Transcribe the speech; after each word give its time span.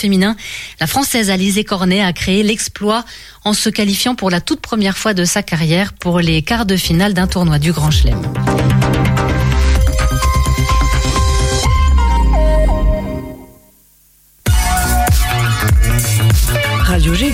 féminin, 0.00 0.36
la 0.80 0.86
Française 0.86 1.30
Alizé 1.30 1.62
Cornet 1.64 2.02
a 2.02 2.12
créé 2.12 2.42
l'exploit 2.42 3.04
en 3.44 3.52
se 3.52 3.68
qualifiant 3.68 4.14
pour 4.14 4.30
la 4.30 4.40
toute 4.40 4.60
première 4.60 4.96
fois 4.96 5.14
de 5.14 5.24
sa 5.24 5.42
carrière 5.42 5.92
pour 5.92 6.20
les 6.20 6.42
quarts 6.42 6.66
de 6.66 6.76
finale 6.76 7.14
d'un 7.14 7.26
tournoi 7.26 7.58
du 7.58 7.72
Grand 7.72 7.90
Chelem. 7.90 8.20
Radio 16.84 17.14
G. 17.14 17.32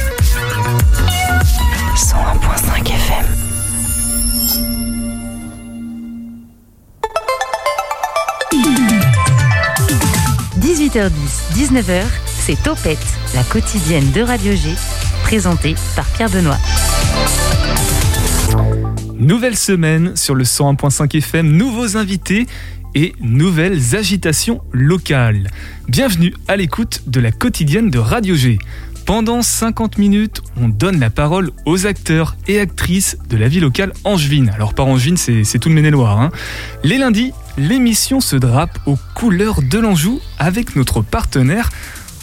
101.5 1.96 2.88
FM. 2.88 3.26
18h10, 10.60 11.10
19h, 11.54 12.04
c'est 12.46 12.62
Topette, 12.62 13.04
la 13.34 13.42
quotidienne 13.42 14.12
de 14.12 14.20
Radio 14.20 14.52
G, 14.54 14.70
présentée 15.24 15.74
par 15.96 16.04
Pierre 16.04 16.30
Benoît. 16.30 16.58
Nouvelle 19.18 19.56
semaine 19.56 20.14
sur 20.14 20.36
le 20.36 20.44
101.5 20.44 21.16
FM, 21.18 21.50
nouveaux 21.50 21.96
invités 21.96 22.46
et 22.94 23.16
nouvelles 23.18 23.96
agitations 23.96 24.60
locales. 24.70 25.50
Bienvenue 25.88 26.36
à 26.46 26.54
l'écoute 26.54 27.02
de 27.08 27.18
la 27.18 27.32
quotidienne 27.32 27.90
de 27.90 27.98
Radio 27.98 28.36
G. 28.36 28.58
Pendant 29.06 29.42
50 29.42 29.98
minutes, 29.98 30.40
on 30.56 30.68
donne 30.68 31.00
la 31.00 31.10
parole 31.10 31.50
aux 31.64 31.84
acteurs 31.84 32.36
et 32.46 32.60
actrices 32.60 33.18
de 33.28 33.36
la 33.36 33.48
vie 33.48 33.58
locale 33.58 33.92
angevine. 34.04 34.52
Alors 34.54 34.72
par 34.72 34.86
angevine, 34.86 35.16
c'est 35.16 35.58
tout 35.58 35.68
le 35.68 35.74
Maine-et-Loire. 35.74 36.20
Hein. 36.20 36.30
Les 36.84 36.98
lundis, 36.98 37.32
l'émission 37.58 38.20
se 38.20 38.36
drape 38.36 38.78
aux 38.86 38.98
couleurs 39.16 39.62
de 39.62 39.78
l'Anjou 39.80 40.20
avec 40.38 40.76
notre 40.76 41.02
partenaire 41.02 41.70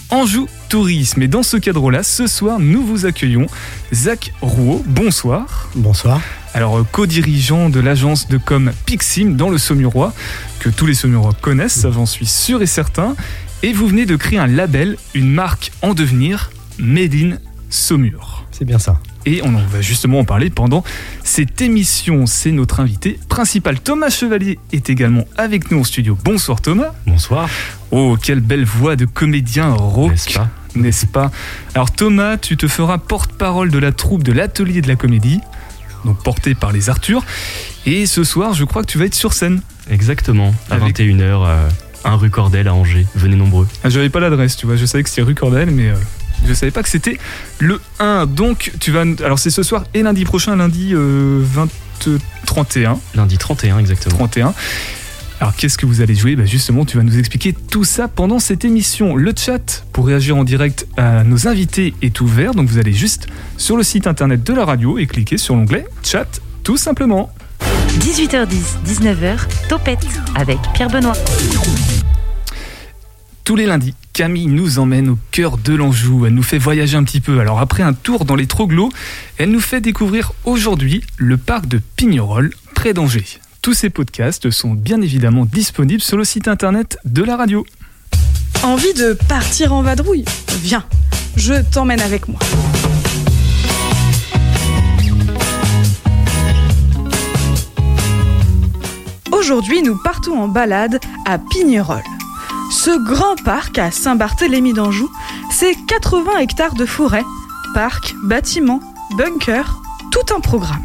Anjou 0.09 0.47
Tourisme. 0.69 1.21
Et 1.21 1.27
dans 1.27 1.43
ce 1.43 1.57
cadre-là, 1.57 2.03
ce 2.03 2.27
soir, 2.27 2.59
nous 2.59 2.85
vous 2.85 3.05
accueillons 3.05 3.47
Zach 3.93 4.33
Rouault. 4.41 4.83
Bonsoir. 4.85 5.69
Bonsoir. 5.75 6.21
Alors, 6.53 6.79
euh, 6.79 6.85
co-dirigeant 6.91 7.69
de 7.69 7.79
l'agence 7.79 8.27
de 8.27 8.37
com 8.37 8.71
Pixim 8.85 9.35
dans 9.35 9.49
le 9.49 9.57
Saumurois, 9.57 10.13
que 10.59 10.69
tous 10.69 10.85
les 10.85 10.93
Saumurois 10.93 11.33
connaissent, 11.41 11.81
ça 11.81 11.91
j'en 11.91 12.05
suis 12.05 12.25
sûr 12.25 12.61
et 12.61 12.67
certain. 12.67 13.15
Et 13.63 13.73
vous 13.73 13.87
venez 13.87 14.05
de 14.05 14.15
créer 14.15 14.39
un 14.39 14.47
label, 14.47 14.97
une 15.13 15.31
marque 15.31 15.71
en 15.81 15.93
devenir, 15.93 16.51
Made 16.77 17.15
in 17.15 17.37
Saumur. 17.69 18.45
C'est 18.51 18.65
bien 18.65 18.79
ça. 18.79 18.99
Et 19.25 19.41
on 19.43 19.55
en 19.55 19.65
va 19.65 19.81
justement 19.81 20.19
en 20.19 20.25
parler 20.25 20.49
pendant 20.49 20.83
cette 21.23 21.61
émission. 21.61 22.25
C'est 22.25 22.51
notre 22.51 22.79
invité 22.81 23.17
principal. 23.29 23.79
Thomas 23.79 24.09
Chevalier 24.09 24.59
est 24.73 24.89
également 24.89 25.23
avec 25.37 25.71
nous 25.71 25.79
au 25.79 25.85
studio. 25.85 26.17
Bonsoir 26.25 26.59
Thomas. 26.61 26.91
Bonsoir. 27.07 27.49
Oh, 27.91 28.17
quelle 28.21 28.41
belle 28.41 28.65
voix 28.65 28.95
de 28.97 29.05
comédien 29.05 29.71
rock. 29.71 30.11
N'est-ce 30.11 30.33
pas 30.33 30.49
N'est-ce 30.75 31.05
pas? 31.05 31.31
Alors 31.73 31.91
Thomas, 31.91 32.35
tu 32.37 32.57
te 32.57 32.67
feras 32.67 32.97
porte-parole 32.97 33.71
de 33.71 33.77
la 33.79 33.91
troupe 33.93 34.23
de 34.23 34.33
l'atelier 34.33 34.81
de 34.81 34.87
la 34.89 34.95
comédie, 34.97 35.39
donc 36.03 36.21
portée 36.21 36.53
par 36.55 36.73
les 36.73 36.89
Arthur. 36.89 37.23
Et 37.85 38.05
ce 38.05 38.23
soir, 38.25 38.53
je 38.53 38.65
crois 38.65 38.81
que 38.83 38.87
tu 38.91 38.97
vas 38.97 39.05
être 39.05 39.15
sur 39.15 39.31
scène. 39.33 39.61
Exactement, 39.89 40.53
à 40.69 40.75
Avec- 40.75 40.97
21h, 40.99 41.47
1 42.05 42.15
rue 42.15 42.29
Cordel 42.29 42.67
à 42.67 42.73
Angers. 42.73 43.07
Venez 43.15 43.35
nombreux. 43.37 43.67
Ah, 43.85 43.89
J'avais 43.89 44.09
pas 44.09 44.19
l'adresse, 44.19 44.57
tu 44.57 44.65
vois. 44.65 44.75
Je 44.75 44.85
savais 44.85 45.03
que 45.03 45.09
c'était 45.09 45.21
rue 45.21 45.35
Cordel, 45.35 45.71
mais 45.71 45.89
euh, 45.89 45.95
je 46.47 46.53
savais 46.53 46.71
pas 46.71 46.83
que 46.83 46.89
c'était 46.89 47.17
le 47.59 47.79
1. 47.99 48.25
Donc, 48.27 48.71
tu 48.79 48.91
vas. 48.91 49.03
Alors, 49.23 49.39
c'est 49.39 49.49
ce 49.49 49.63
soir 49.63 49.83
et 49.93 50.03
lundi 50.03 50.25
prochain, 50.25 50.55
lundi 50.55 50.91
euh, 50.93 51.41
20, 51.41 51.69
31. 52.45 52.99
Lundi 53.15 53.37
31 53.37 53.79
exactement. 53.79 54.15
31. 54.15 54.53
Alors, 55.39 55.55
qu'est-ce 55.55 55.77
que 55.77 55.85
vous 55.85 56.01
allez 56.01 56.15
jouer? 56.15 56.35
Bah, 56.35 56.45
Justement, 56.45 56.85
tu 56.85 56.97
vas 56.97 57.03
nous 57.03 57.17
expliquer 57.17 57.53
tout 57.53 57.83
ça 57.83 58.07
pendant 58.07 58.39
cette 58.39 58.63
émission. 58.65 59.15
Le 59.15 59.33
chat 59.35 59.83
pour 59.91 60.07
réagir 60.07 60.37
en 60.37 60.43
direct 60.43 60.87
à 60.97 61.23
nos 61.23 61.47
invités 61.47 61.93
est 62.01 62.21
ouvert. 62.21 62.53
Donc, 62.53 62.69
vous 62.69 62.77
allez 62.77 62.93
juste 62.93 63.27
sur 63.57 63.75
le 63.75 63.83
site 63.83 64.07
internet 64.07 64.43
de 64.43 64.53
la 64.53 64.65
radio 64.65 64.97
et 64.97 65.07
cliquer 65.07 65.37
sur 65.37 65.55
l'onglet 65.55 65.85
chat, 66.03 66.41
tout 66.63 66.77
simplement. 66.77 67.31
18h10, 67.99 68.77
19h, 68.87 69.39
Topette 69.69 70.05
avec 70.35 70.57
Pierre 70.73 70.89
Benoît. 70.89 71.13
Tous 73.43 73.55
les 73.55 73.65
lundis, 73.65 73.93
Camille 74.13 74.45
nous 74.45 74.77
emmène 74.77 75.09
au 75.09 75.17
cœur 75.31 75.57
de 75.57 75.73
l'Anjou. 75.73 76.27
Elle 76.27 76.35
nous 76.35 76.43
fait 76.43 76.59
voyager 76.59 76.95
un 76.95 77.03
petit 77.03 77.19
peu. 77.19 77.39
Alors 77.39 77.59
après 77.59 77.81
un 77.81 77.93
tour 77.93 78.25
dans 78.25 78.35
les 78.35 78.45
Troglots, 78.45 78.91
elle 79.39 79.49
nous 79.49 79.59
fait 79.59 79.81
découvrir 79.81 80.33
aujourd'hui 80.45 81.03
le 81.17 81.37
parc 81.37 81.65
de 81.65 81.81
Pignerol, 81.95 82.53
près 82.75 82.93
d'Angers. 82.93 83.25
Tous 83.63 83.73
ces 83.73 83.89
podcasts 83.89 84.51
sont 84.51 84.75
bien 84.75 85.01
évidemment 85.01 85.45
disponibles 85.45 86.03
sur 86.03 86.17
le 86.17 86.25
site 86.25 86.47
internet 86.47 86.99
de 87.05 87.23
la 87.23 87.37
radio. 87.37 87.65
Envie 88.61 88.93
de 88.93 89.13
partir 89.27 89.73
en 89.73 89.81
vadrouille? 89.81 90.25
Viens, 90.61 90.85
je 91.35 91.55
t'emmène 91.71 92.01
avec 92.01 92.27
moi. 92.27 92.39
Aujourd'hui, 99.31 99.81
nous 99.81 99.97
partons 100.03 100.39
en 100.39 100.47
balade 100.47 100.99
à 101.25 101.39
Pignerol. 101.39 102.03
Ce 102.73 102.89
grand 102.97 103.35
parc 103.45 103.77
à 103.77 103.91
Saint-Barthélemy 103.91 104.73
d'Anjou, 104.73 105.07
c'est 105.51 105.75
80 105.87 106.39
hectares 106.39 106.73
de 106.73 106.87
forêt, 106.87 107.23
parcs, 107.75 108.15
bâtiments, 108.23 108.79
bunkers, 109.15 109.79
tout 110.11 110.33
un 110.35 110.39
programme. 110.39 110.81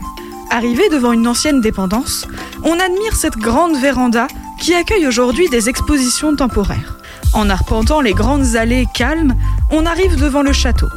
Arrivé 0.51 0.91
devant 0.91 1.13
une 1.13 1.27
ancienne 1.27 1.63
dépendance, 1.63 2.29
on 2.63 2.79
admire 2.79 3.17
cette 3.17 3.39
grande 3.39 3.75
véranda 3.79 4.29
qui 4.61 4.75
accueille 4.75 5.07
aujourd'hui 5.07 5.49
des 5.49 5.71
expositions 5.71 6.37
temporaires. 6.37 6.99
En 7.33 7.49
arpentant 7.49 8.03
les 8.03 8.13
grandes 8.13 8.55
allées 8.55 8.87
calmes, 8.95 9.35
on 9.71 9.87
arrive 9.87 10.17
devant 10.17 10.43
le 10.43 10.53
château. 10.53 10.89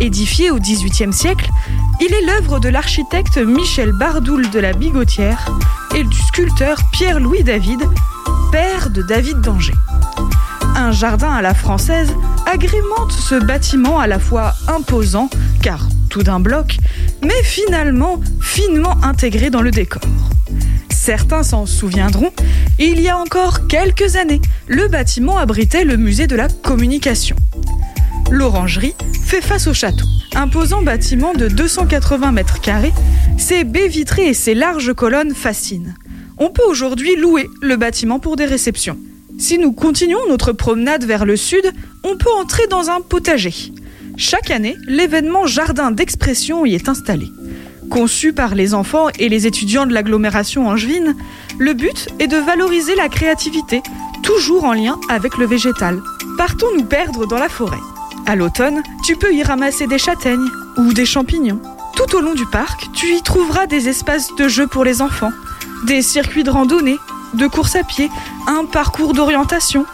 Édifié 0.00 0.50
au 0.50 0.58
XVIIIe 0.58 1.12
siècle, 1.12 1.48
il 2.00 2.12
est 2.12 2.26
l'œuvre 2.26 2.58
de 2.58 2.68
l'architecte 2.68 3.38
Michel 3.38 3.92
Bardoul 3.92 4.50
de 4.50 4.58
la 4.58 4.72
Bigotière 4.72 5.46
et 5.94 6.02
du 6.02 6.18
sculpteur 6.18 6.78
Pierre-Louis 6.92 7.44
David, 7.44 7.80
père 8.50 8.90
de 8.90 9.02
David 9.02 9.40
d'Angers. 9.40 9.72
Un 10.76 10.92
jardin 10.92 11.30
à 11.30 11.42
la 11.42 11.54
française 11.54 12.12
agrémente 12.46 13.12
ce 13.12 13.34
bâtiment 13.34 13.98
à 13.98 14.06
la 14.06 14.18
fois 14.18 14.54
imposant, 14.68 15.30
car 15.62 15.88
tout 16.10 16.22
d'un 16.22 16.40
bloc, 16.40 16.78
mais 17.22 17.42
finalement 17.42 18.20
finement 18.40 18.96
intégré 19.02 19.50
dans 19.50 19.62
le 19.62 19.70
décor. 19.70 20.02
Certains 20.90 21.42
s'en 21.42 21.66
souviendront, 21.66 22.32
il 22.78 23.00
y 23.00 23.08
a 23.08 23.16
encore 23.16 23.66
quelques 23.68 24.16
années, 24.16 24.40
le 24.66 24.88
bâtiment 24.88 25.38
abritait 25.38 25.84
le 25.84 25.96
musée 25.96 26.26
de 26.26 26.36
la 26.36 26.48
communication. 26.48 27.36
L'orangerie 28.30 28.94
fait 29.24 29.40
face 29.40 29.66
au 29.66 29.74
château. 29.74 30.04
Imposant 30.34 30.82
bâtiment 30.82 31.32
de 31.32 31.48
280 31.48 32.32
mètres 32.32 32.60
carrés, 32.60 32.92
ses 33.38 33.64
baies 33.64 33.88
vitrées 33.88 34.28
et 34.28 34.34
ses 34.34 34.54
larges 34.54 34.92
colonnes 34.92 35.34
fascinent. 35.34 35.94
On 36.38 36.50
peut 36.50 36.64
aujourd'hui 36.68 37.16
louer 37.16 37.48
le 37.62 37.76
bâtiment 37.76 38.18
pour 38.18 38.36
des 38.36 38.44
réceptions. 38.44 38.98
Si 39.38 39.58
nous 39.58 39.72
continuons 39.72 40.26
notre 40.28 40.52
promenade 40.52 41.04
vers 41.04 41.26
le 41.26 41.36
sud, 41.36 41.70
on 42.02 42.16
peut 42.16 42.32
entrer 42.40 42.66
dans 42.68 42.88
un 42.88 43.02
potager. 43.02 43.54
Chaque 44.16 44.50
année, 44.50 44.76
l'événement 44.86 45.46
Jardin 45.46 45.90
d'expression 45.90 46.64
y 46.64 46.74
est 46.74 46.88
installé. 46.88 47.26
Conçu 47.90 48.32
par 48.32 48.54
les 48.54 48.72
enfants 48.72 49.08
et 49.18 49.28
les 49.28 49.46
étudiants 49.46 49.84
de 49.84 49.92
l'agglomération 49.92 50.68
angevine, 50.68 51.14
le 51.58 51.74
but 51.74 52.08
est 52.18 52.28
de 52.28 52.38
valoriser 52.38 52.94
la 52.94 53.10
créativité, 53.10 53.82
toujours 54.22 54.64
en 54.64 54.72
lien 54.72 54.98
avec 55.10 55.36
le 55.36 55.46
végétal. 55.46 56.00
Partons 56.38 56.74
nous 56.76 56.84
perdre 56.84 57.26
dans 57.26 57.38
la 57.38 57.50
forêt. 57.50 57.76
À 58.26 58.36
l'automne, 58.36 58.82
tu 59.04 59.16
peux 59.16 59.34
y 59.34 59.42
ramasser 59.42 59.86
des 59.86 59.98
châtaignes 59.98 60.48
ou 60.78 60.94
des 60.94 61.06
champignons. 61.06 61.60
Tout 61.94 62.16
au 62.16 62.20
long 62.20 62.34
du 62.34 62.46
parc, 62.46 62.88
tu 62.94 63.14
y 63.14 63.22
trouveras 63.22 63.66
des 63.66 63.88
espaces 63.88 64.34
de 64.34 64.48
jeux 64.48 64.66
pour 64.66 64.84
les 64.84 65.02
enfants, 65.02 65.32
des 65.86 66.00
circuits 66.00 66.42
de 66.42 66.50
randonnée, 66.50 66.96
de 67.34 67.46
course 67.46 67.76
à 67.76 67.82
pied, 67.82 68.10
un 68.46 68.64
parcours 68.64 69.12
d'orientation. 69.12 69.86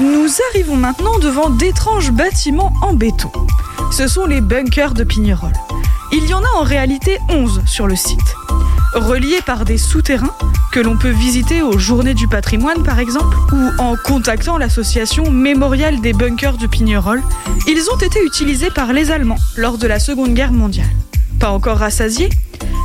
Nous 0.00 0.28
arrivons 0.50 0.76
maintenant 0.76 1.18
devant 1.18 1.50
d'étranges 1.50 2.12
bâtiments 2.12 2.72
en 2.82 2.94
béton. 2.94 3.30
Ce 3.90 4.06
sont 4.06 4.26
les 4.26 4.40
bunkers 4.40 4.94
de 4.94 5.04
Pignerol. 5.04 5.52
Il 6.12 6.26
y 6.26 6.34
en 6.34 6.42
a 6.42 6.58
en 6.58 6.62
réalité 6.62 7.18
11 7.28 7.62
sur 7.66 7.86
le 7.86 7.96
site. 7.96 8.34
Reliés 8.94 9.40
par 9.46 9.64
des 9.64 9.78
souterrains 9.78 10.34
que 10.72 10.80
l'on 10.80 10.96
peut 10.96 11.10
visiter 11.10 11.62
aux 11.62 11.78
Journées 11.78 12.14
du 12.14 12.28
patrimoine 12.28 12.82
par 12.82 12.98
exemple, 12.98 13.36
ou 13.52 13.70
en 13.78 13.96
contactant 13.96 14.58
l'association 14.58 15.30
mémoriale 15.30 16.00
des 16.00 16.12
bunkers 16.12 16.56
de 16.56 16.66
Pignerol, 16.66 17.22
ils 17.66 17.90
ont 17.90 17.98
été 17.98 18.24
utilisés 18.24 18.70
par 18.70 18.92
les 18.92 19.10
Allemands 19.10 19.38
lors 19.56 19.78
de 19.78 19.86
la 19.86 19.98
Seconde 19.98 20.34
Guerre 20.34 20.52
mondiale. 20.52 20.90
Pas 21.38 21.50
encore 21.50 21.78
rassasié 21.78 22.28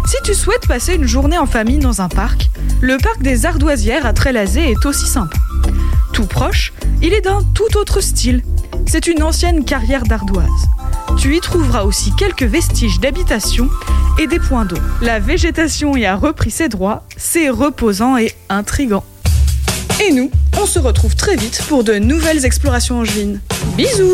Si 0.05 0.15
tu 0.23 0.33
souhaites 0.33 0.67
passer 0.67 0.95
une 0.95 1.07
journée 1.07 1.37
en 1.37 1.45
famille 1.45 1.79
dans 1.79 2.01
un 2.01 2.09
parc, 2.09 2.49
le 2.81 2.97
parc 2.97 3.21
des 3.21 3.45
Ardoisières 3.45 4.05
à 4.05 4.13
Trélazé 4.13 4.71
est 4.71 4.85
aussi 4.85 5.05
sympa. 5.05 5.37
Tout 6.13 6.25
proche, 6.25 6.73
il 7.01 7.13
est 7.13 7.21
d'un 7.21 7.41
tout 7.53 7.77
autre 7.77 8.01
style. 8.01 8.43
C'est 8.85 9.07
une 9.07 9.23
ancienne 9.23 9.65
carrière 9.65 10.03
d'ardoise. 10.03 10.49
Tu 11.17 11.35
y 11.35 11.39
trouveras 11.39 11.83
aussi 11.83 12.13
quelques 12.15 12.43
vestiges 12.43 12.99
d'habitation 12.99 13.69
et 14.19 14.27
des 14.27 14.39
points 14.39 14.65
d'eau. 14.65 14.77
La 15.01 15.19
végétation 15.19 15.95
y 15.95 16.05
a 16.05 16.15
repris 16.15 16.51
ses 16.51 16.69
droits, 16.69 17.03
c'est 17.17 17.49
reposant 17.49 18.17
et 18.17 18.33
intrigant. 18.49 19.03
Et 20.05 20.11
nous, 20.11 20.29
on 20.61 20.65
se 20.65 20.79
retrouve 20.79 21.15
très 21.15 21.35
vite 21.35 21.61
pour 21.67 21.83
de 21.83 21.95
nouvelles 21.95 22.45
explorations 22.45 22.99
angevines. 22.99 23.39
Bisous 23.77 24.13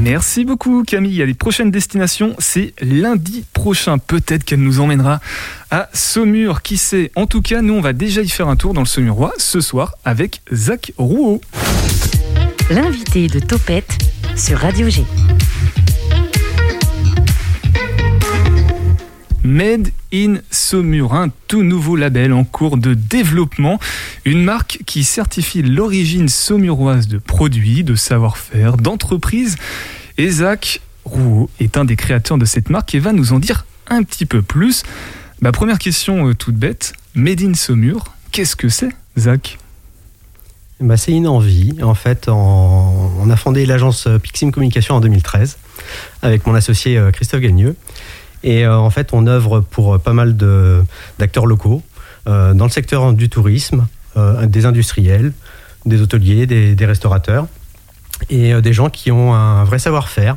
Merci 0.00 0.46
beaucoup 0.46 0.82
Camille. 0.82 1.24
Les 1.26 1.34
prochaines 1.34 1.70
destinations, 1.70 2.34
c'est 2.38 2.72
lundi 2.80 3.44
prochain. 3.52 3.98
Peut-être 3.98 4.44
qu'elle 4.44 4.60
nous 4.60 4.80
emmènera 4.80 5.20
à 5.70 5.90
Saumur, 5.92 6.62
qui 6.62 6.78
sait? 6.78 7.12
En 7.16 7.26
tout 7.26 7.42
cas, 7.42 7.60
nous, 7.60 7.74
on 7.74 7.82
va 7.82 7.92
déjà 7.92 8.22
y 8.22 8.28
faire 8.28 8.48
un 8.48 8.56
tour 8.56 8.72
dans 8.72 8.80
le 8.80 8.86
Saumurois 8.86 9.34
ce 9.36 9.60
soir 9.60 9.94
avec 10.04 10.40
Zach 10.52 10.92
Rouault. 10.96 11.42
L'invité 12.70 13.26
de 13.26 13.40
Topette 13.40 13.98
sur 14.36 14.58
Radio 14.58 14.88
G. 14.88 15.04
Made 19.50 19.90
in 20.14 20.36
Saumur, 20.52 21.12
un 21.12 21.28
tout 21.48 21.64
nouveau 21.64 21.96
label 21.96 22.32
en 22.32 22.44
cours 22.44 22.76
de 22.76 22.94
développement, 22.94 23.80
une 24.24 24.44
marque 24.44 24.78
qui 24.86 25.02
certifie 25.02 25.60
l'origine 25.62 26.28
saumuroise 26.28 27.08
de 27.08 27.18
produits, 27.18 27.82
de 27.82 27.96
savoir-faire, 27.96 28.76
d'entreprises. 28.76 29.56
Et 30.18 30.30
Zach 30.30 30.80
Rouault 31.04 31.50
est 31.58 31.76
un 31.76 31.84
des 31.84 31.96
créateurs 31.96 32.38
de 32.38 32.44
cette 32.44 32.70
marque 32.70 32.94
et 32.94 33.00
va 33.00 33.12
nous 33.12 33.32
en 33.32 33.40
dire 33.40 33.66
un 33.88 34.04
petit 34.04 34.24
peu 34.24 34.40
plus. 34.40 34.84
Ma 35.40 35.50
première 35.50 35.80
question 35.80 36.28
euh, 36.28 36.34
toute 36.34 36.54
bête, 36.54 36.92
Made 37.14 37.42
in 37.42 37.54
Saumur, 37.54 38.04
qu'est-ce 38.30 38.54
que 38.54 38.68
c'est 38.68 38.90
Zach 39.18 39.58
bah, 40.80 40.96
C'est 40.96 41.12
une 41.12 41.26
envie. 41.26 41.74
En 41.82 41.94
fait, 41.94 42.28
on 42.28 43.28
a 43.28 43.36
fondé 43.36 43.66
l'agence 43.66 44.06
euh, 44.06 44.18
Pixim 44.18 44.52
Communication 44.52 44.94
en 44.94 45.00
2013 45.00 45.58
avec 46.22 46.46
mon 46.46 46.54
associé 46.54 46.96
euh, 46.96 47.10
Christophe 47.10 47.40
Gagneux. 47.40 47.74
Et 48.42 48.64
euh, 48.64 48.76
en 48.76 48.90
fait, 48.90 49.12
on 49.12 49.26
œuvre 49.26 49.60
pour 49.60 49.94
euh, 49.94 49.98
pas 49.98 50.12
mal 50.12 50.36
d'acteurs 51.18 51.46
locaux 51.46 51.82
euh, 52.26 52.54
dans 52.54 52.64
le 52.64 52.70
secteur 52.70 53.12
du 53.12 53.28
tourisme, 53.28 53.86
des 54.42 54.66
industriels, 54.66 55.32
des 55.86 56.02
hôteliers, 56.02 56.44
des, 56.44 56.84
restaurateurs 56.84 57.46
et 58.28 58.60
des 58.60 58.72
gens 58.72 58.90
qui 58.90 59.12
ont 59.12 59.32
un 59.32 59.62
vrai 59.62 59.78
savoir-faire. 59.78 60.36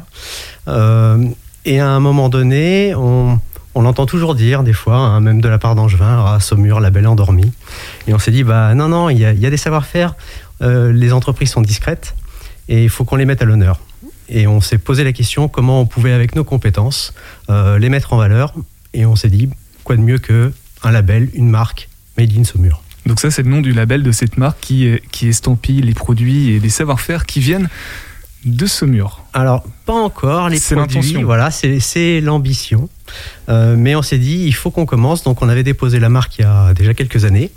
Et 0.68 1.80
à 1.80 1.90
un 1.90 2.00
moment 2.00 2.30
donné, 2.30 2.94
on, 2.94 3.40
l'entend 3.76 4.06
toujours 4.06 4.36
dire, 4.36 4.62
des 4.62 4.74
fois, 4.74 4.98
hein, 4.98 5.20
même 5.22 5.42
de 5.42 5.50
la 5.50 5.58
part 5.58 5.74
d'Angevin, 5.74 6.24
ah, 6.26 6.40
Saumur, 6.40 6.80
la 6.82 6.92
belle 6.92 7.08
endormie. 7.08 7.52
Et 8.08 8.14
on 8.14 8.20
s'est 8.20 8.32
dit, 8.32 8.44
bah 8.44 8.76
non, 8.76 8.90
non, 8.90 9.10
il 9.10 9.18
y 9.18 9.26
a, 9.26 9.34
des 9.34 9.58
savoir-faire, 9.58 10.14
les 10.62 11.12
entreprises 11.12 11.50
sont 11.50 11.62
discrètes 11.62 12.14
et 12.70 12.84
il 12.84 12.90
faut 12.90 13.06
qu'on 13.06 13.16
les 13.16 13.26
mette 13.26 13.42
à 13.42 13.46
l'honneur. 13.46 13.80
Et 14.34 14.48
on 14.48 14.60
s'est 14.60 14.80
posé 14.80 15.04
la 15.04 15.14
question 15.14 15.48
comment 15.48 15.80
on 15.80 15.86
pouvait, 15.86 16.12
avec 16.12 16.36
nos 16.36 16.44
compétences, 16.44 17.14
euh, 17.50 17.78
les 17.78 17.90
mettre 17.90 18.14
en 18.14 18.18
valeur. 18.18 18.54
Et 18.94 19.06
on 19.06 19.16
s'est 19.16 19.30
dit, 19.30 19.50
quoi 19.84 19.96
de 19.96 20.02
mieux 20.02 20.18
que 20.18 20.52
un 20.84 20.92
label, 20.92 21.30
une 21.34 21.50
marque, 21.50 21.88
Made 22.18 22.38
in 22.38 22.44
Saumur. 22.44 22.84
Donc 23.06 23.20
ça, 23.20 23.32
c'est 23.32 23.44
le 23.44 23.50
nom 23.50 23.62
du 23.62 23.72
label 23.74 24.04
de 24.04 24.12
cette 24.12 24.38
marque 24.38 24.60
qui, 24.60 25.00
qui 25.12 25.28
estampille 25.28 25.82
les 25.82 25.94
produits 25.94 26.50
et 26.50 26.60
les 26.60 26.70
savoir-faire 26.70 27.26
qui 27.26 27.40
viennent 27.40 27.70
de 28.46 28.66
Saumur. 28.66 29.24
Alors, 29.34 29.64
pas 29.86 29.94
encore 29.94 30.50
les 30.50 30.58
C'est 30.58 30.76
produits. 30.76 30.98
l'intention. 30.98 31.24
Voilà, 31.24 31.50
c'est 31.52 32.20
l'ambition. 32.22 32.90
Euh, 33.50 33.76
mais 33.78 33.96
on 33.96 34.02
s'est 34.02 34.18
dit, 34.18 34.44
il 34.46 34.54
faut 34.54 34.72
qu'on 34.72 34.86
commence. 34.86 35.24
Donc, 35.24 35.42
on 35.42 35.50
avait 35.50 35.64
déposé 35.64 36.00
la 36.00 36.10
marque 36.10 36.38
il 36.40 36.42
y 36.42 36.46
a 36.46 36.74
déjà 36.74 36.94
quelques 36.94 37.26
années. 37.26 37.52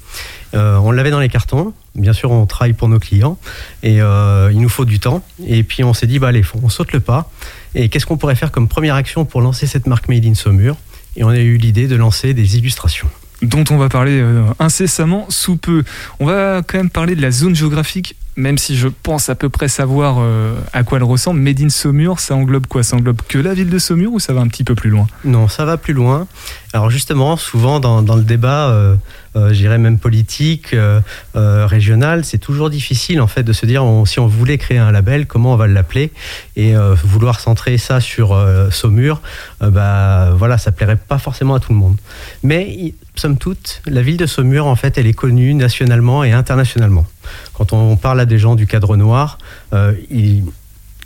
Euh, 0.55 0.77
on 0.77 0.91
l'avait 0.93 1.11
dans 1.11 1.21
les 1.21 1.29
cartons. 1.29 1.73
Bien 1.95 2.13
sûr, 2.13 2.31
on 2.31 2.47
travaille 2.47 2.73
pour 2.73 2.89
nos 2.89 2.99
clients 2.99 3.39
et 3.83 4.01
euh, 4.01 4.51
il 4.53 4.61
nous 4.61 4.69
faut 4.69 4.85
du 4.85 5.01
temps. 5.01 5.23
Et 5.47 5.63
puis, 5.63 5.83
on 5.83 5.95
s'est 5.95 6.07
dit, 6.07 6.19
bah 6.19 6.29
allez, 6.29 6.43
on 6.63 6.69
saute 6.69 6.93
le 6.93 7.01
pas. 7.01 7.31
Et 7.75 7.89
qu'est-ce 7.89 8.07
qu'on 8.07 8.17
pourrait 8.17 8.37
faire 8.37 8.53
comme 8.53 8.69
première 8.69 8.95
action 8.95 9.25
pour 9.25 9.41
lancer 9.41 9.67
cette 9.67 9.87
marque 9.87 10.09
Made 10.09 10.25
in 10.25 10.35
Saumur? 10.35 10.77
Et 11.17 11.25
on 11.25 11.31
a 11.31 11.39
eu 11.39 11.57
l'idée 11.57 11.89
de 11.89 11.97
lancer 11.97 12.35
des 12.35 12.59
illustrations. 12.59 13.09
dont 13.43 13.65
on 13.71 13.77
va 13.77 13.89
parler 13.89 14.23
incessamment 14.59 15.27
sous 15.31 15.57
peu. 15.57 15.83
On 16.21 16.27
va 16.27 16.63
quand 16.67 16.79
même 16.79 16.91
parler 16.91 17.15
de 17.17 17.23
la 17.23 17.31
zone 17.31 17.55
géographique, 17.57 18.17
même 18.37 18.59
si 18.59 18.77
je 18.77 18.89
pense 18.89 19.29
à 19.29 19.35
peu 19.35 19.49
près 19.49 19.69
savoir 19.69 20.17
euh, 20.19 20.55
à 20.73 20.83
quoi 20.83 20.99
elle 20.99 21.05
ressemble. 21.05 21.41
Made 21.41 21.61
in 21.61 21.69
Saumur, 21.71 22.21
ça 22.21 22.35
englobe 22.35 22.67
quoi? 22.67 22.83
Ça 22.83 22.97
englobe 22.97 23.21
que 23.29 23.39
la 23.39 23.55
ville 23.55 23.71
de 23.71 23.79
Saumur 23.79 24.13
ou 24.13 24.21
ça 24.21 24.33
va 24.33 24.41
un 24.41 24.49
petit 24.49 24.65
peu 24.65 24.75
plus 24.75 24.91
loin? 24.91 25.07
Non, 25.25 25.49
ça 25.49 25.65
va 25.65 25.77
plus 25.77 25.95
loin. 25.95 26.27
Alors 26.73 26.91
justement, 26.91 27.37
souvent 27.39 27.81
dans, 27.81 28.17
le 28.17 28.23
débat, 28.23 28.69
euh, 28.69 28.97
euh, 29.37 29.49
je 29.49 29.55
dirais 29.55 29.79
même 29.79 29.99
politique, 29.99 30.75
euh, 30.75 31.01
euh, 31.35 31.67
régional, 31.67 32.25
c'est 32.25 32.39
toujours 32.39 32.71
difficile 32.71 33.21
en 33.21 33.27
fait 33.27 33.43
de 33.43 33.53
se 33.53 33.67
dire 33.67 33.85
si 34.07 34.21
on 34.21 34.27
voulait 34.27 34.59
créer 34.59 34.79
un 34.79 34.91
label, 34.91 35.27
comment 35.27 35.55
on 35.55 35.57
va 35.57 35.67
l'appeler? 35.67 36.13
Et 36.57 36.75
vouloir 37.05 37.41
centrer 37.41 37.79
ça 37.79 38.01
sur 38.01 38.37
Saumur, 38.71 39.21
bah 39.61 40.31
voilà, 40.37 40.59
ça 40.59 40.73
plairait 40.73 40.97
pas 40.97 41.19
forcément 41.19 41.55
à 41.55 41.61
tout 41.61 41.73
le 41.73 41.79
monde. 41.79 41.97
Mais 42.43 42.95
somme 43.15 43.37
toute, 43.37 43.83
la 43.87 44.03
ville 44.03 44.17
de 44.17 44.27
Saumur 44.27 44.67
en 44.67 44.77
fait, 44.77 44.99
elle 44.99 45.07
est 45.07 45.15
connue 45.15 45.55
nationalement 45.55 46.25
et 46.25 46.33
internationalement. 46.33 47.07
Quand 47.55 47.73
on 47.73 47.97
parle 47.97 48.21
à 48.21 48.27
des 48.27 48.39
gens 48.39 48.55
du 48.55 48.67
cadre 48.67 48.97
noir, 48.97 49.39
euh, 49.73 49.95
ils, 50.11 50.45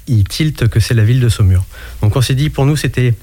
ils 0.06 0.25
tiltent 0.25 0.69
que 0.69 0.81
c'est 0.81 0.94
la 0.94 1.05
ville 1.05 1.20
de 1.20 1.28
Saumur. 1.28 1.64
Donc 2.02 2.17
on 2.17 2.20
s'est 2.20 2.34
dit 2.34 2.50
pour 2.50 2.67
nous 2.67 2.76
c'était 2.76 3.14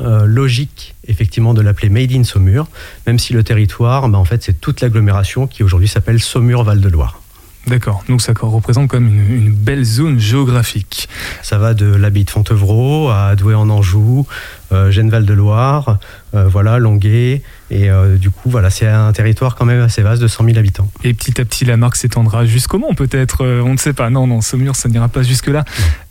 euh, 0.00 0.26
logique 0.26 0.94
effectivement 1.08 1.54
de 1.54 1.60
l'appeler 1.60 1.88
Made 1.88 2.12
in 2.12 2.22
Saumur, 2.22 2.68
même 3.06 3.18
si 3.18 3.32
le 3.32 3.42
territoire, 3.42 4.08
bah, 4.08 4.18
en 4.18 4.24
fait, 4.24 4.42
c'est 4.44 4.60
toute 4.60 4.80
l'agglomération 4.80 5.46
qui 5.46 5.64
aujourd'hui 5.64 5.88
s'appelle 5.88 6.20
Saumur-Val-de-Loire. 6.20 7.20
D'accord, 7.66 8.04
donc 8.08 8.22
ça 8.22 8.32
représente 8.40 8.88
quand 8.88 9.00
même 9.00 9.12
une, 9.12 9.46
une 9.46 9.52
belle 9.52 9.84
zone 9.84 10.18
géographique. 10.20 11.08
Ça 11.42 11.58
va 11.58 11.74
de 11.74 11.86
l'abbaye 11.86 12.24
de 12.24 12.30
Fontevraud 12.30 13.10
à 13.10 13.34
Douai 13.34 13.54
en 13.54 13.68
Anjou, 13.68 14.26
euh, 14.72 14.90
Gênes-Val-de-Loire, 14.90 15.88
euh, 15.88 15.94
voilà, 16.32 16.78
Longuet, 16.78 17.42
et 17.70 17.90
euh, 17.90 18.16
du 18.16 18.30
coup, 18.30 18.48
voilà, 18.48 18.70
c'est 18.70 18.86
un 18.86 19.12
territoire 19.12 19.54
quand 19.54 19.66
même 19.66 19.82
assez 19.82 20.02
vaste 20.02 20.22
de 20.22 20.28
100 20.28 20.44
000 20.44 20.58
habitants. 20.58 20.88
Et 21.04 21.12
petit 21.12 21.40
à 21.40 21.44
petit, 21.44 21.64
la 21.64 21.76
marque 21.76 21.96
s'étendra 21.96 22.46
jusqu'au 22.46 22.78
Mans 22.78 22.94
peut-être 22.94 23.44
euh, 23.44 23.62
On 23.62 23.72
ne 23.72 23.78
sait 23.78 23.92
pas. 23.92 24.08
Non, 24.08 24.26
non, 24.26 24.40
Saumur, 24.40 24.74
ça 24.74 24.88
n'ira 24.88 25.08
pas 25.08 25.22
jusque-là. 25.22 25.64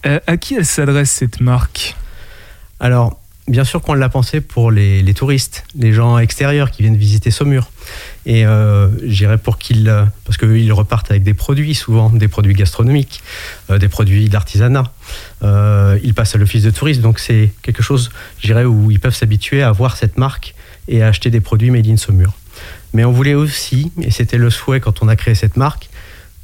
Euh, 0.05 0.19
à 0.27 0.37
qui 0.37 0.55
elle 0.55 0.65
s'adresse 0.65 1.09
cette 1.09 1.41
marque? 1.41 1.95
Alors, 2.79 3.19
bien 3.47 3.63
sûr 3.63 3.81
qu'on 3.81 3.93
l'a 3.93 4.09
pensé 4.09 4.41
pour 4.41 4.71
les, 4.71 5.13
touristes, 5.13 5.63
les 5.75 5.93
gens 5.93 6.17
extérieurs 6.17 6.71
qui 6.71 6.81
viennent 6.81 6.97
visiter 6.97 7.31
Saumur. 7.31 7.71
Et 8.25 8.45
euh, 8.45 8.89
j'irais 9.07 9.37
pour 9.37 9.57
qu'ils, 9.57 9.91
parce 10.25 10.37
qu'eux, 10.37 10.59
ils 10.59 10.73
repartent 10.73 11.09
avec 11.11 11.23
des 11.23 11.33
produits, 11.33 11.73
souvent 11.73 12.09
des 12.09 12.27
produits 12.27 12.53
gastronomiques, 12.53 13.21
euh, 13.69 13.77
des 13.77 13.87
produits 13.87 14.27
d'artisanat. 14.27 14.91
Euh, 15.43 15.97
ils 16.03 16.13
passent 16.13 16.35
à 16.35 16.37
l'office 16.37 16.63
de 16.63 16.71
tourisme, 16.71 17.01
donc 17.01 17.19
c'est 17.19 17.51
quelque 17.61 17.81
chose, 17.81 18.11
j'irais, 18.41 18.65
où 18.65 18.91
ils 18.91 18.99
peuvent 18.99 19.15
s'habituer 19.15 19.63
à 19.63 19.71
voir 19.71 19.95
cette 19.95 20.17
marque 20.17 20.53
et 20.87 21.01
à 21.01 21.07
acheter 21.07 21.29
des 21.29 21.41
produits 21.41 21.71
made 21.71 21.87
in 21.87 21.97
Saumur. 21.97 22.33
Mais 22.93 23.05
on 23.05 23.11
voulait 23.11 23.33
aussi, 23.33 23.91
et 24.01 24.11
c'était 24.11 24.37
le 24.37 24.49
souhait 24.49 24.79
quand 24.79 25.01
on 25.01 25.07
a 25.07 25.15
créé 25.15 25.35
cette 25.35 25.55
marque, 25.57 25.89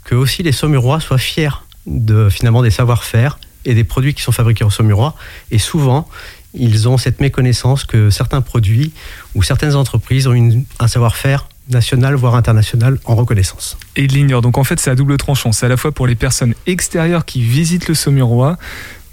que 0.05 0.15
aussi 0.15 0.43
les 0.43 0.51
Saumurois 0.51 0.99
soient 0.99 1.17
fiers 1.17 1.63
de 1.85 2.29
finalement 2.29 2.61
des 2.61 2.71
savoir-faire 2.71 3.39
et 3.65 3.73
des 3.73 3.83
produits 3.83 4.13
qui 4.13 4.21
sont 4.21 4.31
fabriqués 4.31 4.63
en 4.63 4.69
Saumurois. 4.69 5.15
Et 5.51 5.57
souvent, 5.57 6.07
ils 6.53 6.87
ont 6.87 6.97
cette 6.97 7.19
méconnaissance 7.19 7.83
que 7.83 8.09
certains 8.09 8.41
produits 8.41 8.91
ou 9.35 9.43
certaines 9.43 9.75
entreprises 9.75 10.27
ont 10.27 10.33
une- 10.33 10.65
un 10.79 10.87
savoir-faire 10.87 11.47
national, 11.69 12.15
voire 12.15 12.35
international, 12.35 12.99
en 13.05 13.15
reconnaissance. 13.15 13.77
Et 13.95 14.07
de 14.07 14.13
l'ignore. 14.13 14.41
Donc 14.41 14.57
en 14.57 14.63
fait, 14.63 14.79
c'est 14.79 14.89
à 14.91 14.95
double 14.95 15.17
tranchant. 15.17 15.51
C'est 15.51 15.65
à 15.65 15.69
la 15.69 15.77
fois 15.77 15.91
pour 15.91 16.07
les 16.07 16.15
personnes 16.15 16.53
extérieures 16.67 17.25
qui 17.25 17.41
visitent 17.41 17.87
le 17.87 17.93
Saumurois, 17.95 18.57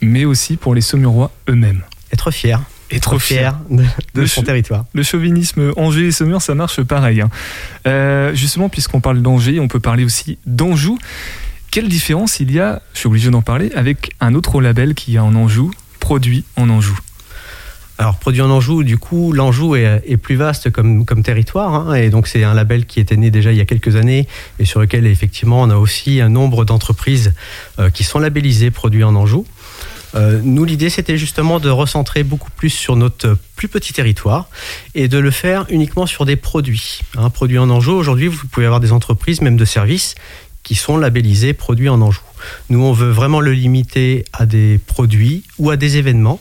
mais 0.00 0.24
aussi 0.24 0.56
pour 0.56 0.74
les 0.74 0.80
Saumurois 0.80 1.30
eux-mêmes. 1.48 1.82
Être 2.12 2.32
fier, 2.32 2.60
Être 2.90 3.18
fier. 3.20 3.56
de, 3.70 3.84
de 4.14 4.22
De 4.22 4.26
son 4.26 4.42
territoire. 4.42 4.84
Le 4.92 5.04
chauvinisme 5.04 5.72
Angers 5.76 6.08
et 6.08 6.10
Saumur, 6.12 6.42
ça 6.42 6.56
marche 6.56 6.82
pareil. 6.82 7.20
hein. 7.20 7.30
Euh, 7.86 8.34
justement, 8.34 8.68
puisqu'on 8.68 9.00
parle 9.00 9.22
d'Angers, 9.22 9.60
on 9.60 9.68
peut 9.68 9.78
parler 9.78 10.02
aussi 10.04 10.36
d'Anjou. 10.44 10.98
Quelle 11.70 11.88
différence 11.88 12.40
il 12.40 12.50
y 12.50 12.58
a, 12.58 12.82
je 12.94 12.98
suis 12.98 13.06
obligé 13.06 13.30
d'en 13.30 13.42
parler, 13.42 13.70
avec 13.76 14.10
un 14.20 14.34
autre 14.34 14.60
label 14.60 14.94
qui 14.96 15.16
a 15.16 15.22
en 15.22 15.36
Anjou, 15.36 15.70
produit 16.00 16.44
en 16.56 16.68
Anjou? 16.68 16.98
Alors, 18.00 18.16
produit 18.16 18.40
en 18.40 18.48
Anjou, 18.48 18.82
du 18.82 18.96
coup, 18.96 19.30
l'Anjou 19.34 19.76
est, 19.76 20.16
plus 20.16 20.34
vaste 20.34 20.70
comme, 20.70 21.04
territoire. 21.22 21.74
hein, 21.74 21.94
et 21.94 22.08
donc, 22.08 22.28
c'est 22.28 22.44
un 22.44 22.54
label 22.54 22.86
qui 22.86 22.98
était 22.98 23.18
né 23.18 23.30
déjà 23.30 23.52
il 23.52 23.58
y 23.58 23.60
a 23.60 23.66
quelques 23.66 23.94
années 23.94 24.26
et 24.58 24.64
sur 24.64 24.80
lequel, 24.80 25.06
effectivement, 25.06 25.60
on 25.60 25.68
a 25.68 25.76
aussi 25.76 26.22
un 26.22 26.30
nombre 26.30 26.64
d'entreprises 26.64 27.34
euh, 27.78 27.90
qui 27.90 28.02
sont 28.02 28.18
labellisées 28.18 28.70
produits 28.70 29.04
en 29.04 29.14
Anjou. 29.14 29.44
Euh, 30.14 30.40
nous, 30.42 30.64
l'idée, 30.64 30.88
c'était 30.88 31.18
justement 31.18 31.60
de 31.60 31.68
recentrer 31.68 32.22
beaucoup 32.22 32.50
plus 32.50 32.70
sur 32.70 32.96
notre 32.96 33.36
plus 33.54 33.68
petit 33.68 33.92
territoire 33.92 34.48
et 34.94 35.06
de 35.06 35.18
le 35.18 35.30
faire 35.30 35.66
uniquement 35.68 36.06
sur 36.06 36.24
des 36.24 36.36
produits. 36.36 37.02
Un 37.18 37.28
produit 37.28 37.58
en 37.58 37.68
Anjou, 37.68 37.92
aujourd'hui, 37.92 38.28
vous 38.28 38.46
pouvez 38.50 38.64
avoir 38.64 38.80
des 38.80 38.92
entreprises, 38.92 39.42
même 39.42 39.58
de 39.58 39.66
services, 39.66 40.14
qui 40.62 40.74
sont 40.74 40.96
labellisés 40.96 41.52
produits 41.52 41.88
en 41.88 42.00
Anjou. 42.00 42.20
Nous, 42.68 42.82
on 42.82 42.92
veut 42.92 43.10
vraiment 43.10 43.40
le 43.40 43.52
limiter 43.52 44.24
à 44.32 44.46
des 44.46 44.78
produits 44.86 45.44
ou 45.58 45.70
à 45.70 45.76
des 45.76 45.96
événements. 45.96 46.40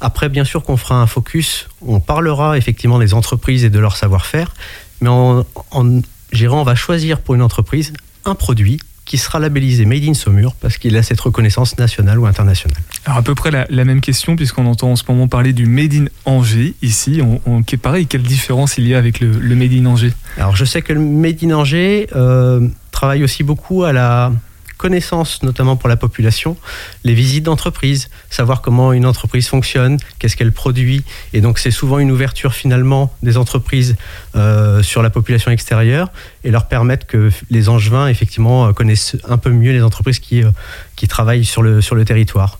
Après, 0.00 0.28
bien 0.28 0.44
sûr 0.44 0.62
qu'on 0.62 0.76
fera 0.76 0.96
un 1.00 1.06
focus, 1.06 1.68
on 1.80 2.00
parlera 2.00 2.58
effectivement 2.58 2.98
des 2.98 3.14
entreprises 3.14 3.64
et 3.64 3.70
de 3.70 3.78
leur 3.78 3.96
savoir-faire, 3.96 4.54
mais 5.00 5.08
en, 5.08 5.44
en 5.70 6.00
gérant, 6.32 6.60
on 6.60 6.64
va 6.64 6.74
choisir 6.74 7.20
pour 7.20 7.34
une 7.34 7.42
entreprise 7.42 7.92
un 8.24 8.34
produit 8.34 8.78
qui 9.04 9.18
sera 9.18 9.38
labellisé 9.38 9.84
Made 9.84 10.02
in 10.02 10.14
Saumur 10.14 10.56
parce 10.56 10.78
qu'il 10.78 10.96
a 10.96 11.02
cette 11.04 11.20
reconnaissance 11.20 11.78
nationale 11.78 12.18
ou 12.18 12.26
internationale. 12.26 12.76
Alors 13.04 13.18
à 13.18 13.22
peu 13.22 13.36
près 13.36 13.52
la, 13.52 13.64
la 13.70 13.84
même 13.84 14.00
question, 14.00 14.34
puisqu'on 14.34 14.66
entend 14.66 14.90
en 14.90 14.96
ce 14.96 15.04
moment 15.08 15.28
parler 15.28 15.52
du 15.52 15.66
Made 15.66 15.94
in 15.94 16.04
Angers 16.24 16.74
ici. 16.82 17.20
On, 17.22 17.40
on- 17.46 17.62
qui 17.62 17.76
est 17.76 17.78
pareil, 17.78 18.08
quelle 18.08 18.22
différence 18.24 18.78
il 18.78 18.88
y 18.88 18.94
a 18.96 18.98
avec 18.98 19.20
le, 19.20 19.30
le 19.30 19.54
Made 19.54 19.72
in 19.74 19.86
Angers? 19.86 20.12
Alors 20.38 20.56
je 20.56 20.64
sais 20.64 20.82
que 20.82 20.92
le 20.92 20.98
Made 21.00 21.38
in 21.44 21.52
Angers 21.52 22.08
euh, 22.16 22.66
travaille 22.90 23.22
aussi 23.22 23.44
beaucoup 23.44 23.84
à 23.84 23.92
la 23.92 24.32
connaissance, 24.76 25.42
notamment 25.42 25.76
pour 25.76 25.88
la 25.88 25.96
population, 25.96 26.56
les 27.04 27.14
visites 27.14 27.44
d'entreprise, 27.44 28.10
savoir 28.30 28.60
comment 28.60 28.92
une 28.92 29.06
entreprise 29.06 29.48
fonctionne, 29.48 29.98
qu'est-ce 30.18 30.36
qu'elle 30.36 30.52
produit. 30.52 31.04
Et 31.32 31.40
donc 31.40 31.58
c'est 31.58 31.70
souvent 31.70 31.98
une 31.98 32.10
ouverture 32.10 32.54
finalement 32.54 33.12
des 33.22 33.36
entreprises 33.36 33.96
euh, 34.34 34.82
sur 34.82 35.02
la 35.02 35.10
population 35.10 35.50
extérieure 35.50 36.10
et 36.44 36.50
leur 36.50 36.66
permettre 36.66 37.06
que 37.06 37.30
les 37.50 37.68
Angevins 37.68 38.08
effectivement 38.08 38.72
connaissent 38.72 39.16
un 39.28 39.38
peu 39.38 39.50
mieux 39.50 39.72
les 39.72 39.82
entreprises 39.82 40.18
qui, 40.18 40.42
euh, 40.42 40.50
qui 40.96 41.08
travaillent 41.08 41.44
sur 41.44 41.62
le, 41.62 41.80
sur 41.80 41.94
le 41.94 42.04
territoire. 42.04 42.58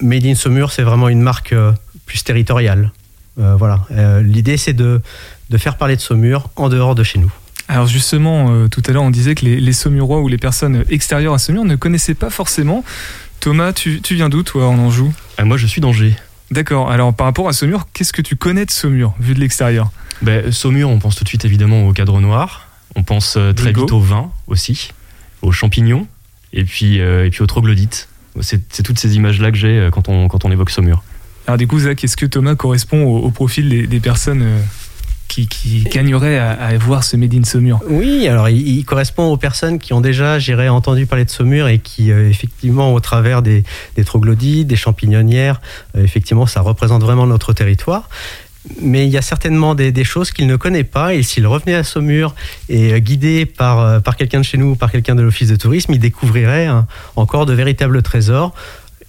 Made 0.00 0.26
in 0.26 0.34
Saumur, 0.34 0.72
c'est 0.72 0.82
vraiment 0.82 1.08
une 1.08 1.22
marque 1.22 1.52
euh, 1.52 1.72
plus 2.04 2.22
territoriale. 2.22 2.92
Euh, 3.38 3.56
voilà. 3.56 3.80
Euh, 3.90 4.22
L'idée, 4.22 4.56
c'est 4.56 4.72
de, 4.72 5.00
de 5.50 5.58
faire 5.58 5.76
parler 5.76 5.96
de 5.96 6.00
Saumur 6.00 6.48
en 6.56 6.68
dehors 6.68 6.94
de 6.94 7.02
chez 7.02 7.18
nous. 7.18 7.32
Alors 7.68 7.86
justement, 7.86 8.50
euh, 8.50 8.68
tout 8.68 8.82
à 8.86 8.92
l'heure, 8.92 9.02
on 9.02 9.10
disait 9.10 9.34
que 9.34 9.44
les, 9.44 9.60
les 9.60 9.72
Saumurois 9.72 10.20
ou 10.20 10.28
les 10.28 10.38
personnes 10.38 10.84
extérieures 10.88 11.34
à 11.34 11.38
Saumur 11.38 11.64
ne 11.64 11.74
connaissaient 11.76 12.14
pas 12.14 12.30
forcément. 12.30 12.84
Thomas, 13.40 13.72
tu, 13.72 14.00
tu 14.00 14.14
viens 14.14 14.28
d'où, 14.28 14.42
toi, 14.42 14.68
en 14.68 14.78
Anjou 14.78 15.12
Ah, 15.38 15.44
moi, 15.44 15.56
je 15.56 15.66
suis 15.66 15.80
d'Angers. 15.80 16.14
D'accord. 16.50 16.90
Alors, 16.90 17.12
par 17.12 17.26
rapport 17.26 17.48
à 17.48 17.52
Saumur, 17.52 17.88
qu'est-ce 17.92 18.12
que 18.12 18.22
tu 18.22 18.36
connais 18.36 18.64
de 18.64 18.70
Saumur, 18.70 19.14
vu 19.18 19.34
de 19.34 19.40
l'extérieur? 19.40 19.90
Ben, 20.22 20.52
Saumur, 20.52 20.88
on 20.88 20.98
pense 20.98 21.16
tout 21.16 21.24
de 21.24 21.28
suite 21.28 21.44
évidemment 21.44 21.86
au 21.88 21.92
cadre 21.92 22.20
noir. 22.20 22.68
On 22.94 23.02
pense 23.02 23.36
euh, 23.36 23.52
très 23.52 23.72
vite 23.72 23.92
au 23.92 24.00
vin 24.00 24.30
aussi, 24.46 24.92
aux 25.42 25.52
champignons 25.52 26.06
et 26.52 26.64
puis, 26.64 27.00
euh, 27.00 27.26
et 27.26 27.30
puis 27.30 27.42
aux 27.42 27.46
troglodytes. 27.46 28.08
C'est 28.40 28.62
c'est 28.72 28.82
toutes 28.82 28.98
ces 28.98 29.16
images-là 29.16 29.50
que 29.50 29.56
j'ai 29.56 29.78
euh, 29.78 29.90
quand 29.90 30.08
on, 30.08 30.28
quand 30.28 30.44
on 30.44 30.52
évoque 30.52 30.70
Saumur. 30.70 31.02
Alors, 31.46 31.58
du 31.58 31.66
coup, 31.66 31.78
Zach, 31.78 32.02
est-ce 32.02 32.16
que 32.16 32.26
Thomas 32.26 32.54
correspond 32.54 33.04
au, 33.04 33.18
au 33.18 33.30
profil 33.30 33.68
des, 33.68 33.86
des 33.86 34.00
personnes 34.00 34.42
euh, 34.42 34.60
qui, 35.26 35.84
gagneraient 35.90 36.38
à, 36.38 36.76
voir 36.78 37.04
ce 37.04 37.16
Made 37.16 37.34
in 37.34 37.44
Saumur 37.44 37.80
Oui, 37.88 38.26
alors 38.28 38.48
il, 38.48 38.84
correspond 38.84 39.24
aux 39.32 39.36
personnes 39.36 39.78
qui 39.78 39.92
ont 39.92 40.00
déjà, 40.00 40.38
j'irais, 40.38 40.68
entendu 40.68 41.06
parler 41.06 41.24
de 41.24 41.30
Saumur 41.30 41.68
et 41.68 41.78
qui, 41.78 42.10
euh, 42.10 42.28
effectivement, 42.28 42.92
au 42.94 43.00
travers 43.00 43.42
des, 43.42 43.64
des 43.96 44.04
troglodytes, 44.04 44.66
des 44.66 44.76
champignonnières, 44.76 45.60
euh, 45.96 46.04
effectivement, 46.04 46.46
ça 46.46 46.60
représente 46.60 47.02
vraiment 47.02 47.26
notre 47.26 47.52
territoire. 47.52 48.08
Mais 48.80 49.06
il 49.06 49.10
y 49.10 49.16
a 49.16 49.22
certainement 49.22 49.76
des, 49.76 50.04
choses 50.04 50.32
qu'il 50.32 50.48
ne 50.48 50.56
connaît 50.56 50.82
pas 50.82 51.14
et 51.14 51.22
s'il 51.22 51.46
revenait 51.46 51.76
à 51.76 51.84
Saumur 51.84 52.34
et 52.68 52.94
euh, 52.94 52.98
guidé 52.98 53.46
par, 53.46 54.02
par 54.02 54.16
quelqu'un 54.16 54.40
de 54.40 54.44
chez 54.44 54.58
nous 54.58 54.70
ou 54.70 54.74
par 54.74 54.90
quelqu'un 54.90 55.14
de 55.14 55.22
l'office 55.22 55.48
de 55.48 55.56
tourisme, 55.56 55.92
il 55.92 56.00
découvrirait 56.00 56.68
encore 57.14 57.46
de 57.46 57.52
véritables 57.52 58.02
trésors 58.02 58.54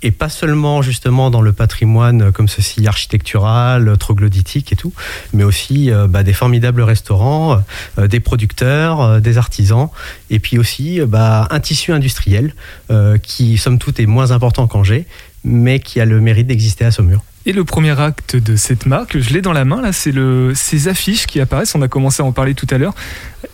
et 0.04 0.12
pas 0.12 0.30
seulement 0.30 0.82
justement 0.82 1.30
dans 1.30 1.42
le 1.42 1.54
patrimoine 1.54 2.22
euh, 2.24 2.32
comme 2.32 2.48
ceci 2.48 2.88
architectural, 2.88 3.88
euh, 3.88 3.96
troglodytique 3.96 4.72
et 4.72 4.76
tout, 4.76 4.94
mais 5.34 5.44
aussi 5.44 5.92
euh, 5.92 6.08
bah, 6.08 6.24
des 6.24 6.34
formidables 6.34 6.82
restaurants, 6.82 7.62
des 7.98 8.20
producteurs, 8.20 9.22
des 9.22 9.38
artisans, 9.38 9.90
et 10.30 10.40
puis 10.40 10.58
aussi 10.58 11.00
bah, 11.08 11.48
un 11.50 11.60
tissu 11.60 11.92
industriel 11.92 12.54
qui, 13.24 13.58
somme 13.58 13.80
toute, 13.80 14.00
est 14.00 14.06
moins 14.06 14.32
important 14.32 14.68
qu'Angers, 14.68 15.06
mais 15.44 15.80
qui 15.80 16.00
a 16.00 16.06
le 16.06 16.20
mérite 16.22 16.48
d'exister 16.48 16.86
à 16.86 16.92
Saumur. 16.92 17.24
Et 17.46 17.54
le 17.54 17.64
premier 17.64 17.98
acte 18.00 18.36
de 18.36 18.58
cette 18.58 18.86
marque, 18.86 19.18
je 19.20 19.34
l'ai 19.34 19.42
dans 19.42 19.54
la 19.54 19.64
main, 19.64 19.82
là, 19.82 19.94
c'est 19.94 20.14
ces 20.54 20.88
affiches 20.90 21.28
qui 21.28 21.40
apparaissent, 21.40 21.76
on 21.76 21.82
a 21.82 21.88
commencé 21.88 22.22
à 22.22 22.26
en 22.26 22.34
parler 22.34 22.54
tout 22.54 22.68
à 22.70 22.78
l'heure, 22.78 22.94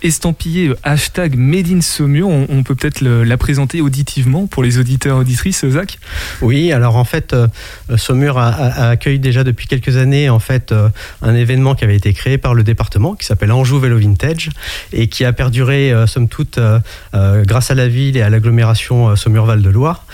estampillées 0.04 0.70
euh, 0.70 0.78
hashtag 0.84 1.36
Made 1.36 1.72
in 1.72 1.82
Saumur, 1.82 2.28
on, 2.28 2.64
peut 2.64 2.76
peut-être 2.76 3.02
la 3.02 3.38
présenter 3.38 3.82
auditivement 3.82 4.46
pour 4.48 4.62
les 4.64 4.78
auditeurs 4.78 5.18
auditrices, 5.18 5.66
Zach 5.68 5.98
Oui, 6.42 6.72
alors 6.72 6.96
en 6.96 7.04
fait, 7.06 7.34
euh, 7.34 7.48
Saumur 7.98 8.38
a, 8.38 8.50
a- 8.50 8.84
a 8.86 8.90
accueilli 8.90 9.20
déjà 9.20 9.44
depuis 9.44 9.68
quelques 9.68 9.98
années 9.98 10.30
en 10.30 10.40
fait 10.40 10.72
euh, 10.72 10.90
un 11.22 11.34
événement 11.34 11.76
qui 11.76 11.84
avait 11.84 11.96
été 11.96 12.14
créé 12.14 12.38
par 12.38 12.54
le 12.54 12.64
département 12.64 13.16
qui 13.16 13.26
s'appelle 13.26 13.52
Anjou 13.52 13.80
Vélo 13.80 13.98
Vintage 13.98 14.50
et 14.92 15.08
qui 15.08 15.26
a 15.26 15.34
perduré 15.34 15.94
somme 16.08 16.28
toute 16.28 16.60
grâce 17.14 17.72
à 17.72 17.76
la 17.76 17.88
ville 17.88 18.18
et 18.18 18.22
à 18.22 18.30
l'agglomération 18.30 19.16
Saumur-Val 19.16 19.62
de 19.62 19.70
Loire. 19.70 20.06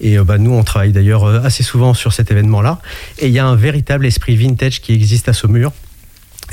Et 0.00 0.16
bah, 0.18 0.38
nous, 0.38 0.52
on 0.52 0.62
travaille 0.62 0.92
d'ailleurs 0.92 1.26
assez 1.44 1.62
souvent 1.62 1.94
sur 1.94 2.12
cet 2.12 2.30
événement-là. 2.30 2.80
Et 3.18 3.26
il 3.26 3.32
y 3.32 3.38
a 3.38 3.46
un 3.46 3.56
véritable 3.56 4.06
esprit 4.06 4.36
vintage 4.36 4.80
qui 4.80 4.92
existe 4.92 5.28
à 5.28 5.32
Saumur. 5.32 5.72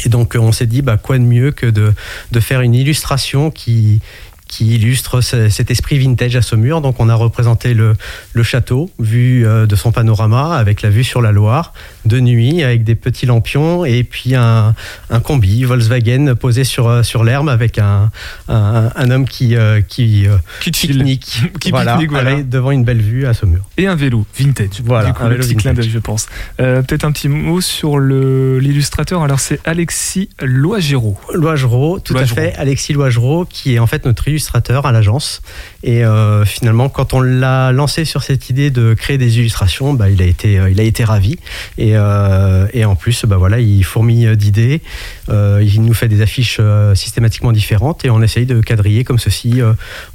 Et 0.04 0.10
donc, 0.10 0.36
on 0.38 0.52
s'est 0.52 0.66
dit, 0.68 0.82
bah, 0.82 0.98
quoi 0.98 1.18
de 1.18 1.24
mieux 1.24 1.52
que 1.52 1.68
de, 1.68 1.94
de 2.32 2.40
faire 2.40 2.62
une 2.62 2.76
illustration 2.76 3.52
qui, 3.52 4.02
qui 4.48 4.76
illustre 4.76 5.22
ce- 5.22 5.50
cet 5.50 5.72
esprit 5.72 5.98
vintage 5.98 6.36
à 6.36 6.42
Saumur. 6.42 6.82
Donc, 6.82 7.00
on 7.00 7.10
a 7.10 7.16
représenté 7.16 7.74
le, 7.74 7.96
le 8.34 8.44
château, 8.44 8.90
vu 9.00 9.46
euh, 9.46 9.66
de 9.66 9.76
son 9.76 9.92
panorama, 9.92 10.56
avec 10.56 10.82
la 10.82 10.90
vue 10.90 11.04
sur 11.04 11.22
la 11.22 11.32
Loire, 11.32 11.74
de 12.06 12.20
nuit, 12.20 12.64
avec 12.64 12.84
des 12.84 12.96
petits 12.96 13.26
lampions, 13.26 13.86
et 13.86 14.04
puis 14.04 14.36
un, 14.36 14.74
un 15.10 15.20
combi 15.20 15.64
Volkswagen 15.64 16.36
posé 16.36 16.64
sur, 16.64 16.88
euh, 16.88 17.04
sur 17.04 17.24
l'herbe 17.24 17.50
avec 17.50 17.80
un, 17.80 18.12
un, 18.48 18.92
un 18.96 19.12
homme 19.12 19.28
qui, 19.28 19.56
euh, 19.56 19.82
qui 19.82 20.28
euh, 20.28 20.38
Qui 20.62 20.72
pique-nique 20.72 21.22
Qui 21.60 21.72
pique-nique, 21.72 22.10
voilà. 22.12 22.32
avec- 22.32 22.50
devant 22.50 22.72
une 22.72 22.84
belle 22.84 23.02
vue 23.02 23.26
à 23.26 23.34
Saumur. 23.34 23.64
Et 23.78 23.88
un 23.88 23.96
vélo 23.96 24.26
vintage. 24.38 24.68
Voilà, 24.84 25.08
du 25.08 25.14
coup, 25.14 25.24
un 25.24 25.30
le 25.30 25.36
vélo 25.36 25.48
petit 25.48 25.56
clin 25.56 25.74
d'œil, 25.74 25.90
je 25.90 26.00
pense. 26.00 26.28
Euh, 26.60 26.82
peut-être 26.82 27.04
un 27.06 27.12
petit 27.12 27.28
mot 27.30 27.62
sur 27.62 27.98
le- 27.98 28.60
l'illustrateur. 28.60 29.24
Alors, 29.24 29.40
c'est 29.40 29.60
Alexis 29.66 30.30
Loigero. 30.42 31.18
Loigereau, 31.34 32.00
tout 32.00 32.14
Loigereau. 32.14 32.40
à 32.40 32.42
fait, 32.44 32.56
Alexis 32.56 32.94
Loigereau, 32.94 33.46
qui 33.46 33.74
est 33.76 33.80
en 33.80 33.88
fait 33.88 34.06
notre 34.06 34.28
illustrateur 34.36 34.86
à 34.86 34.92
l'agence. 34.92 35.42
Et 35.84 36.04
euh, 36.04 36.46
finalement, 36.46 36.90
quand 36.90 37.14
on 37.14 37.22
l'a 37.22 37.72
lancé 37.72 38.06
sur 38.06 38.22
cette 38.22 38.50
idée 38.50 38.70
de 38.70 38.94
créer 38.94 39.18
des 39.18 39.40
illustrations, 39.40 39.94
bah, 39.94 40.10
il, 40.10 40.22
a 40.22 40.26
été, 40.26 40.60
euh, 40.60 40.70
il 40.70 40.80
a 40.80 40.84
été 40.84 41.04
ravi. 41.04 41.38
Et, 41.78 41.92
euh, 41.94 42.68
et 42.74 42.84
en 42.86 42.96
plus, 42.96 43.26
bah, 43.26 43.38
voilà, 43.38 43.60
il 43.60 43.84
fourmille 43.84 44.36
d'idées. 44.36 44.82
Il 45.30 45.82
nous 45.82 45.94
fait 45.94 46.08
des 46.08 46.22
affiches 46.22 46.60
systématiquement 46.94 47.52
différentes 47.52 48.06
et 48.06 48.10
on 48.10 48.22
essaye 48.22 48.46
de 48.46 48.62
quadriller 48.62 49.04
comme 49.04 49.20
ceci 49.20 49.62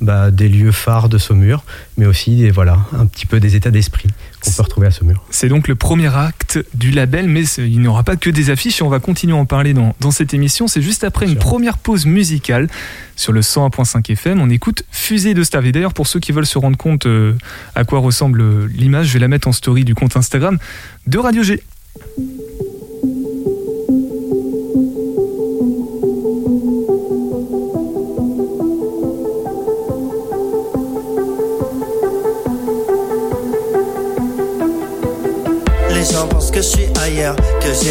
bah, 0.00 0.30
des 0.30 0.48
lieux 0.48 0.72
phares 0.72 1.08
de 1.08 1.18
Saumur, 1.18 1.64
mais 2.00 2.06
aussi 2.06 2.34
des, 2.34 2.50
voilà, 2.50 2.78
un 2.94 3.04
petit 3.04 3.26
peu 3.26 3.40
des 3.40 3.56
états 3.56 3.70
d'esprit 3.70 4.08
qu'on 4.40 4.50
peut 4.50 4.62
retrouver 4.62 4.86
à 4.86 4.90
Saumur. 4.90 5.22
C'est 5.28 5.50
donc 5.50 5.68
le 5.68 5.74
premier 5.74 6.12
acte 6.16 6.58
du 6.72 6.92
label, 6.92 7.28
mais 7.28 7.44
il 7.58 7.78
n'y 7.78 7.86
aura 7.86 8.04
pas 8.04 8.16
que 8.16 8.30
des 8.30 8.48
affiches 8.48 8.80
et 8.80 8.82
on 8.82 8.88
va 8.88 9.00
continuer 9.00 9.34
à 9.34 9.36
en 9.36 9.44
parler 9.44 9.74
dans, 9.74 9.94
dans 10.00 10.10
cette 10.10 10.32
émission. 10.32 10.66
C'est 10.66 10.80
juste 10.80 11.04
après 11.04 11.26
une 11.26 11.32
Sûr. 11.32 11.40
première 11.40 11.76
pause 11.76 12.06
musicale 12.06 12.68
sur 13.16 13.34
le 13.34 13.42
101.5 13.42 14.10
FM. 14.12 14.40
On 14.40 14.48
écoute 14.48 14.82
Fusée 14.90 15.34
de 15.34 15.42
Stav. 15.42 15.66
Et 15.66 15.72
d'ailleurs, 15.72 15.92
pour 15.92 16.06
ceux 16.06 16.20
qui 16.20 16.32
veulent 16.32 16.46
se 16.46 16.56
rendre 16.56 16.78
compte 16.78 17.04
euh, 17.04 17.34
à 17.74 17.84
quoi 17.84 17.98
ressemble 17.98 18.40
euh, 18.40 18.66
l'image, 18.74 19.08
je 19.08 19.12
vais 19.12 19.18
la 19.18 19.28
mettre 19.28 19.46
en 19.46 19.52
story 19.52 19.84
du 19.84 19.94
compte 19.94 20.16
Instagram 20.16 20.58
de 21.06 21.18
Radio 21.18 21.42
G. 21.42 21.62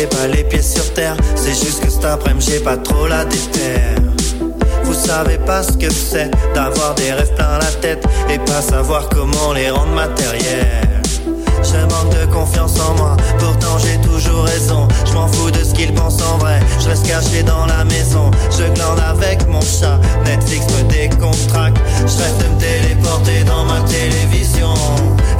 pas 0.07 0.27
les 0.27 0.43
pieds 0.43 0.61
sur 0.61 0.93
terre. 0.93 1.15
C'est 1.35 1.53
juste 1.53 1.83
que 1.83 1.89
cet 1.89 2.05
après-midi 2.05 2.51
j'ai 2.51 2.59
pas 2.59 2.77
trop 2.77 3.07
la 3.07 3.25
déterre. 3.25 3.95
Vous 4.83 4.93
savez 4.93 5.37
pas 5.37 5.63
ce 5.63 5.73
que 5.73 5.89
c'est 5.91 6.31
d'avoir 6.53 6.95
des 6.95 7.11
rêves 7.11 7.33
plein 7.35 7.59
la 7.59 7.71
tête 7.81 8.03
et 8.29 8.39
pas 8.39 8.61
savoir 8.61 9.07
comment 9.09 9.53
les 9.53 9.69
rendre 9.69 9.93
matériels. 9.93 10.88
Je 11.63 11.77
manque 11.93 12.13
de 12.19 12.25
confiance 12.31 12.79
en 12.79 12.95
moi, 12.95 13.17
pourtant 13.37 13.77
j'ai 13.79 13.99
toujours 14.01 14.43
raison. 14.43 14.87
Je 15.05 15.13
m'en 15.13 15.27
fous 15.27 15.51
de 15.51 15.63
ce 15.63 15.73
qu'ils 15.73 15.93
pensent 15.93 16.21
en 16.21 16.37
vrai, 16.37 16.59
je 16.79 16.89
reste 16.89 17.07
caché 17.07 17.43
dans 17.43 17.65
la 17.65 17.83
maison. 17.85 18.31
Je 18.51 18.63
glande 18.73 18.99
avec 18.99 19.47
mon 19.47 19.61
chat, 19.61 19.99
Netflix 20.25 20.65
me 20.77 20.83
décontracte. 20.89 21.77
Je 21.99 22.17
rêve 22.17 22.37
de 22.37 22.55
me 22.55 22.59
téléporter 22.59 23.43
dans 23.43 23.65
ma 23.65 23.81
télévision 23.81 24.73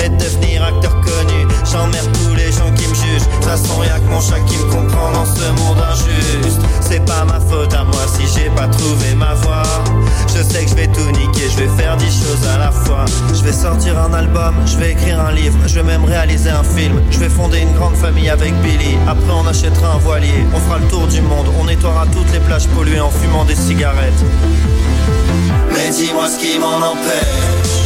et 0.04 0.10
de 0.10 0.16
devenir 0.18 0.64
acteur 0.64 0.94
connu. 1.02 1.48
J'emmerde 1.72 2.10
tous 2.14 2.36
les 2.36 2.52
gens 2.52 2.72
qui 2.76 2.88
me 2.88 2.96
jugent. 2.96 3.28
De 3.28 3.36
toute 3.36 3.46
façon, 3.46 3.84
y'a 3.84 4.00
que 4.00 4.10
mon 4.10 4.22
chat 4.22 4.40
qui 4.48 4.58
me 4.58 4.72
comprend 4.72 5.12
dans 5.12 5.26
ce 5.26 5.46
monde 5.62 5.78
injuste. 5.92 6.62
C'est 6.82 7.06
pas 7.06 7.24
ma 7.26 7.40
faute 7.40 7.74
à 7.74 7.84
moi 7.84 8.02
si 8.08 8.26
j'ai 8.36 8.50
pas 8.50 8.68
trouvé 8.68 9.14
ma 9.16 9.34
voie. 9.36 9.64
Je 10.28 10.42
sais 10.42 10.64
que 10.64 10.70
je 10.72 10.76
vais 10.76 10.88
tout 10.88 11.12
niquer, 11.12 11.50
je 11.50 11.64
vais 11.64 11.82
faire 11.82 11.98
dix 11.98 12.12
choses 12.12 12.48
à 12.48 12.58
la 12.58 12.72
fois. 12.72 13.06
Je 13.34 13.44
vais 13.44 13.54
sortir 13.54 14.00
un 14.00 14.14
album, 14.14 14.56
je 14.66 14.78
vais 14.78 14.92
écrire 14.92 15.20
un 15.20 15.32
livre, 15.32 15.58
je 15.68 15.76
vais 15.76 15.84
même 15.84 16.06
réaliser 16.10 16.50
un 16.50 16.64
film. 16.64 17.02
Je 17.12 17.20
vais 17.20 17.30
fonder 17.30 17.60
une 17.60 17.74
grande 17.74 17.96
famille 17.96 18.30
avec 18.30 18.54
Billy. 18.62 18.98
Après, 19.08 19.32
on 19.32 19.46
achètera 19.48 19.94
un 19.94 19.98
voilier. 19.98 20.46
On 20.54 20.60
fera 20.60 20.80
le 20.80 20.88
tour 20.88 21.08
du 21.08 21.22
monde, 21.22 21.48
on 21.60 21.66
nettoiera 21.66 22.06
toutes 22.08 22.32
les 22.34 22.40
plages 22.40 22.68
polluées 22.70 23.00
en 23.00 23.12
fumant 23.12 23.46
des 23.46 23.56
cigarettes. 23.56 24.24
Mais 25.72 25.90
dis-moi 25.92 26.28
ce 26.28 26.40
qui 26.40 26.60
m'en 26.60 26.78
empêche. 26.78 27.78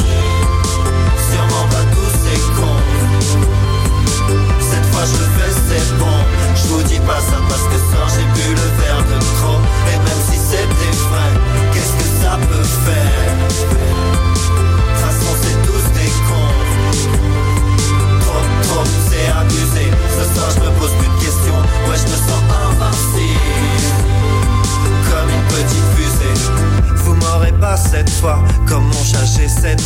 Sûrement 1.29 1.67
pas 1.69 1.85
tous 1.91 2.13
ces 2.23 2.39
cons. 2.55 2.83
Cette 4.59 4.85
fois 4.91 5.03
je 5.05 5.17
le 5.21 5.27
fais, 5.35 5.51
c'est 5.67 5.97
bon. 5.97 6.17
Je 6.55 6.67
vous 6.69 6.83
dis 6.83 6.99
pas 6.99 7.19
ça 7.19 7.37
parce 7.49 7.63
que 7.63 7.77
ça 7.91 8.01
j'ai 8.15 8.25
bu 8.35 8.47
le 8.55 8.67
verre 8.81 9.03
de 9.11 9.19
trop. 9.37 9.59
Et 9.91 9.97
même 9.97 10.21
si 10.29 10.37
c'était 10.37 10.95
vrai, 11.09 11.29
qu'est-ce 11.73 11.93
que 11.99 12.07
ça 12.23 12.37
peut 12.49 12.67
faire? 12.85 14.02
Abusé. 19.53 19.91
Ce 20.09 20.23
soir, 20.35 20.49
je 20.55 20.59
me 20.59 20.71
pose 20.79 20.91
plus 20.99 21.07
de 21.07 21.19
questions. 21.19 21.59
Ouais, 21.87 21.97
je 21.97 22.03
me 22.03 22.17
sens 22.27 22.41
invincible. 22.67 23.39
Comme 25.09 25.29
une 25.29 25.45
petite 25.47 25.87
fusée. 25.95 26.12
Vous 26.95 27.15
m'aurez 27.15 27.51
pas 27.53 27.77
cette 27.77 28.09
fois, 28.09 28.39
comme 28.67 28.85
mon 28.85 29.03
chat 29.03 29.25
j'ai 29.37 29.47
cette 29.47 29.81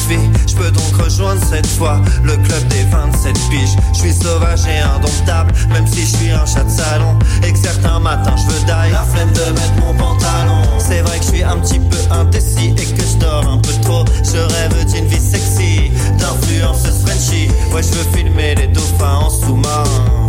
cette 1.49 1.67
fois 1.67 2.01
le 2.23 2.35
club 2.35 2.67
des 2.67 2.83
27 2.91 3.33
piges. 3.49 3.75
Je 3.93 3.99
suis 3.99 4.13
sauvage 4.13 4.65
et 4.67 4.79
indomptable, 4.79 5.53
même 5.69 5.87
si 5.87 6.01
je 6.01 6.17
suis 6.17 6.31
un 6.31 6.45
chat 6.45 6.63
de 6.63 6.69
salon. 6.69 7.17
Et 7.43 7.51
que 7.51 7.57
certains 7.57 7.99
matins 7.99 8.35
je 8.35 8.53
veux 8.53 8.59
die, 8.61 8.91
la 8.91 9.03
flemme 9.03 9.31
de 9.31 9.51
mettre 9.51 9.75
mon 9.79 9.93
pantalon. 9.93 10.61
C'est 10.79 11.01
vrai 11.01 11.19
que 11.19 11.25
je 11.25 11.29
suis 11.29 11.43
un 11.43 11.57
petit 11.57 11.79
peu 11.79 11.97
indécis 12.11 12.73
et 12.77 12.85
que 12.85 13.01
je 13.01 13.17
dors 13.17 13.47
un 13.47 13.57
peu 13.57 13.73
trop. 13.81 14.05
Je 14.23 14.37
rêve 14.37 14.85
d'une 14.91 15.05
vie 15.07 15.19
sexy, 15.19 15.91
d'influenceuse 16.19 17.05
Frenchy. 17.05 17.49
Ouais, 17.73 17.81
je 17.83 17.97
veux 17.97 18.17
filmer 18.17 18.55
les 18.55 18.67
dauphins 18.67 19.19
en 19.25 19.29
sous-marin. 19.29 20.25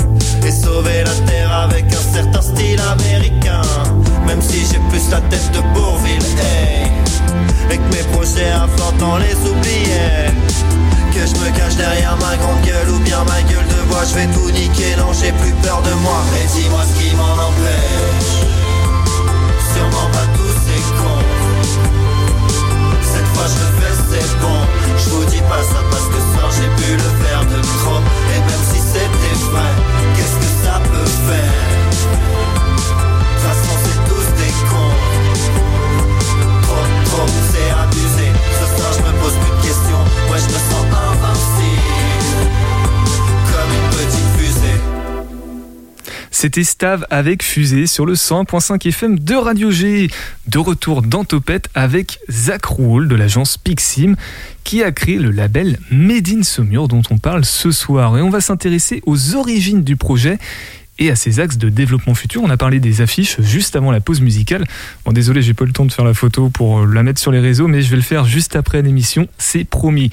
Et 0.47 0.53
sauver 0.53 1.05
la 1.05 1.31
terre 1.31 1.53
avec 1.53 1.85
un 1.87 2.13
certain 2.15 2.43
style 2.43 2.81
américain. 2.81 3.63
Même 4.29 4.43
si 4.43 4.59
j'ai 4.59 4.79
plus 4.91 5.09
la 5.11 5.23
tête 5.23 5.51
de 5.53 5.61
Bourville, 5.73 6.23
hey. 6.37 6.93
Et 7.71 7.79
que 7.79 7.97
mes 7.97 8.03
projets 8.13 8.51
à 8.51 8.69
fort 8.77 8.93
dans 8.99 9.17
les 9.17 9.35
oubliés 9.35 10.29
Que 11.13 11.21
je 11.21 11.35
me 11.41 11.57
cache 11.57 11.77
derrière 11.77 12.15
ma 12.19 12.37
grande 12.37 12.61
gueule 12.63 12.91
ou 12.91 12.99
bien 13.01 13.25
ma 13.25 13.41
gueule 13.51 13.67
de 13.67 13.89
bois 13.89 14.05
Je 14.05 14.15
vais 14.15 14.27
tout 14.27 14.51
niquer, 14.51 14.97
non 14.99 15.13
j'ai 15.15 15.33
plus 15.33 15.53
peur 15.63 15.81
de 15.81 15.95
moi. 16.05 16.21
Et 16.37 16.47
dis-moi 16.61 16.83
ce 16.85 17.01
qui 17.01 17.17
m'en 17.17 17.38
C'était 46.41 46.63
Stave 46.63 47.05
avec 47.11 47.43
Fusée 47.43 47.89
sur 47.89 48.07
le 48.07 48.15
100.5 48.15 48.87
FM 48.87 49.19
de 49.19 49.35
Radio 49.35 49.73
G. 49.73 50.09
De 50.47 50.59
retour 50.59 51.03
dans 51.03 51.25
Topette 51.25 51.69
avec 51.75 52.21
Zach 52.31 52.65
Rouault 52.65 53.07
de 53.07 53.17
l'agence 53.17 53.57
Pixim 53.57 54.15
qui 54.63 54.85
a 54.85 54.93
créé 54.93 55.17
le 55.19 55.33
label 55.33 55.81
Made 55.91 56.29
in 56.29 56.45
Saumur 56.45 56.87
dont 56.87 57.03
on 57.11 57.19
parle 57.19 57.45
ce 57.45 57.73
soir. 57.73 58.17
Et 58.17 58.23
on 58.23 58.31
va 58.31 58.41
s'intéresser 58.41 59.03
aux 59.05 59.35
origines 59.35 59.83
du 59.83 59.97
projet 59.97 60.39
et 61.01 61.11
à 61.11 61.17
ses 61.17 61.41
axes 61.41 61.59
de 61.59 61.71
développement 61.71 62.15
futur. 62.15 62.41
On 62.45 62.51
a 62.51 62.57
parlé 62.57 62.79
des 62.79 63.01
affiches 63.01 63.41
juste 63.41 63.75
avant 63.75 63.91
la 63.91 63.99
pause 63.99 64.21
musicale. 64.21 64.65
Bon, 65.05 65.11
désolé, 65.11 65.43
j'ai 65.43 65.55
pas 65.55 65.65
eu 65.65 65.67
le 65.67 65.73
temps 65.73 65.87
de 65.87 65.93
faire 65.93 66.05
la 66.05 66.15
photo 66.15 66.51
pour 66.51 66.87
la 66.87 67.03
mettre 67.03 67.21
sur 67.21 67.33
les 67.33 67.41
réseaux, 67.41 67.67
mais 67.67 67.83
je 67.83 67.91
vais 67.91 67.97
le 67.97 68.03
faire 68.03 68.27
juste 68.27 68.55
après 68.55 68.81
l'émission, 68.83 69.27
c'est 69.39 69.65
promis. 69.65 70.13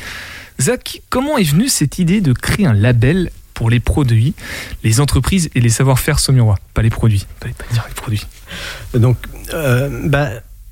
Zach, 0.59 1.03
comment 1.11 1.37
est 1.37 1.43
venue 1.43 1.67
cette 1.67 1.99
idée 1.99 2.19
de 2.19 2.33
créer 2.33 2.65
un 2.65 2.73
label 2.73 3.29
pour 3.55 3.71
les 3.71 3.79
produits, 3.79 4.35
les 4.83 4.99
entreprises 5.01 5.49
et 5.55 5.61
les 5.61 5.69
savoir-faire 5.69 6.19
saumurois 6.19 6.57
Pas 6.75 6.83
les 6.83 6.91
produits. 6.91 7.25
Donc, 8.93 9.17
euh, 9.53 9.89
bah, 10.03 10.29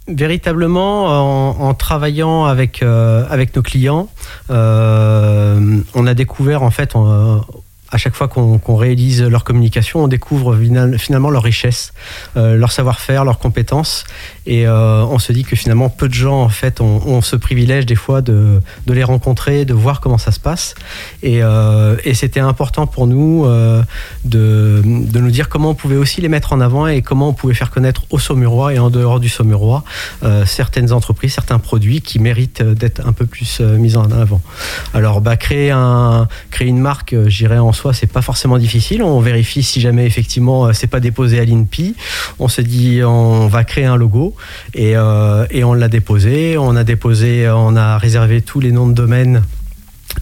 véritablement, 0.07 1.61
en, 1.65 1.73
travaillant 1.73 2.45
avec, 2.45 2.83
euh, 2.83 3.25
avec 3.29 3.55
nos 3.55 3.63
clients, 3.63 4.09
euh, 4.51 5.79
on 5.95 6.05
a 6.05 6.13
découvert 6.13 6.61
en 6.61 6.71
fait. 6.71 6.93
À 7.93 7.97
chaque 7.97 8.15
fois 8.15 8.27
qu'on 8.27 8.75
réalise 8.75 9.21
leur 9.21 9.43
communication, 9.43 10.03
on 10.03 10.07
découvre 10.07 10.57
final- 10.57 10.97
finalement 10.97 11.29
leur 11.29 11.43
richesse, 11.43 11.93
euh, 12.37 12.55
leur 12.55 12.71
savoir-faire, 12.71 13.23
leurs 13.23 13.37
compétences, 13.37 14.03
et 14.47 14.65
euh, 14.65 15.05
on 15.05 15.19
se 15.19 15.31
dit 15.31 15.43
que 15.43 15.55
finalement 15.55 15.89
peu 15.89 16.09
de 16.09 16.13
gens 16.15 16.41
en 16.41 16.49
fait 16.49 16.81
ont, 16.81 17.21
ce 17.21 17.35
privilège 17.35 17.85
des 17.85 17.95
fois 17.95 18.21
de, 18.21 18.61
les 18.87 19.03
rencontrer, 19.03 19.63
de 19.65 19.75
voir 19.75 20.01
comment 20.01 20.17
ça 20.17 20.31
se 20.31 20.39
passe, 20.39 20.73
et, 21.21 21.43
euh, 21.43 21.95
c'était 22.13 22.39
important 22.39 22.87
pour 22.87 23.05
nous 23.05 23.45
de, 24.25 24.81
nous 24.83 25.31
dire 25.31 25.49
comment 25.49 25.71
on 25.71 25.75
pouvait 25.75 25.97
aussi 25.97 26.19
les 26.21 26.29
mettre 26.29 26.53
en 26.53 26.61
avant 26.61 26.87
et 26.87 27.01
comment 27.01 27.29
on 27.29 27.33
pouvait 27.33 27.53
faire 27.53 27.69
connaître 27.69 28.03
au 28.09 28.17
Saumurois 28.17 28.73
et 28.73 28.79
en 28.79 28.89
dehors 28.89 29.19
du 29.19 29.29
Saumurois 29.29 29.83
certaines 30.45 30.93
entreprises, 30.93 31.33
certains 31.33 31.59
produits 31.59 32.01
qui 32.01 32.19
méritent 32.19 32.63
d'être 32.63 33.05
un 33.05 33.13
peu 33.13 33.25
plus 33.25 33.59
mis 33.59 33.95
en 33.97 34.09
avant. 34.11 34.41
Alors, 34.93 35.21
bah, 35.21 35.37
créer, 35.37 35.75
créer 36.49 36.67
une 36.67 36.79
marque, 36.79 37.15
j'irais 37.27 37.57
en 37.57 37.73
soi, 37.83 37.93
c'est 37.93 38.11
pas 38.11 38.21
forcément 38.21 38.57
difficile. 38.57 39.03
On 39.03 39.19
vérifie 39.19 39.63
si 39.63 39.81
jamais 39.81 40.05
effectivement 40.05 40.59
euh, 40.65 40.73
c'est 40.73 40.87
pas 40.95 41.01
déposé 41.01 41.39
à 41.39 41.45
l'INPI. 41.45 41.95
On 42.39 42.47
se 42.47 42.61
dit, 42.61 43.01
on 43.03 43.47
va 43.47 43.63
créer 43.65 43.85
un 43.85 43.97
logo 43.97 44.35
et, 44.73 44.95
euh, 44.95 45.45
et 45.51 45.63
on 45.63 45.73
l'a 45.73 45.89
déposé. 45.89 46.57
On 46.57 46.75
a 46.75 46.83
déposé, 46.83 47.49
on 47.49 47.75
a 47.75 47.97
réservé 47.97 48.41
tous 48.41 48.59
les 48.61 48.71
noms 48.71 48.87
de 48.87 48.93
domaine. 48.93 49.43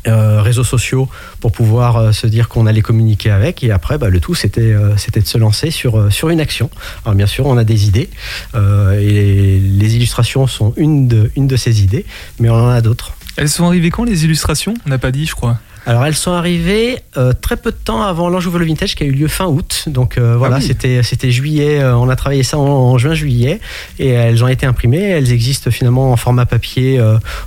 euh, 0.07 0.41
réseaux 0.41 0.63
sociaux 0.63 1.09
pour 1.41 1.51
pouvoir 1.51 1.97
euh, 1.97 2.11
se 2.13 2.25
dire 2.25 2.47
qu'on 2.47 2.65
allait 2.65 2.81
communiquer 2.81 3.29
avec 3.29 3.61
et 3.61 3.71
après 3.71 3.97
bah, 3.97 4.09
le 4.09 4.19
tout 4.21 4.35
c'était 4.35 4.71
euh, 4.73 4.95
c'était 4.95 5.19
de 5.19 5.27
se 5.27 5.37
lancer 5.37 5.69
sur 5.69 5.93
euh, 5.99 6.09
sur 6.09 6.29
une 6.29 6.39
action 6.39 6.69
alors 7.03 7.13
bien 7.15 7.27
sûr 7.27 7.45
on 7.45 7.57
a 7.57 7.65
des 7.65 7.87
idées 7.89 8.09
euh, 8.55 8.97
et 8.97 9.59
les 9.59 9.95
illustrations 9.97 10.47
sont 10.47 10.73
une 10.77 11.09
de 11.09 11.29
une 11.35 11.47
de 11.47 11.57
ces 11.57 11.83
idées 11.83 12.05
mais 12.39 12.49
on 12.49 12.55
en 12.55 12.69
a 12.69 12.81
d'autres 12.81 13.09
Elles 13.35 13.49
sont 13.49 13.65
arrivées 13.65 13.91
quand 13.91 14.05
les 14.05 14.23
illustrations? 14.25 14.73
On 14.85 14.89
n'a 14.89 14.97
pas 14.97 15.11
dit, 15.11 15.25
je 15.25 15.35
crois. 15.35 15.55
Alors 15.85 16.05
elles 16.05 16.15
sont 16.15 16.31
arrivées 16.31 16.99
euh, 17.17 17.33
très 17.33 17.57
peu 17.57 17.71
de 17.71 17.77
temps 17.77 18.03
avant 18.03 18.29
l'Anjou 18.29 18.51
Volo 18.51 18.65
Vintage 18.65 18.95
qui 18.95 19.03
a 19.03 19.07
eu 19.07 19.11
lieu 19.11 19.27
fin 19.27 19.45
août. 19.45 19.85
Donc 19.87 20.17
euh, 20.17 20.35
voilà, 20.37 20.57
oui. 20.57 20.61
c'était 20.63 21.01
c'était 21.03 21.31
juillet. 21.31 21.81
euh, 21.81 21.95
on 21.95 22.07
a 22.09 22.15
travaillé 22.15 22.43
ça 22.43 22.57
en, 22.59 22.63
en 22.65 22.97
juin 22.97 23.13
juillet 23.13 23.59
et 23.97 24.09
elles 24.09 24.43
ont 24.43 24.47
été 24.47 24.65
imprimées. 24.65 25.01
Elles 25.01 25.31
existent 25.31 25.71
finalement 25.71 26.11
en 26.11 26.17
format 26.17 26.45
papier, 26.45 27.01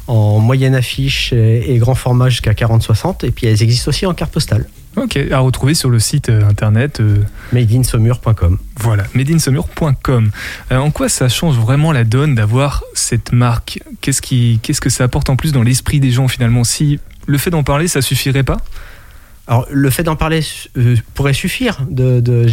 en 0.08 0.38
moyenne 0.40 0.74
affiche 0.74 1.32
et, 1.32 1.72
et 1.74 1.78
grand 1.78 1.94
format 1.94 2.28
jusqu'à 2.28 2.52
40-60. 2.52 3.24
Et 3.24 3.30
puis 3.30 3.46
elles 3.46 3.62
existent 3.62 3.90
aussi 3.90 4.06
en 4.06 4.14
carte 4.14 4.32
postale. 4.32 4.66
Ok, 4.96 5.18
à 5.32 5.40
retrouver 5.40 5.74
sur 5.74 5.90
le 5.90 5.98
site 5.98 6.28
internet. 6.28 7.02
Madeinsaumur.com. 7.52 8.58
Voilà, 8.76 9.04
madeinsaumur.com. 9.14 10.30
En 10.70 10.90
quoi 10.90 11.08
ça 11.08 11.28
change 11.28 11.56
vraiment 11.56 11.90
la 11.92 12.04
donne 12.04 12.34
d'avoir 12.34 12.84
cette 12.94 13.32
marque? 13.32 13.80
Qu'est-ce 14.00 14.22
qui, 14.22 14.60
qu'est-ce 14.62 14.80
que 14.80 14.90
ça 14.90 15.04
apporte 15.04 15.30
en 15.30 15.36
plus 15.36 15.52
dans 15.52 15.62
l'esprit 15.62 15.98
des 16.00 16.10
gens 16.10 16.28
finalement? 16.28 16.62
Si 16.62 17.00
le 17.26 17.38
fait 17.38 17.50
d'en 17.50 17.62
parler, 17.62 17.88
ça 17.88 18.02
suffirait 18.02 18.42
pas? 18.42 18.58
Alors, 19.46 19.66
le 19.70 19.90
fait 19.90 20.02
d'en 20.02 20.16
parler 20.16 20.40
euh, 20.78 20.96
pourrait 21.12 21.34
suffire, 21.34 21.78
de, 21.90 22.20
de, 22.20 22.46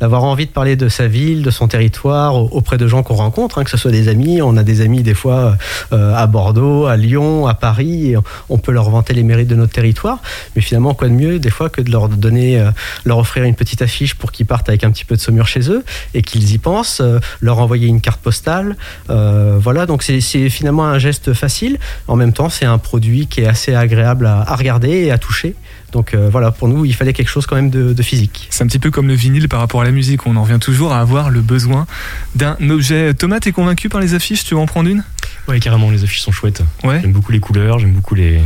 d'avoir 0.00 0.24
envie 0.24 0.46
de 0.46 0.50
parler 0.50 0.74
de 0.74 0.88
sa 0.88 1.06
ville, 1.06 1.42
de 1.42 1.50
son 1.50 1.68
territoire, 1.68 2.34
au- 2.36 2.48
auprès 2.50 2.78
de 2.78 2.88
gens 2.88 3.02
qu'on 3.02 3.14
rencontre, 3.14 3.58
hein, 3.58 3.64
que 3.64 3.70
ce 3.70 3.76
soit 3.76 3.90
des 3.90 4.08
amis. 4.08 4.40
On 4.40 4.56
a 4.56 4.62
des 4.62 4.80
amis, 4.80 5.02
des 5.02 5.12
fois, 5.12 5.58
euh, 5.92 6.14
à 6.14 6.26
Bordeaux, 6.26 6.86
à 6.86 6.96
Lyon, 6.96 7.46
à 7.46 7.52
Paris. 7.52 8.14
on 8.48 8.56
peut 8.56 8.72
leur 8.72 8.88
vanter 8.88 9.12
les 9.12 9.22
mérites 9.22 9.48
de 9.48 9.54
notre 9.54 9.72
territoire. 9.74 10.18
Mais 10.56 10.62
finalement, 10.62 10.94
quoi 10.94 11.08
de 11.08 11.12
mieux, 11.14 11.38
des 11.38 11.50
fois, 11.50 11.68
que 11.68 11.82
de 11.82 11.90
leur 11.90 12.08
donner, 12.08 12.58
euh, 12.58 12.70
leur 13.04 13.18
offrir 13.18 13.44
une 13.44 13.54
petite 13.54 13.82
affiche 13.82 14.14
pour 14.14 14.32
qu'ils 14.32 14.46
partent 14.46 14.70
avec 14.70 14.82
un 14.82 14.90
petit 14.90 15.04
peu 15.04 15.16
de 15.16 15.20
saumure 15.20 15.46
chez 15.46 15.70
eux 15.70 15.84
et 16.14 16.22
qu'ils 16.22 16.52
y 16.54 16.58
pensent, 16.58 17.00
euh, 17.02 17.18
leur 17.42 17.58
envoyer 17.58 17.86
une 17.86 18.00
carte 18.00 18.22
postale. 18.22 18.76
Euh, 19.10 19.58
voilà, 19.60 19.84
donc 19.84 20.02
c'est 20.02 20.22
c'est 20.22 20.48
finalement 20.48 20.86
un 20.86 20.98
geste 20.98 21.34
facile. 21.34 21.78
En 22.08 22.16
même 22.16 22.32
temps, 22.32 22.48
c'est 22.48 22.64
un 22.64 22.78
produit 22.78 23.26
qui 23.26 23.42
est 23.42 23.46
assez 23.46 23.74
agréable 23.74 24.24
à 24.26 24.56
regarder 24.56 24.88
et 24.90 25.10
à 25.10 25.18
toucher. 25.18 25.54
Donc 25.94 26.12
euh, 26.12 26.28
voilà, 26.28 26.50
pour 26.50 26.66
nous, 26.66 26.84
il 26.84 26.92
fallait 26.92 27.12
quelque 27.12 27.30
chose 27.30 27.46
quand 27.46 27.54
même 27.54 27.70
de, 27.70 27.92
de 27.92 28.02
physique. 28.02 28.48
C'est 28.50 28.64
un 28.64 28.66
petit 28.66 28.80
peu 28.80 28.90
comme 28.90 29.06
le 29.06 29.14
vinyle 29.14 29.48
par 29.48 29.60
rapport 29.60 29.80
à 29.80 29.84
la 29.84 29.92
musique. 29.92 30.26
On 30.26 30.34
en 30.34 30.42
revient 30.42 30.58
toujours 30.60 30.92
à 30.92 31.00
avoir 31.00 31.30
le 31.30 31.40
besoin 31.40 31.86
d'un 32.34 32.56
objet. 32.68 33.14
Thomas, 33.14 33.38
t'es 33.38 33.52
convaincu 33.52 33.88
par 33.88 34.00
les 34.00 34.14
affiches? 34.14 34.44
Tu 34.44 34.54
veux 34.54 34.60
en 34.60 34.66
prendre 34.66 34.90
une? 34.90 35.04
Ouais, 35.46 35.60
carrément, 35.60 35.92
les 35.92 36.02
affiches 36.02 36.22
sont 36.22 36.32
chouettes. 36.32 36.62
Ouais. 36.82 37.00
J'aime 37.00 37.12
beaucoup 37.12 37.30
les 37.30 37.38
couleurs, 37.38 37.78
j'aime 37.78 37.92
beaucoup 37.92 38.16
les, 38.16 38.40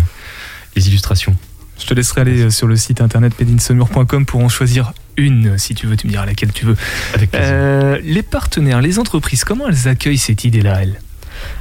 les 0.76 0.88
illustrations. 0.88 1.34
Je 1.78 1.87
te 1.87 1.94
laisserai 1.94 2.20
aller 2.20 2.42
euh, 2.42 2.50
sur 2.50 2.66
le 2.66 2.76
site 2.76 3.00
internet 3.00 3.32
madeinsaumur.com 3.40 4.26
pour 4.26 4.44
en 4.44 4.50
choisir 4.50 4.92
une, 5.16 5.56
si 5.56 5.74
tu 5.74 5.87
veux. 5.87 5.96
Tu 5.96 6.06
me 6.06 6.12
diras 6.12 6.26
laquelle 6.26 6.52
tu 6.52 6.66
veux. 6.66 6.76
Avec 7.14 7.30
plaisir. 7.30 7.48
Euh, 7.50 7.98
les 8.04 8.22
partenaires, 8.22 8.82
les 8.82 8.98
entreprises, 8.98 9.44
comment 9.44 9.68
elles 9.68 9.88
accueillent 9.88 10.18
cette 10.18 10.44
idée-là, 10.44 10.82
elles? 10.82 11.00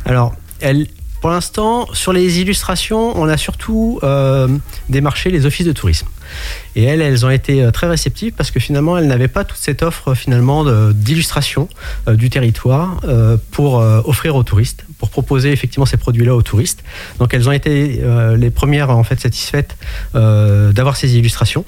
Alors, 0.06 0.36
elle, 0.60 0.88
pour 1.22 1.30
l'instant, 1.30 1.88
sur 1.94 2.14
les 2.14 2.40
illustrations, 2.40 3.20
on 3.20 3.28
a 3.28 3.38
surtout 3.38 4.00
euh, 4.04 4.48
démarché 4.90 5.30
les 5.32 5.46
offices 5.46 5.66
de 5.66 5.72
tourisme. 5.72 6.08
Et 6.76 6.84
elles, 6.84 7.02
elles 7.02 7.26
ont 7.26 7.30
été 7.30 7.64
euh, 7.64 7.72
très 7.72 7.88
réceptives 7.88 8.34
parce 8.34 8.52
que 8.52 8.60
finalement, 8.60 8.98
elles 8.98 9.08
n'avaient 9.08 9.28
pas 9.28 9.44
toute 9.44 9.58
cette 9.60 9.82
offre 9.82 10.14
finalement 10.14 10.64
de- 10.64 10.92
d'illustration 10.94 11.70
euh, 12.08 12.16
du 12.16 12.30
territoire 12.30 13.00
euh, 13.06 13.38
pour 13.52 13.80
euh, 13.80 14.02
offrir 14.06 14.36
aux 14.36 14.44
touristes, 14.44 14.86
pour 14.98 15.10
proposer 15.10 15.52
effectivement 15.52 15.86
ces 15.86 15.98
produits-là 15.98 16.36
aux 16.36 16.42
touristes. 16.42 16.84
Donc, 17.20 17.34
elles 17.34 17.48
ont 17.48 17.52
été 17.52 18.00
euh, 18.02 18.36
les 18.36 18.50
premières 18.50 18.90
en 18.90 19.04
fait 19.04 19.20
satisfaites 19.20 19.78
euh, 20.16 20.72
d'avoir 20.72 20.96
ces 20.96 21.18
illustrations. 21.18 21.66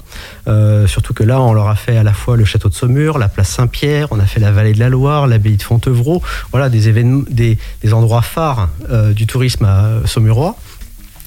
Euh, 0.48 0.86
surtout 0.86 1.14
que 1.14 1.22
là, 1.22 1.40
on 1.40 1.52
leur 1.52 1.68
a 1.68 1.76
fait 1.76 1.96
à 1.96 2.02
la 2.02 2.12
fois 2.12 2.36
le 2.36 2.44
château 2.44 2.68
de 2.68 2.74
Saumur, 2.74 3.18
la 3.18 3.28
place 3.28 3.48
Saint-Pierre, 3.48 4.08
on 4.10 4.18
a 4.18 4.26
fait 4.26 4.40
la 4.40 4.50
vallée 4.50 4.72
de 4.72 4.80
la 4.80 4.88
Loire, 4.88 5.26
l'abbaye 5.26 5.56
de 5.56 5.62
Fontevraud, 5.62 6.22
voilà 6.50 6.68
des 6.68 6.88
événements, 6.88 7.24
des, 7.30 7.58
endroits 7.92 8.22
phares 8.22 8.68
du 9.14 9.26
tourisme 9.26 9.64
à 9.64 10.06
Saumurois. 10.06 10.56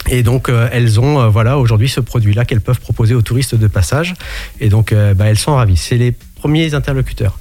Et 0.09 0.23
donc 0.23 0.49
elles 0.71 0.99
ont 0.99 1.29
voilà 1.29 1.57
aujourd'hui 1.57 1.89
ce 1.89 1.99
produit-là 1.99 2.45
qu'elles 2.45 2.61
peuvent 2.61 2.79
proposer 2.79 3.15
aux 3.15 3.21
touristes 3.21 3.55
de 3.55 3.67
passage. 3.67 4.13
Et 4.61 4.69
donc 4.69 4.93
bah, 4.93 5.25
elles 5.25 5.37
sont 5.37 5.55
ravies. 5.55 5.77
C'est 5.77 5.97
les 5.97 6.13
premiers 6.35 6.73
interlocuteurs. 6.73 7.37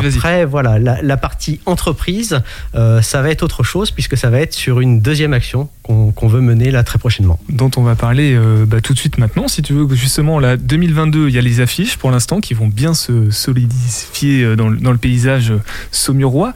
Oui. 0.00 0.06
Après, 0.16 0.44
voilà, 0.44 0.78
la, 0.78 1.00
la 1.02 1.16
partie 1.16 1.60
entreprise, 1.66 2.40
euh, 2.74 3.00
ça 3.02 3.22
va 3.22 3.30
être 3.30 3.42
autre 3.42 3.62
chose 3.62 3.90
puisque 3.90 4.16
ça 4.16 4.30
va 4.30 4.40
être 4.40 4.54
sur 4.54 4.80
une 4.80 5.00
deuxième 5.00 5.32
action 5.32 5.68
qu'on 5.82 6.28
veut 6.28 6.40
mener 6.40 6.70
là 6.70 6.82
très 6.84 6.98
prochainement. 6.98 7.38
dont 7.48 7.70
on 7.76 7.82
va 7.82 7.94
parler 7.94 8.34
euh, 8.34 8.64
bah, 8.66 8.80
tout 8.80 8.94
de 8.94 8.98
suite 8.98 9.18
maintenant. 9.18 9.48
Si 9.48 9.62
tu 9.62 9.72
veux, 9.74 9.86
justement, 9.94 10.38
là, 10.40 10.56
2022, 10.56 11.28
il 11.28 11.34
y 11.34 11.38
a 11.38 11.42
les 11.42 11.60
affiches 11.60 11.96
pour 11.96 12.10
l'instant 12.10 12.40
qui 12.40 12.54
vont 12.54 12.68
bien 12.68 12.94
se 12.94 13.30
solidifier 13.30 14.42
euh, 14.44 14.56
dans, 14.56 14.68
le- 14.68 14.78
dans 14.78 14.92
le 14.92 14.98
paysage 14.98 15.52
saumurois. 15.90 16.54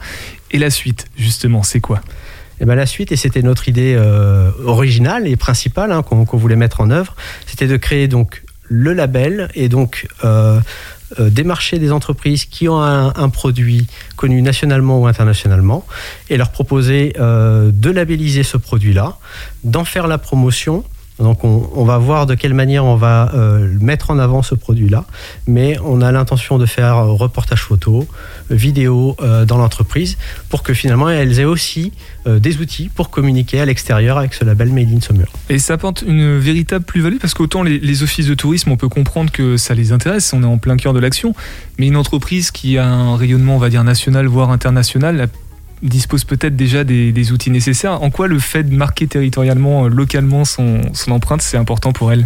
Et 0.51 0.57
la 0.59 0.69
suite, 0.69 1.07
justement, 1.17 1.63
c'est 1.63 1.79
quoi? 1.81 2.01
Et 2.59 2.65
ben 2.65 2.73
la 2.75 2.85
suite, 2.87 3.11
et 3.11 3.15
c'était 3.17 3.41
notre 3.43 3.69
idée 3.69 3.93
euh, 3.95 4.49
originale 4.65 5.27
et 5.27 5.35
principale 5.35 5.91
hein, 5.91 6.01
qu'on 6.01 6.23
voulait 6.37 6.55
mettre 6.55 6.81
en 6.81 6.89
œuvre, 6.89 7.15
c'était 7.45 7.67
de 7.67 7.77
créer 7.77 8.07
donc 8.07 8.43
le 8.63 8.93
label 8.93 9.49
et 9.53 9.69
donc 9.69 10.07
euh, 10.25 10.59
euh, 11.19 11.29
démarcher 11.29 11.79
des 11.79 11.91
entreprises 11.91 12.45
qui 12.45 12.67
ont 12.67 12.81
un, 12.81 13.29
produit 13.29 13.87
connu 14.17 14.41
nationalement 14.41 14.99
ou 14.99 15.07
internationalement 15.07 15.85
et 16.29 16.35
leur 16.37 16.51
proposer 16.51 17.13
euh, 17.17 17.71
de 17.73 17.89
labelliser 17.89 18.43
ce 18.43 18.57
produit-là, 18.57 19.17
d'en 19.63 19.85
faire 19.85 20.07
la 20.07 20.17
promotion. 20.17 20.83
Donc 21.19 21.43
on, 21.43 21.83
va 21.83 21.97
voir 21.97 22.27
de 22.27 22.35
quelle 22.35 22.53
manière 22.53 22.85
on 22.85 22.95
va 22.95 23.31
euh, 23.33 23.67
mettre 23.81 24.11
en 24.11 24.19
avant 24.19 24.43
ce 24.43 24.53
produit-là, 24.53 25.05
mais 25.47 25.77
on 25.83 26.01
a 26.01 26.11
l'intention 26.11 26.59
de 26.59 26.65
faire 26.65 26.97
euh, 26.97 27.11
reportage 27.11 27.61
photo, 27.61 28.05
vidéo 28.51 29.15
euh, 29.21 29.45
dans 29.45 29.57
l'entreprise 29.57 30.17
pour 30.49 30.61
que 30.61 30.73
finalement 30.73 31.09
elles 31.09 31.39
aient 31.39 31.45
aussi 31.45 31.91
des 32.25 32.57
outils 32.57 32.89
pour 32.93 33.09
communiquer 33.09 33.61
à 33.61 33.65
l'extérieur 33.65 34.17
avec 34.17 34.33
ce 34.33 34.43
label 34.43 34.67
Made 34.67 34.91
in 34.93 34.99
Saumur. 34.99 35.27
Et 35.47 35.59
ça 35.59 35.75
apporte 35.75 36.03
une 36.05 36.37
véritable 36.37 36.83
plus-value 36.83 37.19
parce 37.21 37.33
qu'autant 37.33 37.63
les, 37.63 37.79
les 37.79 38.03
offices 38.03 38.27
de 38.27 38.33
tourisme, 38.33 38.69
on 38.69 38.75
peut 38.75 38.89
comprendre 38.89 39.31
que 39.31 39.55
ça 39.55 39.73
les 39.73 39.93
intéresse, 39.93 40.33
on 40.33 40.43
est 40.43 40.45
en 40.45 40.57
plein 40.57 40.75
cœur 40.75 40.91
de 40.91 40.99
l'action, 40.99 41.33
mais 41.79 41.87
une 41.87 41.95
entreprise 41.95 42.51
qui 42.51 42.77
a 42.77 42.85
un 42.85 43.15
rayonnement, 43.15 43.55
on 43.55 43.59
va 43.59 43.69
dire, 43.69 43.85
national, 43.85 44.27
voire 44.27 44.51
international, 44.51 45.29
dispose 45.83 46.23
peut-être 46.23 46.55
déjà 46.55 46.83
des, 46.83 47.31
outils 47.31 47.51
nécessaires. 47.51 48.01
En 48.01 48.09
quoi 48.09 48.27
le 48.27 48.39
fait 48.39 48.63
de 48.63 48.75
marquer 48.75 49.07
territorialement, 49.07 49.85
euh, 49.85 49.89
localement 49.89 50.45
son, 50.45 50.81
empreinte, 51.09 51.41
c'est 51.41 51.57
important 51.57 51.91
pour 51.91 52.11
elle? 52.11 52.25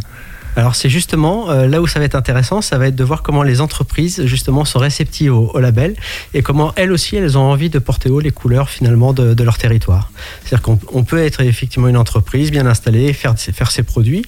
Alors 0.58 0.76
c'est 0.76 0.90
justement 0.90 1.50
euh, 1.50 1.66
là 1.66 1.82
où 1.82 1.88
ça 1.88 2.00
va 2.00 2.06
être 2.06 2.16
intéressant, 2.16 2.62
ça 2.62 2.78
va 2.78 2.88
être 2.88 2.96
de 2.96 3.04
voir 3.06 3.24
comment 3.24 3.42
les 3.42 3.62
entreprises 3.62 4.26
justement 4.26 4.66
sont 4.66 4.80
réceptives 4.80 5.34
au, 5.34 5.58
label 5.60 5.96
et 6.34 6.42
comment 6.42 6.74
elles 6.76 6.92
aussi 6.92 7.16
elles 7.16 7.38
ont 7.38 7.50
envie 7.50 7.70
de 7.70 7.80
porter 7.80 8.10
haut 8.10 8.20
les 8.20 8.32
couleurs 8.32 8.70
finalement 8.70 9.14
de, 9.14 9.34
de 9.34 9.44
leur 9.46 9.58
territoire. 9.58 10.12
C'est-à-dire 10.44 10.62
qu'on 10.62 10.78
on 10.92 11.06
peut 11.06 11.24
être 11.24 11.40
effectivement 11.40 11.88
une 11.88 11.96
entreprise 11.96 12.52
bien 12.52 12.66
installée, 12.66 13.14
faire, 13.14 13.40
faire 13.40 13.72
ses 13.72 13.84
produits, 13.84 14.26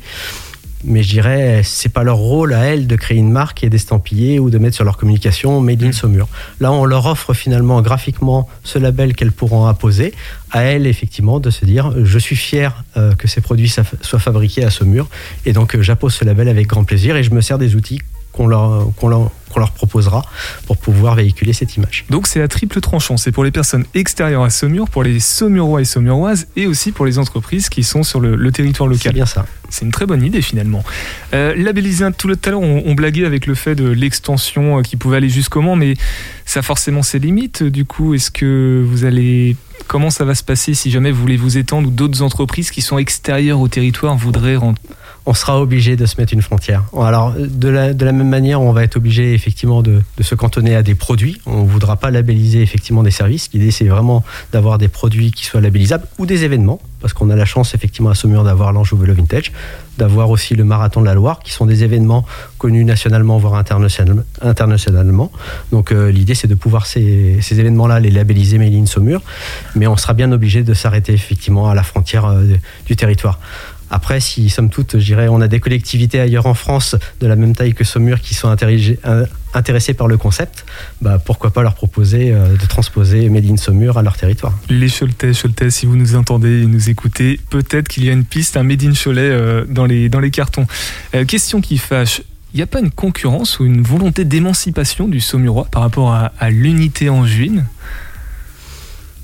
mais 0.83 1.03
je 1.03 1.09
dirais 1.09 1.61
c'est 1.63 1.89
pas 1.89 2.03
leur 2.03 2.17
rôle 2.17 2.53
à 2.53 2.65
elles 2.65 2.87
de 2.87 2.95
créer 2.95 3.17
une 3.17 3.31
marque 3.31 3.63
et 3.63 3.69
d'estampiller 3.69 4.39
ou 4.39 4.49
de 4.49 4.57
mettre 4.57 4.75
sur 4.75 4.85
leur 4.85 4.97
communication 4.97 5.61
Made 5.61 5.83
in 5.83 5.91
Saumur. 5.91 6.27
Là 6.59 6.71
on 6.71 6.85
leur 6.85 7.05
offre 7.05 7.33
finalement 7.33 7.81
graphiquement 7.81 8.47
ce 8.63 8.79
label 8.79 9.15
qu'elles 9.15 9.31
pourront 9.31 9.65
apposer. 9.65 10.13
À 10.51 10.63
elles 10.63 10.87
effectivement 10.87 11.39
de 11.39 11.49
se 11.49 11.65
dire 11.65 11.93
je 12.03 12.19
suis 12.19 12.35
fier 12.35 12.83
euh, 12.97 13.13
que 13.15 13.27
ces 13.27 13.41
produits 13.41 13.73
soient 14.01 14.19
fabriqués 14.19 14.63
à 14.63 14.69
Saumur. 14.69 15.07
Et 15.45 15.53
donc 15.53 15.75
euh, 15.75 15.81
j'appose 15.81 16.13
ce 16.13 16.25
label 16.25 16.47
avec 16.47 16.67
grand 16.67 16.83
plaisir 16.83 17.15
et 17.15 17.23
je 17.23 17.31
me 17.31 17.41
sers 17.41 17.57
des 17.57 17.75
outils 17.75 18.01
qu'on 18.33 18.47
leur, 18.47 18.87
qu'on 18.95 19.07
leur, 19.07 19.31
proposera 19.75 20.25
pour 20.65 20.77
pouvoir 20.77 21.13
véhiculer 21.13 21.53
cette 21.53 21.77
image. 21.77 22.05
Donc 22.09 22.25
c'est 22.25 22.41
à 22.41 22.47
triple 22.47 22.81
tranchant, 22.81 23.17
c'est 23.17 23.31
pour 23.31 23.43
les 23.43 23.51
personnes 23.51 23.85
extérieures 23.93 24.43
à 24.43 24.49
Saumur, 24.49 24.89
pour 24.89 25.03
les 25.03 25.19
Saumurois 25.19 25.81
et 25.81 25.85
Saumuroises, 25.85 26.47
et 26.55 26.65
aussi 26.65 26.91
pour 26.91 27.05
les 27.05 27.19
entreprises 27.19 27.69
qui 27.69 27.83
sont 27.83 28.01
sur 28.01 28.19
le, 28.19 28.35
le 28.35 28.51
territoire 28.51 28.89
C'est 28.89 28.95
local. 28.95 29.13
bien 29.13 29.27
ça. 29.27 29.45
C'est 29.69 29.85
une 29.85 29.91
très 29.91 30.07
bonne 30.07 30.23
idée 30.23 30.41
finalement. 30.41 30.83
Euh, 31.35 31.53
labelliser, 31.55 32.07
tout 32.17 32.27
l'heure 32.27 32.59
on, 32.59 32.81
on 32.85 32.95
blaguait 32.95 33.25
avec 33.25 33.45
le 33.45 33.53
fait 33.53 33.75
de 33.75 33.87
l'extension 33.87 34.79
euh, 34.79 34.81
qui 34.81 34.97
pouvait 34.97 35.17
aller 35.17 35.29
jusqu'au 35.29 35.61
Mans, 35.61 35.75
mais 35.75 35.93
ça 36.45 36.59
a 36.59 36.63
forcément 36.63 37.03
ses 37.03 37.19
limites. 37.19 37.61
Du 37.61 37.85
coup, 37.85 38.15
est-ce 38.15 38.31
que 38.31 38.83
vous 38.85 39.05
allez... 39.05 39.55
Comment 39.87 40.09
ça 40.09 40.25
va 40.25 40.33
se 40.33 40.43
passer 40.43 40.73
si 40.73 40.89
jamais 40.91 41.11
vous 41.11 41.21
voulez 41.21 41.37
vous 41.37 41.57
étendre 41.57 41.89
ou 41.89 41.91
d'autres 41.91 42.21
entreprises 42.21 42.71
qui 42.71 42.81
sont 42.81 42.97
extérieures 42.97 43.59
au 43.59 43.67
territoire 43.67 44.15
voudraient 44.15 44.55
rentrer 44.55 44.81
on 45.25 45.33
sera 45.33 45.61
obligé 45.61 45.95
de 45.95 46.05
se 46.05 46.19
mettre 46.19 46.33
une 46.33 46.41
frontière. 46.41 46.83
Alors, 46.99 47.33
de 47.37 47.69
la, 47.69 47.93
de 47.93 48.05
la 48.05 48.11
même 48.11 48.27
manière, 48.27 48.61
on 48.61 48.73
va 48.73 48.83
être 48.83 48.97
obligé 48.97 49.33
effectivement 49.33 49.81
de, 49.81 50.01
de 50.17 50.23
se 50.23 50.35
cantonner 50.35 50.75
à 50.75 50.83
des 50.83 50.95
produits. 50.95 51.41
On 51.45 51.63
ne 51.63 51.67
voudra 51.67 51.95
pas 51.95 52.11
labelliser 52.11 52.61
effectivement 52.61 53.03
des 53.03 53.11
services. 53.11 53.49
L'idée, 53.53 53.71
c'est 53.71 53.87
vraiment 53.87 54.23
d'avoir 54.51 54.77
des 54.77 54.89
produits 54.89 55.31
qui 55.31 55.45
soient 55.45 55.61
labellisables 55.61 56.05
ou 56.17 56.25
des 56.25 56.43
événements, 56.43 56.81
parce 56.99 57.13
qu'on 57.13 57.29
a 57.29 57.35
la 57.35 57.45
chance 57.45 57.73
effectivement 57.73 58.09
à 58.09 58.15
Saumur 58.15 58.43
d'avoir 58.43 58.73
l'Anjou 58.73 58.97
Vélo 58.97 59.13
Vintage, 59.13 59.53
d'avoir 59.97 60.29
aussi 60.29 60.55
le 60.55 60.65
Marathon 60.65 60.99
de 61.01 61.05
la 61.05 61.13
Loire, 61.13 61.39
qui 61.39 61.51
sont 61.51 61.65
des 61.65 61.83
événements 61.83 62.25
connus 62.57 62.83
nationalement, 62.83 63.37
voire 63.37 63.55
international- 63.55 64.25
internationalement. 64.41 65.31
Donc, 65.71 65.91
euh, 65.91 66.11
l'idée, 66.11 66.35
c'est 66.35 66.47
de 66.47 66.55
pouvoir 66.55 66.85
ces, 66.85 67.37
ces 67.41 67.59
événements-là 67.59 67.99
les 67.99 68.11
labelliser 68.11 68.57
Made 68.57 68.73
in 68.73 68.85
Saumur, 68.85 69.21
mais 69.75 69.87
on 69.87 69.95
sera 69.95 70.13
bien 70.13 70.31
obligé 70.31 70.63
de 70.63 70.73
s'arrêter 70.73 71.13
effectivement 71.13 71.69
à 71.69 71.75
la 71.75 71.83
frontière 71.83 72.25
euh, 72.25 72.43
du 72.85 72.95
territoire. 72.95 73.39
Après, 73.93 74.19
si, 74.19 74.49
somme 74.49 74.71
toute, 74.71 74.97
je 74.97 75.05
dirais, 75.05 75.27
on 75.27 75.39
a 75.39 75.47
des 75.47 75.59
collectivités 75.59 76.19
ailleurs 76.19 76.47
en 76.47 76.55
France 76.55 76.95
de 77.21 77.27
la 77.27 77.35
même 77.35 77.55
taille 77.55 77.75
que 77.75 77.83
Saumur 77.83 78.21
qui 78.21 78.33
sont 78.33 78.49
intéressées, 78.49 78.97
euh, 79.05 79.27
intéressées 79.53 79.93
par 79.93 80.07
le 80.07 80.17
concept, 80.17 80.65
bah, 80.99 81.19
pourquoi 81.23 81.51
pas 81.51 81.61
leur 81.61 81.75
proposer 81.75 82.31
euh, 82.31 82.57
de 82.57 82.65
transposer 82.65 83.29
Made 83.29 83.45
in 83.45 83.55
Saumur 83.55 83.99
à 83.99 84.01
leur 84.01 84.17
territoire. 84.17 84.57
Les 84.67 84.89
Choletais, 84.89 85.33
Choletais, 85.39 85.69
si 85.69 85.85
vous 85.85 85.95
nous 85.95 86.15
entendez 86.15 86.63
et 86.63 86.65
nous 86.65 86.89
écoutez, 86.89 87.39
peut-être 87.51 87.87
qu'il 87.87 88.03
y 88.03 88.09
a 88.09 88.13
une 88.13 88.25
piste, 88.25 88.57
un 88.57 88.63
Made 88.63 88.83
in 88.83 88.93
Cholet 88.93 89.21
euh, 89.21 89.63
dans, 89.69 89.85
les, 89.85 90.31
cartons. 90.31 90.65
Question 91.27 91.61
qui 91.61 91.77
fâche, 91.77 92.23
il 92.55 92.57
n'y 92.57 92.63
a 92.63 92.67
pas 92.67 92.79
une 92.79 92.89
concurrence 92.89 93.59
ou 93.59 93.65
une 93.65 93.83
volonté 93.83 94.25
d'émancipation 94.25 95.07
du 95.07 95.19
Saumurois 95.19 95.67
par 95.69 95.83
rapport 95.83 96.15
à 96.15 96.49
l'unité 96.49 97.09
en 97.09 97.27
juin? 97.27 97.63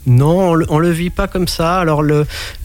Non, 0.08 0.54
on 0.54 0.60
on 0.70 0.80
le 0.80 0.90
vit 0.90 1.10
pas 1.10 1.28
comme 1.28 1.48
ça. 1.48 1.80
Alors, 1.80 2.04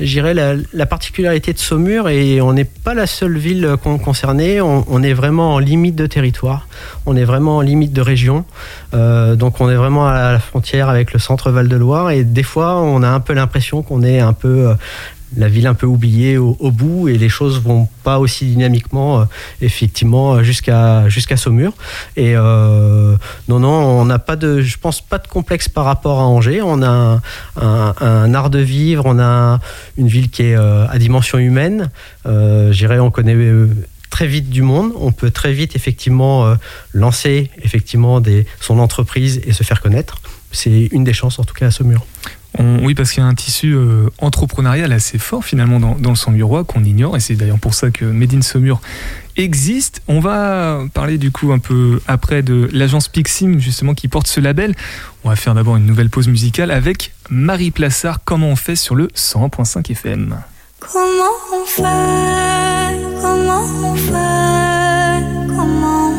dirais 0.04 0.34
la, 0.34 0.54
la 0.72 0.86
particularité 0.86 1.52
de 1.52 1.58
Saumur, 1.58 2.08
et 2.08 2.40
on 2.40 2.52
n'est 2.52 2.64
pas 2.64 2.94
la 2.94 3.06
seule 3.06 3.36
ville 3.36 3.64
euh, 3.64 3.76
con- 3.76 3.98
concernée, 3.98 4.60
on, 4.60 5.02
est 5.02 5.12
vraiment 5.12 5.54
en 5.54 5.58
limite 5.58 5.96
de 5.96 6.06
territoire, 6.06 6.68
on 7.06 7.16
est 7.16 7.24
vraiment 7.24 7.58
en 7.58 7.60
limite 7.60 7.92
de 7.92 8.00
région. 8.00 8.44
Euh, 8.94 9.34
donc, 9.34 9.60
on 9.60 9.68
est 9.68 9.74
vraiment 9.74 10.06
à 10.06 10.32
la 10.32 10.38
frontière 10.38 10.88
avec 10.88 11.12
le 11.12 11.18
centre 11.18 11.50
Val-de-Loire, 11.50 12.10
et 12.10 12.24
des 12.24 12.42
fois, 12.42 12.80
on 12.80 13.02
a 13.02 13.08
un 13.08 13.20
peu 13.20 13.32
l'impression 13.32 13.82
qu'on 13.82 14.02
est 14.02 14.20
un 14.20 14.32
peu. 14.32 14.74
La 15.36 15.48
ville 15.48 15.66
un 15.66 15.74
peu 15.74 15.86
oubliée 15.86 16.38
au, 16.38 16.70
bout 16.70 17.08
et 17.08 17.18
les 17.18 17.28
choses 17.28 17.60
vont 17.60 17.88
pas 18.02 18.18
aussi 18.18 18.46
dynamiquement 18.46 19.20
euh, 19.20 19.24
effectivement 19.60 20.42
jusqu'à 20.42 21.08
jusqu'à 21.08 21.36
Saumur. 21.36 21.72
Et 22.16 22.34
euh, 22.36 23.16
non 23.48 23.58
non 23.58 23.70
on 23.70 24.04
n'a 24.04 24.18
pas 24.18 24.36
de 24.36 24.60
je 24.60 24.78
pense 24.78 25.00
pas 25.00 25.18
de 25.18 25.26
complexe 25.26 25.68
par 25.68 25.84
rapport 25.84 26.20
à 26.20 26.24
Angers. 26.24 26.62
On 26.62 26.82
a 26.82 27.20
un, 27.56 28.34
art 28.34 28.50
de 28.50 28.58
vivre 28.58 29.04
on 29.06 29.18
a 29.18 29.60
une 29.96 30.08
ville 30.08 30.30
qui 30.30 30.42
est 30.42 30.56
euh, 30.56 30.86
à 30.88 30.98
dimension 30.98 31.38
humaine. 31.38 31.90
Dirais 32.24 32.98
on 32.98 33.10
connaît 33.10 33.36
très 34.10 34.26
vite 34.26 34.50
du 34.50 34.62
monde. 34.62 34.92
On 34.98 35.12
peut 35.12 35.30
très 35.30 35.52
vite 35.52 35.76
effectivement 35.76 36.56
lancer 36.92 37.50
effectivement 37.62 38.22
son 38.60 38.78
entreprise 38.78 39.40
et 39.46 39.52
se 39.52 39.62
faire 39.62 39.80
connaître. 39.80 40.20
C'est 40.52 40.88
une 40.92 41.04
des 41.04 41.12
chances 41.12 41.38
en 41.38 41.44
tout 41.44 41.54
cas 41.54 41.66
à 41.66 41.70
Saumur 41.70 42.06
Oui, 42.58 42.94
parce 42.94 43.12
qu'il 43.12 43.22
y 43.22 43.26
a 43.26 43.28
un 43.28 43.34
tissu 43.34 43.72
euh, 43.74 44.10
entrepreneurial 44.18 44.92
assez 44.92 45.18
fort 45.18 45.42
finalement 45.42 45.80
dans, 45.80 45.94
dans 45.94 46.10
le 46.10 46.16
Saumurois 46.16 46.64
qu'on 46.64 46.84
ignore, 46.84 47.16
et 47.16 47.20
c'est 47.20 47.34
d'ailleurs 47.34 47.58
pour 47.58 47.72
ça 47.72 47.90
que 47.90 48.04
Made 48.04 48.34
in 48.34 48.42
Saumur 48.42 48.82
existe. 49.36 50.02
On 50.06 50.20
va 50.20 50.80
parler 50.92 51.16
du 51.16 51.30
coup 51.30 51.50
un 51.52 51.58
peu 51.58 52.00
après 52.06 52.42
de 52.42 52.68
l'agence 52.72 53.08
Pixim 53.08 53.58
justement 53.58 53.94
qui 53.94 54.08
porte 54.08 54.26
ce 54.26 54.38
label. 54.38 54.74
On 55.24 55.30
va 55.30 55.36
faire 55.36 55.54
d'abord 55.54 55.76
une 55.76 55.86
nouvelle 55.86 56.10
pause 56.10 56.28
musicale 56.28 56.70
avec 56.70 57.12
Marie 57.30 57.70
Plassard, 57.70 58.18
comment 58.24 58.48
on 58.50 58.56
fait 58.56 58.76
sur 58.76 58.94
le 58.94 59.06
101.5 59.08 59.90
FM. 59.90 60.36
Comment 60.78 61.02
on 61.52 61.64
fait 61.64 61.82
Comment 63.22 63.64
on 63.82 63.94
fait 63.96 64.14
Comment 65.48 66.12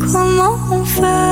Comment 0.00 0.58
on 0.72 0.84
fait? 0.84 1.29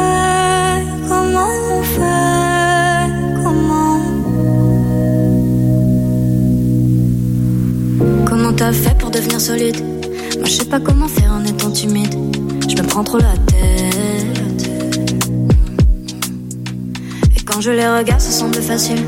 Devenir 9.20 9.40
solide 9.40 9.76
Moi 10.38 10.46
je 10.46 10.52
sais 10.52 10.64
pas 10.64 10.80
comment 10.80 11.08
faire 11.08 11.32
en 11.32 11.44
étant 11.44 11.70
timide 11.70 12.14
Je 12.68 12.76
me 12.80 12.86
prends 12.86 13.04
trop 13.04 13.18
la 13.18 13.36
tête 13.46 14.70
Et 17.36 17.40
quand 17.42 17.60
je 17.60 17.70
les 17.70 17.88
regarde 17.88 18.20
ça 18.20 18.30
semble 18.30 18.62
facile 18.62 19.04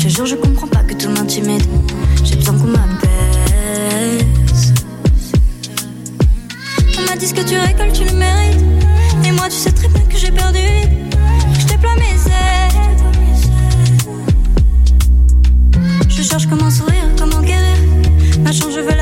je 0.00 0.08
te 0.08 0.14
jure, 0.14 0.24
je 0.24 0.34
comprends 0.36 0.66
pas 0.66 0.82
que 0.82 0.94
tout 0.94 1.10
m'intimide. 1.10 1.62
J'ai 2.24 2.36
besoin 2.36 2.56
qu'on 2.56 2.68
m'apaise. 2.68 4.24
On 6.98 7.02
m'a 7.02 7.16
dit 7.16 7.26
ce 7.26 7.34
que 7.34 7.42
tu 7.42 7.58
récoltes, 7.58 7.92
tu 7.92 8.04
le 8.04 8.12
mérites. 8.12 8.64
Et 9.26 9.32
moi, 9.32 9.50
tu 9.50 9.56
sais 9.56 9.72
très 9.72 9.88
bien 9.88 10.00
que 10.04 10.16
j'ai 10.16 10.30
perdu. 10.30 10.58
Je 11.58 11.66
déploie 11.66 11.94
mes 11.96 12.16
ailes. 12.32 12.70
Je 16.08 16.22
cherche 16.22 16.46
comment 16.46 16.70
sourire, 16.70 16.89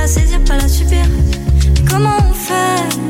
saisir, 0.08 0.40
pas 0.44 0.56
la 0.56 0.68
subir. 0.68 1.04
Comment 1.86 2.16
on 2.30 2.32
fait? 2.32 3.07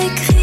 écrit. 0.00 0.39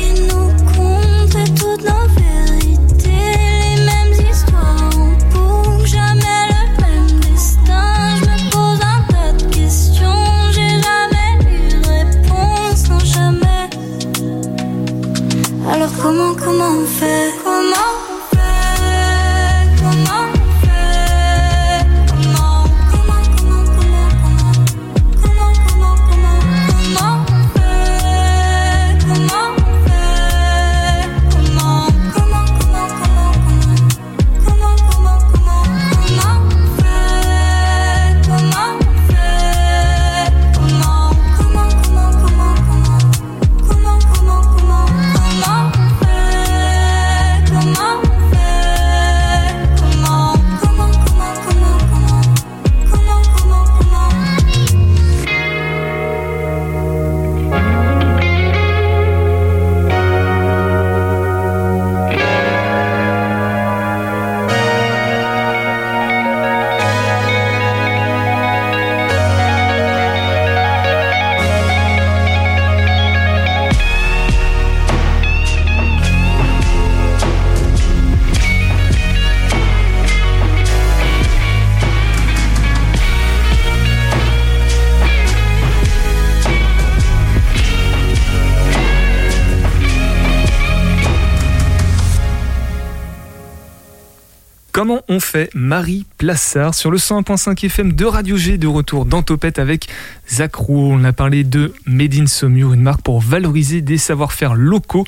Fait 95.20 95.50
Marie 95.54 96.06
Plassard 96.18 96.74
sur 96.74 96.92
le 96.92 96.98
101.5 96.98 97.66
FM 97.66 97.94
de 97.94 98.06
Radio 98.06 98.38
G 98.38 98.58
de 98.58 98.68
retour 98.68 99.06
dans 99.06 99.24
Topette 99.24 99.60
avec 99.60 99.88
Zach 100.30 100.56
Roux. 100.56 100.92
On 100.92 101.04
a 101.04 101.14
parlé 101.14 101.44
de 101.44 101.74
Made 101.86 102.16
in 102.16 102.28
Saumur, 102.28 102.74
une 102.74 102.82
marque 102.82 103.02
pour 103.02 103.20
valoriser 103.22 103.82
des 103.82 103.98
savoir-faire 103.98 104.54
locaux 104.54 105.06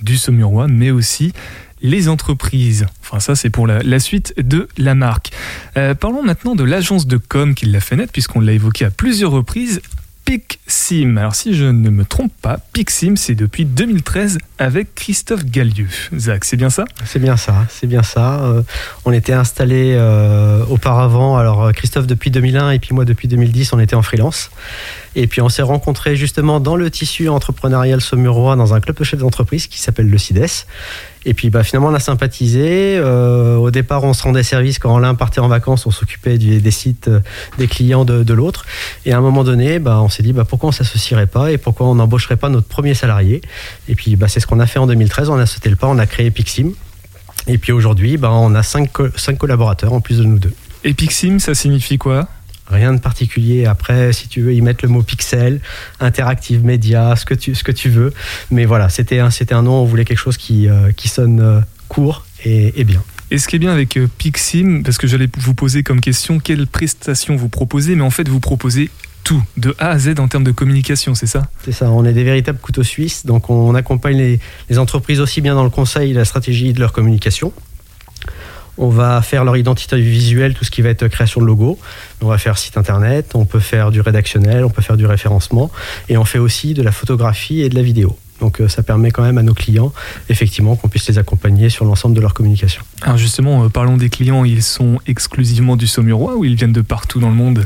du 0.00 0.16
Saumurois, 0.16 0.68
mais 0.68 0.90
aussi 0.90 1.32
les 1.82 2.08
entreprises. 2.08 2.86
Enfin, 3.02 3.20
ça, 3.20 3.34
c'est 3.34 3.50
pour 3.50 3.66
la, 3.66 3.82
la 3.82 3.98
suite 3.98 4.34
de 4.38 4.68
la 4.78 4.94
marque. 4.94 5.30
Euh, 5.76 5.94
parlons 5.94 6.22
maintenant 6.22 6.54
de 6.54 6.64
l'agence 6.64 7.06
de 7.06 7.16
com 7.16 7.54
qui 7.54 7.66
l'a 7.66 7.80
fait 7.80 7.96
naître, 7.96 8.12
puisqu'on 8.12 8.40
l'a 8.40 8.52
évoqué 8.52 8.84
à 8.84 8.90
plusieurs 8.90 9.30
reprises. 9.30 9.80
Pixim. 10.24 11.16
Alors 11.16 11.34
si 11.34 11.54
je 11.54 11.64
ne 11.64 11.90
me 11.90 12.04
trompe 12.04 12.32
pas, 12.40 12.58
Pixim, 12.72 13.16
c'est 13.16 13.34
depuis 13.34 13.64
2013 13.64 14.38
avec 14.58 14.94
Christophe 14.94 15.44
Gallieu. 15.44 15.88
Zach, 16.16 16.44
c'est 16.44 16.56
bien 16.56 16.70
ça? 16.70 16.84
C'est 17.04 17.18
bien 17.18 17.36
ça, 17.36 17.66
c'est 17.68 17.86
bien 17.86 18.02
ça. 18.02 18.40
Euh, 18.40 18.62
on 19.04 19.12
était 19.12 19.32
installés 19.32 19.94
euh, 19.96 20.64
auparavant, 20.66 21.36
alors 21.36 21.64
euh, 21.64 21.72
Christophe 21.72 22.06
depuis 22.06 22.30
2001 22.30 22.70
et 22.70 22.78
puis 22.78 22.94
moi 22.94 23.04
depuis 23.04 23.28
2010, 23.28 23.72
on 23.72 23.80
était 23.80 23.96
en 23.96 24.02
freelance. 24.02 24.50
Et 25.14 25.26
puis 25.26 25.40
on 25.40 25.48
s'est 25.48 25.62
rencontrés 25.62 26.16
justement 26.16 26.60
dans 26.60 26.76
le 26.76 26.90
tissu 26.90 27.28
entrepreneurial 27.28 28.00
saumurois 28.00 28.56
dans 28.56 28.74
un 28.74 28.80
club 28.80 28.96
de 28.96 29.04
chefs 29.04 29.20
d'entreprise 29.20 29.66
qui 29.66 29.78
s'appelle 29.78 30.08
le 30.08 30.18
CIDES. 30.18 30.66
Et 31.24 31.34
puis 31.34 31.50
bah, 31.50 31.62
finalement 31.62 31.88
on 31.88 31.94
a 31.94 32.00
sympathisé. 32.00 32.96
Euh, 32.96 33.56
au 33.56 33.70
départ 33.70 34.04
on 34.04 34.14
se 34.14 34.22
rendait 34.22 34.42
service 34.42 34.78
quand 34.78 34.98
l'un 34.98 35.14
partait 35.14 35.40
en 35.40 35.48
vacances, 35.48 35.86
on 35.86 35.90
s'occupait 35.90 36.38
des 36.38 36.70
sites 36.70 37.08
euh, 37.08 37.20
des 37.58 37.66
clients 37.66 38.04
de, 38.04 38.32
l'autre. 38.32 38.64
Et 39.04 39.12
à 39.12 39.18
un 39.18 39.20
moment 39.20 39.44
donné, 39.44 39.78
bah, 39.78 40.00
on 40.00 40.08
s'est 40.08 40.22
dit 40.22 40.32
bah, 40.32 40.44
pourquoi 40.48 40.70
on 40.70 40.72
s'associerait 40.72 41.26
pas 41.26 41.52
et 41.52 41.58
pourquoi 41.58 41.86
on 41.86 41.94
n'embaucherait 41.94 42.36
pas 42.36 42.48
notre 42.48 42.66
premier 42.66 42.94
salarié? 42.94 43.42
Et 43.88 43.94
puis 43.94 44.16
bah, 44.16 44.28
c'est 44.28 44.40
ce 44.40 44.46
qu'on 44.46 44.60
a 44.60 44.66
fait 44.66 44.78
en 44.78 44.86
2013. 44.86 45.28
On 45.28 45.38
a 45.38 45.46
sauté 45.46 45.68
le 45.68 45.76
pas, 45.76 45.88
on 45.88 45.98
a 45.98 46.06
créé 46.06 46.30
Pixim. 46.30 46.72
Et 47.48 47.58
puis 47.58 47.72
aujourd'hui, 47.72 48.16
bah, 48.16 48.30
on 48.32 48.54
a 48.54 48.62
cinq, 48.62 48.92
co- 48.92 49.08
cinq 49.16 49.36
collaborateurs 49.38 49.92
en 49.92 50.00
plus 50.00 50.18
de 50.18 50.24
nous 50.24 50.38
deux. 50.38 50.54
Et 50.84 50.94
Pixim, 50.94 51.38
ça 51.38 51.54
signifie 51.54 51.98
quoi? 51.98 52.28
Rien 52.68 52.94
de 52.94 53.00
particulier. 53.00 53.66
Après, 53.66 54.12
si 54.12 54.28
tu 54.28 54.40
veux, 54.40 54.54
y 54.54 54.60
mettre 54.60 54.84
le 54.84 54.88
mot 54.88 55.02
pixel, 55.02 55.60
interactive 56.00 56.64
média, 56.64 57.14
ce 57.16 57.24
que 57.24 57.34
tu, 57.34 57.54
ce 57.54 57.64
que 57.64 57.72
tu 57.72 57.90
veux. 57.90 58.12
Mais 58.50 58.64
voilà, 58.64 58.88
c'était 58.88 59.18
un, 59.18 59.30
c'était 59.30 59.54
un 59.54 59.62
nom, 59.62 59.82
on 59.82 59.84
voulait 59.84 60.04
quelque 60.04 60.18
chose 60.18 60.36
qui, 60.36 60.68
euh, 60.68 60.92
qui 60.92 61.08
sonne 61.08 61.40
euh, 61.40 61.60
court 61.88 62.24
et, 62.44 62.80
et 62.80 62.84
bien. 62.84 63.02
Et 63.30 63.38
ce 63.38 63.48
qui 63.48 63.56
est 63.56 63.58
bien 63.58 63.72
avec 63.72 63.96
euh, 63.96 64.08
Pixim, 64.18 64.82
parce 64.84 64.98
que 64.98 65.06
j'allais 65.06 65.28
vous 65.38 65.54
poser 65.54 65.82
comme 65.82 66.00
question 66.00 66.38
quelles 66.38 66.66
prestations 66.66 67.34
vous 67.34 67.48
proposez, 67.48 67.96
mais 67.96 68.02
en 68.02 68.10
fait 68.10 68.28
vous 68.28 68.40
proposez 68.40 68.90
tout, 69.24 69.42
de 69.56 69.74
A 69.78 69.90
à 69.90 69.98
Z 69.98 70.14
en 70.18 70.28
termes 70.28 70.44
de 70.44 70.50
communication, 70.50 71.14
c'est 71.14 71.26
ça? 71.26 71.48
C'est 71.64 71.72
ça, 71.72 71.90
on 71.90 72.04
est 72.04 72.12
des 72.12 72.24
véritables 72.24 72.58
couteaux 72.58 72.82
suisses. 72.82 73.24
Donc, 73.24 73.50
on 73.50 73.74
accompagne 73.74 74.16
les, 74.16 74.40
les 74.68 74.78
entreprises 74.78 75.20
aussi 75.20 75.40
bien 75.40 75.54
dans 75.54 75.64
le 75.64 75.70
conseil 75.70 76.10
et 76.10 76.14
la 76.14 76.24
stratégie 76.24 76.72
de 76.72 76.80
leur 76.80 76.92
communication. 76.92 77.52
On 78.78 78.88
va 78.88 79.20
faire 79.22 79.44
leur 79.44 79.56
identité 79.56 80.00
visuelle, 80.00 80.54
tout 80.54 80.64
ce 80.64 80.70
qui 80.70 80.82
va 80.82 80.88
être 80.88 81.06
création 81.08 81.40
de 81.40 81.46
logo. 81.46 81.78
On 82.22 82.28
va 82.28 82.38
faire 82.38 82.56
site 82.56 82.76
internet, 82.76 83.32
on 83.34 83.44
peut 83.44 83.60
faire 83.60 83.90
du 83.90 84.00
rédactionnel, 84.00 84.64
on 84.64 84.70
peut 84.70 84.82
faire 84.82 84.96
du 84.96 85.06
référencement. 85.06 85.70
Et 86.08 86.16
on 86.16 86.24
fait 86.24 86.38
aussi 86.38 86.74
de 86.74 86.82
la 86.82 86.92
photographie 86.92 87.60
et 87.60 87.68
de 87.68 87.74
la 87.74 87.82
vidéo. 87.82 88.16
Donc 88.40 88.60
euh, 88.60 88.68
ça 88.68 88.82
permet 88.82 89.10
quand 89.10 89.22
même 89.22 89.38
à 89.38 89.42
nos 89.42 89.54
clients, 89.54 89.92
effectivement, 90.28 90.74
qu'on 90.74 90.88
puisse 90.88 91.08
les 91.08 91.18
accompagner 91.18 91.68
sur 91.68 91.84
l'ensemble 91.84 92.14
de 92.14 92.20
leur 92.20 92.34
communication. 92.34 92.82
Alors 93.02 93.16
justement, 93.16 93.64
euh, 93.64 93.68
parlons 93.68 93.96
des 93.96 94.08
clients, 94.08 94.44
ils 94.44 94.62
sont 94.62 94.98
exclusivement 95.06 95.76
du 95.76 95.86
Saumurois 95.86 96.36
ou 96.36 96.44
ils 96.44 96.56
viennent 96.56 96.72
de 96.72 96.80
partout 96.80 97.20
dans 97.20 97.28
le 97.28 97.36
monde? 97.36 97.64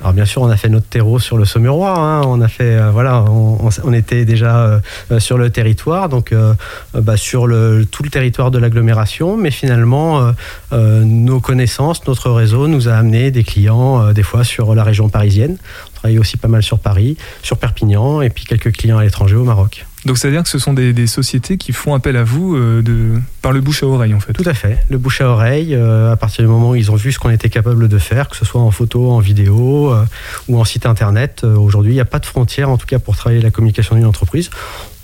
Alors 0.00 0.12
bien 0.12 0.24
sûr, 0.24 0.42
on 0.42 0.48
a 0.48 0.56
fait 0.56 0.68
notre 0.68 0.86
terreau 0.86 1.18
sur 1.18 1.38
le 1.38 1.44
Saumurois. 1.44 1.98
hein. 1.98 2.22
On 2.24 2.40
a 2.40 2.48
fait, 2.48 2.76
euh, 2.76 2.90
voilà, 2.90 3.24
on, 3.24 3.92
était 3.92 4.24
déjà 4.24 4.58
euh, 4.58 4.80
euh, 5.10 5.18
sur 5.18 5.38
le 5.38 5.50
territoire, 5.50 6.08
donc 6.08 6.32
euh, 6.32 6.54
bah, 6.94 7.16
sur 7.16 7.48
le, 7.48 7.84
tout 7.84 8.04
le 8.04 8.10
territoire 8.10 8.52
de 8.52 8.58
l'agglomération. 8.58 9.36
Mais 9.36 9.50
finalement, 9.50 10.32
nos 10.72 11.40
connaissances, 11.40 12.06
notre 12.06 12.30
réseau 12.30 12.68
nous 12.68 12.88
a 12.88 12.92
amené 12.92 13.30
des 13.30 13.42
clients 13.42 14.12
des 14.12 14.22
fois 14.22 14.44
sur 14.44 14.74
la 14.74 14.84
région 14.84 15.08
parisienne. 15.08 15.56
On 15.88 15.96
travaille 15.98 16.18
aussi 16.18 16.36
pas 16.36 16.48
mal 16.48 16.62
sur 16.62 16.78
Paris, 16.78 17.16
sur 17.42 17.58
Perpignan, 17.58 18.20
et 18.20 18.30
puis 18.30 18.44
quelques 18.44 18.72
clients 18.72 18.98
à 18.98 19.04
l'étranger 19.04 19.36
au 19.36 19.44
Maroc. 19.44 19.87
Donc 20.04 20.18
ça 20.18 20.28
veut 20.28 20.34
dire 20.34 20.42
que 20.42 20.48
ce 20.48 20.58
sont 20.58 20.72
des, 20.72 21.06
sociétés 21.06 21.56
qui 21.56 21.72
font 21.72 21.94
appel 21.94 22.16
à 22.16 22.24
vous 22.24 22.54
euh, 22.54 22.82
de, 22.82 23.20
par 23.42 23.52
le 23.52 23.60
bouche 23.60 23.82
à 23.82 23.86
oreille 23.86 24.14
en 24.14 24.20
fait. 24.20 24.32
Tout 24.32 24.48
à 24.48 24.54
fait. 24.54 24.78
Le 24.90 24.98
bouche 24.98 25.20
à 25.20 25.28
oreille, 25.28 25.74
euh, 25.74 26.12
à 26.12 26.16
partir 26.16 26.44
du 26.44 26.50
moment 26.50 26.70
où 26.70 26.74
ils 26.74 26.90
ont 26.90 26.96
vu 26.96 27.12
ce 27.12 27.18
qu'on 27.18 27.30
était 27.30 27.48
capable 27.48 27.88
de 27.88 27.98
faire, 27.98 28.28
que 28.28 28.36
ce 28.36 28.44
soit 28.44 28.60
en 28.60 28.70
photo, 28.70 29.10
en 29.10 29.18
vidéo 29.18 29.92
euh, 29.92 30.04
ou 30.48 30.60
en 30.60 30.64
site 30.64 30.86
internet, 30.86 31.44
aujourd'hui, 31.44 31.92
il 31.92 31.94
n'y 31.94 32.00
a 32.00 32.04
pas 32.04 32.18
de 32.18 32.26
frontière, 32.26 32.70
en 32.70 32.76
tout 32.76 32.86
cas 32.86 32.98
pour 32.98 33.16
travailler 33.16 33.40
la 33.40 33.50
communication 33.50 33.96
d'une 33.96 34.06
entreprise. 34.06 34.50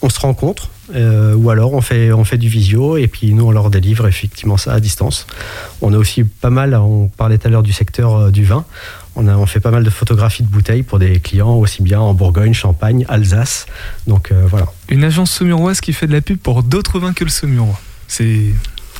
On 0.03 0.11
se 0.11 0.21
rencontre, 0.21 0.69
ou 0.95 1.51
alors 1.51 1.73
on 1.73 1.81
fait, 1.81 2.13
on 2.13 2.25
fait 2.25 2.37
du 2.37 2.49
visio, 2.49 2.99
et 2.99 3.07
puis 3.07 3.33
nous, 3.33 3.47
on 3.47 3.51
leur 3.51 3.71
délivre 3.71 4.07
effectivement 4.07 4.59
ça 4.59 4.75
à 4.75 4.81
distance. 4.81 5.27
On 5.81 5.95
a 5.95 5.97
aussi 5.97 6.25
pas 6.25 6.51
mal, 6.51 6.75
on 6.75 7.09
parlait 7.09 7.39
tout 7.39 7.49
à 7.49 7.51
l'heure 7.51 7.63
du 7.63 7.73
secteur 7.73 8.31
du 8.31 8.45
vin. 8.45 8.67
On, 9.17 9.47
fait 9.47 9.61
pas 9.61 9.71
mal 9.71 9.85
de 9.85 9.91
photographies 9.91 10.43
de 10.43 10.49
bouteilles 10.49 10.83
pour 10.83 10.99
des 10.99 11.21
clients 11.21 11.55
aussi 11.55 11.83
bien 11.83 12.01
en 12.01 12.15
Bourgogne, 12.15 12.53
Champagne, 12.53 13.05
Alsace. 13.09 13.67
Donc 14.07 14.33
euh, 14.33 14.45
voilà. 14.49 14.67
Une 14.89 15.05
agence 15.05 15.31
saumuroise 15.31 15.81
qui 15.81 15.93
fait 15.93 16.07
de 16.07 16.13
la 16.13 16.21
pub 16.21 16.39
pour 16.39 16.63
d'autres 16.63 16.99
vins 16.99 17.13
que 17.13 17.25
le 17.25 17.31
Saumurois. 17.31 17.79
C'est... 18.09 18.51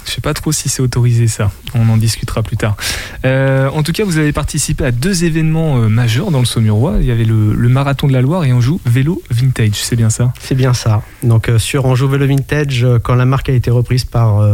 Je 0.07 0.13
sais 0.13 0.21
pas 0.21 0.35
trop 0.35 0.53
si 0.53 0.69
c'est 0.69 0.83
autorisé 0.83 1.29
ça. 1.29 1.51
On 1.75 1.89
en 1.89 1.97
discutera 1.97 2.43
plus 2.43 2.57
tard. 2.57 2.77
Euh, 3.25 3.69
en 3.71 3.83
tout 3.83 3.93
cas, 3.93 4.05
vous 4.05 4.19
avez 4.19 4.33
participé 4.33 4.85
à 4.85 4.91
deux 4.91 5.25
événements 5.25 5.79
euh, 5.79 5.89
majeurs 5.89 6.31
dans 6.31 6.41
le 6.41 6.45
Saumurois. 6.45 6.97
Il 7.01 7.07
y 7.07 7.11
avait 7.11 7.25
le, 7.25 7.55
marathon 7.69 8.07
de 8.07 8.13
la 8.13 8.21
Loire 8.21 8.45
et 8.45 8.53
on 8.53 8.61
joue 8.61 8.81
vélo 8.87 9.23
vintage. 9.31 9.75
C'est 9.75 9.97
bien 9.97 10.11
ça? 10.11 10.33
C'est 10.41 10.55
bien 10.55 10.75
ça. 10.75 11.03
Donc 11.23 11.49
euh, 11.49 11.59
sur 11.59 11.87
Anjou 11.87 12.09
Vélo 12.09 12.27
Vintage, 12.27 12.85
euh, 12.85 12.99
quand 12.99 13.15
la 13.15 13.25
marque 13.25 13.49
a 13.49 13.53
été 13.53 13.71
reprise 13.71 14.05
par 14.05 14.45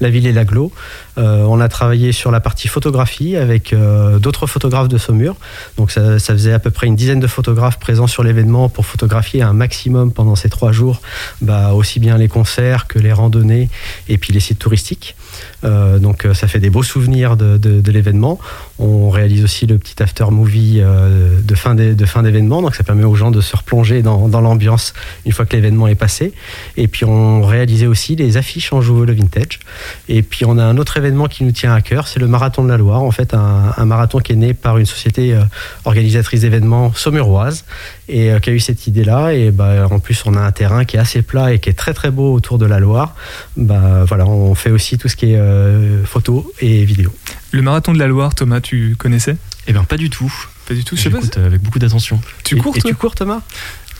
la 0.00 0.10
ville 0.10 0.26
et 0.26 0.32
l'aglo, 0.32 0.72
on 1.16 1.60
a 1.60 1.68
travaillé 1.68 2.12
sur 2.12 2.30
la 2.30 2.40
partie 2.40 2.68
photographie 2.68 3.36
avec 3.36 3.74
d'autres 4.20 4.46
photographes 4.46 4.88
de 4.88 4.98
Saumur. 4.98 5.36
Donc 5.76 5.90
ça, 5.90 6.18
ça 6.18 6.32
faisait 6.32 6.52
à 6.52 6.58
peu 6.58 6.70
près 6.70 6.86
une 6.86 6.96
dizaine 6.96 7.20
de 7.20 7.26
photographes 7.26 7.78
présents 7.78 8.06
sur 8.06 8.22
l'événement 8.22 8.68
pour 8.68 8.86
photographier 8.86 9.42
un 9.42 9.52
maximum 9.52 10.12
pendant 10.12 10.36
ces 10.36 10.48
trois 10.48 10.72
jours, 10.72 11.00
bah, 11.40 11.72
aussi 11.72 12.00
bien 12.00 12.16
les 12.18 12.28
concerts 12.28 12.86
que 12.86 12.98
les 12.98 13.12
randonnées 13.12 13.68
et 14.08 14.18
puis 14.18 14.32
les 14.32 14.40
sites 14.40 14.58
touristiques 14.58 14.91
classique. 14.94 15.16
Euh, 15.64 15.98
donc 15.98 16.24
euh, 16.24 16.34
ça 16.34 16.48
fait 16.48 16.58
des 16.58 16.70
beaux 16.70 16.82
souvenirs 16.82 17.36
de, 17.36 17.90
l'événement. 17.90 18.38
On 18.78 19.10
réalise 19.10 19.44
aussi 19.44 19.66
le 19.66 19.78
petit 19.78 20.02
after 20.02 20.26
movie 20.30 20.78
euh, 20.80 21.40
de 21.42 21.54
fin 21.54 21.74
d'événement, 21.74 22.62
donc 22.62 22.74
ça 22.74 22.84
permet 22.84 23.04
aux 23.04 23.14
gens 23.14 23.30
de 23.30 23.40
se 23.40 23.56
replonger 23.56 24.02
dans, 24.02 24.28
l'ambiance 24.40 24.94
une 25.26 25.32
fois 25.32 25.44
que 25.44 25.54
l'événement 25.54 25.88
est 25.88 25.94
passé. 25.94 26.32
Et 26.76 26.88
puis 26.88 27.04
on 27.04 27.42
réalisait 27.42 27.86
aussi 27.86 28.16
les 28.16 28.36
affiches 28.36 28.72
en 28.72 28.80
jouant 28.80 29.04
le 29.04 29.12
vintage. 29.12 29.60
Et 30.08 30.22
puis 30.22 30.44
on 30.44 30.58
a 30.58 30.64
un 30.64 30.78
autre 30.78 30.96
événement 30.96 31.26
qui 31.26 31.44
nous 31.44 31.52
tient 31.52 31.74
à 31.74 31.80
cœur, 31.80 32.08
c'est 32.08 32.18
le 32.18 32.26
marathon 32.28 32.64
de 32.64 32.68
la 32.68 32.76
Loire. 32.76 33.02
En 33.02 33.10
fait, 33.10 33.34
un, 33.34 33.84
marathon 33.84 34.20
qui 34.20 34.32
est 34.32 34.36
né 34.36 34.54
par 34.54 34.78
une 34.78 34.86
société 34.86 35.36
organisatrice 35.84 36.40
d'événements 36.40 36.92
saumuroise 36.94 37.64
et 38.08 38.30
qui 38.40 38.50
a 38.50 38.52
eu 38.52 38.60
cette 38.60 38.86
idée-là. 38.86 39.34
Et 39.34 39.50
bah, 39.50 39.86
en 39.90 39.98
plus, 39.98 40.22
on 40.26 40.34
a 40.34 40.40
un 40.40 40.52
terrain 40.52 40.84
qui 40.84 40.96
est 40.96 41.00
assez 41.00 41.22
plat 41.22 41.52
et 41.52 41.58
qui 41.58 41.68
est 41.68 41.74
très 41.74 41.94
très 41.94 42.10
beau 42.10 42.32
autour 42.32 42.58
de 42.58 42.66
la 42.66 42.80
Loire. 42.80 43.14
Bah, 43.56 44.04
voilà, 44.06 44.26
on 44.26 44.54
fait 44.54 44.70
aussi 44.70 44.98
tout 44.98 45.08
ce 45.08 45.16
qui 45.16 45.32
est 45.32 45.38
euh, 45.52 46.04
photo 46.04 46.50
et 46.60 46.84
vidéo. 46.84 47.12
Le 47.50 47.62
marathon 47.62 47.92
de 47.92 47.98
la 47.98 48.06
Loire, 48.06 48.34
Thomas, 48.34 48.60
tu 48.60 48.96
connaissais? 48.98 49.36
Eh 49.66 49.72
bien, 49.72 49.84
pas 49.84 49.96
du 49.96 50.10
tout. 50.10 50.32
Pas 50.66 50.74
du 50.74 50.84
tout, 50.84 50.96
je 50.96 51.02
sais 51.02 51.10
pas. 51.10 51.18
Euh, 51.36 51.46
avec 51.46 51.60
beaucoup 51.62 51.78
d'attention. 51.78 52.20
Tu 52.44 52.56
Et- 52.56 52.58
cours, 52.58 52.76
et, 52.76 52.80
tu 52.80 52.94
cours, 52.94 53.14
Thomas? 53.14 53.40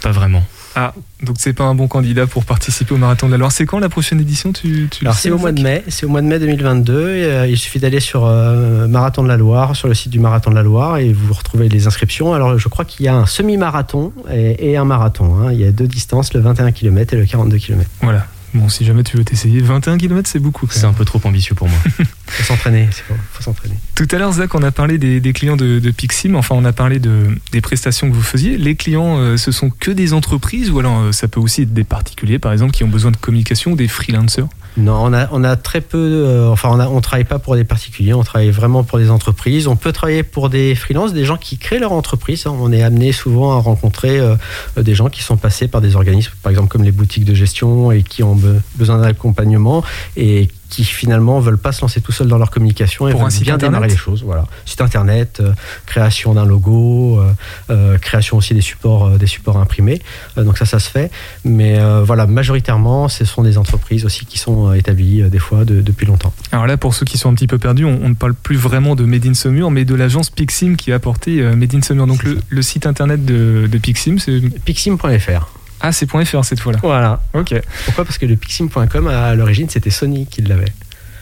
Pas 0.01 0.11
vraiment. 0.11 0.45
Ah, 0.75 0.95
donc 1.23 1.37
c'est 1.38 1.53
pas 1.53 1.65
un 1.65 1.75
bon 1.75 1.87
candidat 1.87 2.27
pour 2.27 2.45
participer 2.47 2.95
au 2.95 2.97
marathon 2.97 3.27
de 3.27 3.33
la 3.33 3.37
Loire. 3.38 3.53
C'est 3.53 3.67
quand 3.67 3.79
la 3.79 3.91
prochaine 3.91 4.19
édition? 4.21 4.53
Tu, 4.53 4.88
tu 4.91 5.05
Alors 5.05 5.15
c'est 5.15 5.31
au 5.31 5.37
mois 5.38 5.53
de 5.53 5.61
mai, 5.62 5.85
c'est 5.88 6.07
au 6.07 6.09
mois 6.09 6.23
de 6.23 6.27
mai 6.27 6.38
2022. 6.38 7.11
et, 7.11 7.25
euh, 7.25 7.47
il 7.47 7.59
suffit 7.59 7.79
d'aller 7.79 8.01
sur 8.01 8.25
euh, 8.25 8.88
Marathon 8.88 9.23
de 9.23 9.29
la 9.29 9.37
Loire, 9.37 9.77
sur 9.77 9.87
le 9.87 9.95
site 9.95 10.11
du 10.11 10.19
Marathon 10.19 10.51
de 10.51 10.57
la 10.57 10.62
Loire, 10.62 10.97
et 10.97 11.12
vous 11.12 11.35
retrouvez 11.35 11.69
les 11.69 11.87
inscriptions. 11.87 12.33
Alors 12.33 12.59
je 12.59 12.69
crois 12.69 12.87
qu'il 12.87 13.05
y 13.05 13.09
a 13.09 13.15
un 13.15 13.27
semi-marathon 13.27 14.12
et, 14.33 14.71
et 14.71 14.77
un 14.79 14.85
marathon. 14.87 15.37
hein. 15.43 15.53
Il 15.53 15.61
y 15.61 15.65
a 15.67 15.73
deux 15.73 15.87
distances, 15.87 16.33
le 16.33 16.41
21 16.41 16.73
km 16.73 17.12
et 17.15 17.19
le 17.19 17.27
42 17.27 17.59
km. 17.59 17.88
Voilà. 18.01 18.27
Bon, 18.55 18.69
si 18.69 18.85
jamais 18.85 19.03
tu 19.03 19.17
veux 19.17 19.25
t'essayer, 19.25 19.61
21 19.61 19.99
km 19.99 20.29
c'est 20.29 20.38
beaucoup. 20.38 20.69
C'est 20.71 20.85
un 20.85 20.93
peu 20.93 21.05
trop 21.05 21.21
ambitieux 21.25 21.55
pour 21.55 21.69
moi. 21.69 21.79
Faut 22.33 22.42
s'entraîner, 22.45 22.88
c'est 22.90 23.03
faut, 23.03 23.14
faut 23.33 23.42
s'entraîner. 23.42 23.75
Tout 23.95 24.09
à 24.11 24.16
l'heure, 24.18 24.33
Zach, 24.33 24.55
on 24.55 24.62
a 24.62 24.71
parlé 24.71 24.99
des, 24.99 25.21
des 25.21 25.33
clients 25.33 25.57
de, 25.57 25.79
de 25.79 25.90
Pixim. 25.90 26.35
Enfin, 26.35 26.55
on 26.59 26.64
a 26.64 26.73
parlé 26.73 26.99
de, 26.99 27.29
des 27.53 27.61
prestations 27.61 28.09
que 28.11 28.14
vous 28.14 28.23
faisiez. 28.23 28.57
Les 28.57 28.75
clients, 28.75 29.18
euh, 29.18 29.37
ce 29.37 29.53
sont 29.53 29.71
que 29.71 29.90
des 29.90 30.12
entreprises 30.12 30.71
ou 30.71 30.79
alors 30.79 30.99
euh, 30.99 31.12
ça 31.12 31.29
peut 31.29 31.40
aussi 31.40 31.62
être 31.62 31.75
des 31.75 31.85
particuliers, 31.85 32.38
par 32.38 32.53
exemple, 32.53 32.73
qui 32.73 32.85
ont 32.85 32.88
besoin 32.88 33.11
de 33.11 33.16
communication 33.16 33.73
ou 33.73 33.77
des 33.77 33.88
freelancers? 33.88 34.47
Non, 34.79 34.97
on 35.05 35.12
a, 35.12 35.29
on 35.33 35.45
a 35.45 35.57
très 35.57 35.83
peu. 35.83 35.99
euh, 35.99 36.49
enfin, 36.49 36.71
on, 36.71 36.97
on 36.97 37.01
travaille 37.03 37.25
pas 37.25 37.38
pour 37.38 37.57
des 37.57 37.64
particuliers, 37.64 38.14
on 38.14 38.25
travaille 38.25 38.51
vraiment 38.51 38.85
pour 38.85 38.99
des 38.99 39.11
entreprises. 39.11 39.68
On 39.68 39.77
peut 39.77 39.92
travailler 39.92 40.23
pour 40.23 40.49
des 40.49 40.75
freelances, 40.75 41.12
des 41.12 41.27
gens 41.27 41.37
qui 41.37 41.59
créent 41.59 41.79
leur 41.79 41.92
entreprise. 41.92 42.47
On 42.47 42.73
est 42.73 42.83
amené 42.83 43.12
souvent 43.12 43.53
à 43.53 43.57
rencontrer 43.61 44.18
euh, 44.18 44.35
des 44.81 44.95
gens 44.95 45.11
qui 45.11 45.23
sont 45.23 45.37
passés 45.37 45.68
par 45.68 45.83
des 45.83 45.95
organismes, 45.95 46.33
par 46.42 46.51
exemple 46.51 46.68
comme 46.68 46.85
les 46.85 46.92
boutiques 46.92 47.27
de 47.27 47.35
gestion 47.35 47.92
et 47.92 48.03
qui 48.03 48.23
ont 48.23 48.35
be- 48.35 48.61
besoin 48.77 48.99
d'accompagnement 48.99 49.85
et 50.16 50.49
qui 50.73 50.85
finalement 50.85 51.39
veulent 51.39 51.59
pas 51.59 51.71
se 51.71 51.83
lancer 51.83 52.01
tout 52.01 52.13
seuls 52.13 52.29
dans 52.29 52.39
leur 52.39 52.51
communication 52.51 53.07
et 53.07 53.13
Pour 53.13 53.21
veulent 53.21 53.43
bien 53.45 53.55
internet 53.57 53.75
démarrer 53.75 53.89
les 53.91 53.97
choses. 53.97 54.23
Voilà, 54.25 54.45
site 54.65 54.81
internet, 54.81 55.41
euh, 55.41 55.53
création 55.85 56.33
d'un 56.33 56.47
logo, 56.47 57.21
euh, 57.21 57.31
euh, 57.69 57.99
création 57.99 58.39
aussi 58.39 58.55
des 58.55 58.63
supports, 58.63 59.11
des 59.19 59.27
supports 59.27 59.59
imprimés. 59.59 60.01
Donc 60.39 60.57
ça, 60.57 60.65
ça 60.65 60.79
se 60.79 60.89
fait. 60.89 61.11
Mais 61.45 61.79
voilà, 62.03 62.27
majoritairement, 62.27 63.09
ce 63.09 63.27
sont 63.27 63.43
des 63.43 63.59
entreprises 63.59 64.07
aussi 64.07 64.25
qui 64.25 64.39
sont 64.39 64.73
établies 64.73 65.23
des 65.31 65.39
fois 65.39 65.67
de- 65.67 65.83
depuis 65.83 66.07
longtemps. 66.07 66.33
Alors 66.53 66.67
là, 66.67 66.79
pour 66.79 66.95
ceux 66.95 67.05
qui 67.05 67.19
sont 67.19 67.31
un 67.31 67.35
petit 67.35 67.47
peu 67.47 67.59
perdus, 67.59 67.85
on, 67.85 68.01
on 68.03 68.09
ne 68.09 68.15
parle 68.15 68.33
plus 68.35 68.57
vraiment 68.57 68.97
de 68.97 69.05
Made 69.05 69.27
in 69.27 69.35
Saumur, 69.35 69.71
mais 69.71 69.85
de 69.85 69.95
l'agence 69.95 70.31
Pixim 70.31 70.77
qui 70.77 70.91
a 70.91 70.95
apporté 70.95 71.43
Made 71.55 71.75
in 71.75 71.83
Saumur. 71.83 72.07
Donc 72.07 72.23
le, 72.25 72.63
site 72.63 72.87
internet 72.87 73.27
de, 73.27 73.69
de 73.71 73.79
Pixim, 73.79 74.19
c'est 74.19 74.41
Pixim.fr. 74.65 75.49
ah 75.83 75.92
c'est 75.92 76.07
.fr 76.07 76.45
cette 76.45 76.61
fois-là. 76.61 76.79
Voilà. 76.83 77.21
Ok. 77.35 77.55
Pourquoi? 77.85 78.05
Parce 78.05 78.18
que 78.18 78.27
le 78.27 78.37
Pixim.com, 78.37 79.09
à 79.09 79.35
l'origine, 79.35 79.68
c'était 79.68 79.90
Sony 79.90 80.27
qui 80.27 80.42
l'avait. 80.42 80.73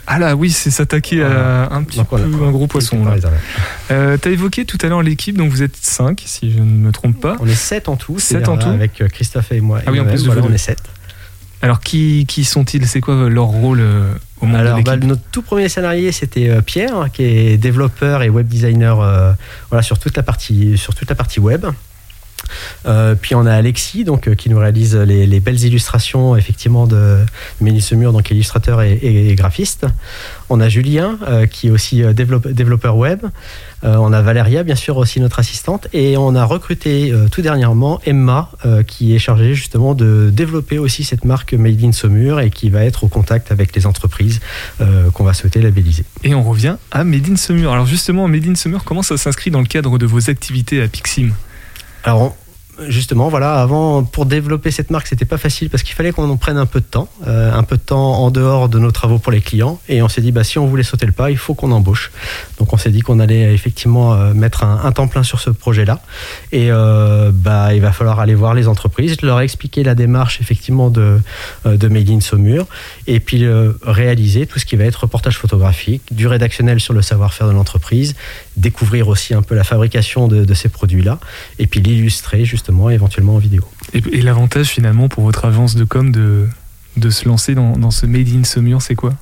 Ah 0.06 0.18
là 0.18 0.34
oui, 0.34 0.50
c'est 0.50 0.70
s'attaquer 0.70 1.22
à 1.22 1.68
un 1.72 1.82
petit 1.82 2.02
peu 2.02 2.16
un 2.16 2.50
gros 2.50 2.66
poisson. 2.66 3.04
Là. 3.04 3.14
Euh, 3.90 4.16
T'as 4.16 4.30
évoqué 4.30 4.64
tout 4.64 4.78
à 4.82 4.88
l'heure 4.88 5.02
l'équipe, 5.02 5.36
donc 5.36 5.50
vous 5.50 5.62
êtes 5.62 5.76
5 5.76 6.22
si 6.26 6.52
je 6.52 6.58
ne 6.58 6.64
me 6.64 6.90
trompe 6.92 7.20
pas. 7.20 7.36
On 7.40 7.46
est 7.46 7.54
7 7.54 7.88
en 7.88 7.96
tout. 7.96 8.18
Sept 8.18 8.38
c'est-à-dire 8.38 8.52
en 8.52 8.58
tout 8.58 8.68
Avec 8.68 9.00
euh, 9.00 9.08
Christophe 9.08 9.52
et 9.52 9.60
moi. 9.60 9.80
Ah 9.86 9.92
oui, 9.92 10.00
en 10.00 10.02
moi-même, 10.02 10.14
plus 10.14 10.22
de 10.22 10.26
voilà, 10.26 10.42
vous 10.42 10.48
on 10.48 10.52
est 10.52 10.58
7. 10.58 10.78
Alors 11.62 11.80
qui, 11.80 12.24
qui 12.26 12.44
sont-ils? 12.44 12.86
C'est 12.86 13.00
quoi 13.00 13.28
leur 13.28 13.46
rôle 13.46 13.80
euh, 13.80 14.14
au 14.40 14.46
monde 14.46 14.56
de 14.56 14.60
Alors, 14.60 14.82
bah, 14.82 14.94
l'équipe 14.94 15.08
notre 15.08 15.22
tout 15.30 15.42
premier 15.42 15.68
salarié, 15.68 16.10
c'était 16.10 16.48
euh, 16.48 16.62
Pierre, 16.62 17.08
qui 17.12 17.22
est 17.22 17.58
développeur 17.58 18.22
et 18.22 18.30
web 18.30 18.48
designer 18.48 19.00
euh, 19.00 19.32
voilà, 19.68 19.82
sur, 19.82 19.98
toute 19.98 20.16
la 20.16 20.22
partie, 20.22 20.78
sur 20.78 20.94
toute 20.94 21.08
la 21.08 21.14
partie 21.14 21.40
web. 21.40 21.66
Euh, 22.86 23.14
puis 23.14 23.34
on 23.34 23.46
a 23.46 23.52
Alexis, 23.52 24.04
donc, 24.04 24.28
euh, 24.28 24.34
qui 24.34 24.50
nous 24.50 24.58
réalise 24.58 24.96
les, 24.96 25.26
les 25.26 25.40
belles 25.40 25.62
illustrations 25.62 26.36
effectivement 26.36 26.86
de 26.86 27.18
Mélis 27.60 27.80
Semur, 27.82 28.12
donc 28.12 28.30
illustrateur 28.30 28.82
et, 28.82 29.34
graphiste. 29.36 29.86
On 30.48 30.60
a 30.60 30.68
Julien, 30.68 31.18
euh, 31.28 31.46
qui 31.46 31.68
est 31.68 31.70
aussi 31.70 32.02
développe- 32.14 32.48
développeur 32.48 32.96
web. 32.96 33.20
On 33.82 34.12
a 34.12 34.20
Valéria, 34.20 34.62
bien 34.62 34.74
sûr, 34.74 34.98
aussi 34.98 35.20
notre 35.20 35.38
assistante. 35.38 35.88
Et 35.94 36.18
on 36.18 36.34
a 36.34 36.44
recruté 36.44 37.14
tout 37.32 37.40
dernièrement 37.40 37.98
Emma, 38.04 38.50
qui 38.86 39.14
est 39.14 39.18
chargée 39.18 39.54
justement 39.54 39.94
de 39.94 40.28
développer 40.30 40.78
aussi 40.78 41.02
cette 41.02 41.24
marque 41.24 41.54
Made 41.54 41.82
in 41.82 41.92
Saumur 41.92 42.40
et 42.40 42.50
qui 42.50 42.68
va 42.68 42.84
être 42.84 43.04
au 43.04 43.08
contact 43.08 43.50
avec 43.52 43.74
les 43.74 43.86
entreprises 43.86 44.40
qu'on 45.14 45.24
va 45.24 45.32
souhaiter 45.32 45.62
labelliser. 45.62 46.04
Et 46.24 46.34
on 46.34 46.42
revient 46.42 46.76
à 46.90 47.04
Made 47.04 47.30
in 47.30 47.36
Saumur. 47.36 47.72
Alors 47.72 47.86
justement, 47.86 48.28
Made 48.28 48.46
in 48.46 48.54
Saumur, 48.54 48.84
comment 48.84 49.02
ça 49.02 49.16
s'inscrit 49.16 49.50
dans 49.50 49.60
le 49.60 49.66
cadre 49.66 49.96
de 49.96 50.04
vos 50.04 50.28
activités 50.28 50.82
à 50.82 50.88
Pixim? 50.88 51.30
Alors, 52.04 52.34
justement, 52.88 53.28
voilà, 53.28 53.60
avant, 53.60 54.04
pour 54.04 54.26
développer 54.26 54.70
cette 54.70 54.90
marque, 54.90 55.06
c'était 55.06 55.24
pas 55.24 55.38
facile 55.38 55.70
parce 55.70 55.82
qu'il 55.82 55.94
fallait 55.94 56.12
qu'on 56.12 56.28
en 56.28 56.36
prenne 56.36 56.56
un 56.56 56.66
peu 56.66 56.80
de 56.80 56.84
temps, 56.84 57.08
euh, 57.26 57.52
un 57.52 57.62
peu 57.62 57.76
de 57.76 57.82
temps 57.82 58.14
en 58.20 58.30
dehors 58.30 58.68
de 58.68 58.78
nos 58.78 58.90
travaux 58.90 59.18
pour 59.18 59.32
les 59.32 59.40
clients. 59.40 59.80
Et 59.88 60.02
on 60.02 60.08
s'est 60.08 60.20
dit, 60.20 60.32
bah, 60.32 60.44
si 60.44 60.58
on 60.58 60.66
voulait 60.66 60.82
sauter 60.82 61.06
le 61.06 61.12
pas, 61.12 61.30
il 61.30 61.36
faut 61.36 61.54
qu'on 61.54 61.72
embauche. 61.72 62.10
Donc, 62.58 62.72
on 62.72 62.76
s'est 62.76 62.90
dit 62.90 63.00
qu'on 63.00 63.20
allait 63.20 63.52
effectivement 63.52 64.14
euh, 64.14 64.32
mettre 64.34 64.64
un, 64.64 64.90
temps 64.92 65.08
plein 65.08 65.22
sur 65.22 65.40
ce 65.40 65.50
projet-là. 65.50 66.00
Et 66.52 66.70
euh, 66.70 67.30
bah, 67.32 67.74
il 67.74 67.80
va 67.80 67.92
falloir 67.92 68.20
aller 68.20 68.34
voir 68.34 68.54
les 68.54 68.68
entreprises, 68.68 69.20
leur 69.22 69.40
expliquer 69.40 69.82
la 69.82 69.94
démarche 69.94 70.40
effectivement 70.40 70.90
de, 70.90 71.20
de 71.64 71.88
Made 71.88 72.10
in 72.10 72.20
Saumur, 72.20 72.66
et 73.06 73.20
puis 73.20 73.46
réaliser 73.82 74.46
tout 74.46 74.58
ce 74.58 74.66
qui 74.66 74.76
va 74.76 74.84
être 74.84 74.96
reportage 74.96 75.38
photographique, 75.38 76.02
du 76.10 76.26
rédactionnel 76.26 76.80
sur 76.80 76.92
le 76.92 77.02
savoir-faire 77.02 77.46
de 77.46 77.52
l'entreprise, 77.52 78.14
découvrir 78.60 79.08
aussi 79.08 79.34
un 79.34 79.42
peu 79.42 79.54
la 79.54 79.64
fabrication 79.64 80.28
de, 80.28 80.44
de 80.44 80.54
ces 80.54 80.68
produits-là, 80.68 81.18
et 81.58 81.66
puis 81.66 81.80
l'illustrer 81.80 82.44
justement 82.44 82.90
éventuellement 82.90 83.34
en 83.34 83.38
vidéo. 83.38 83.64
Et, 83.92 84.02
et 84.12 84.22
l'avantage 84.22 84.68
finalement 84.68 85.08
pour 85.08 85.24
votre 85.24 85.44
agence 85.44 85.74
de 85.74 85.84
com 85.84 86.12
de, 86.12 86.46
de 86.96 87.10
se 87.10 87.26
lancer 87.26 87.54
dans, 87.54 87.76
dans 87.76 87.90
ce 87.90 88.06
Made 88.06 88.28
in 88.28 88.44
Saumur, 88.44 88.82
c'est 88.82 88.94
quoi? 88.94 89.14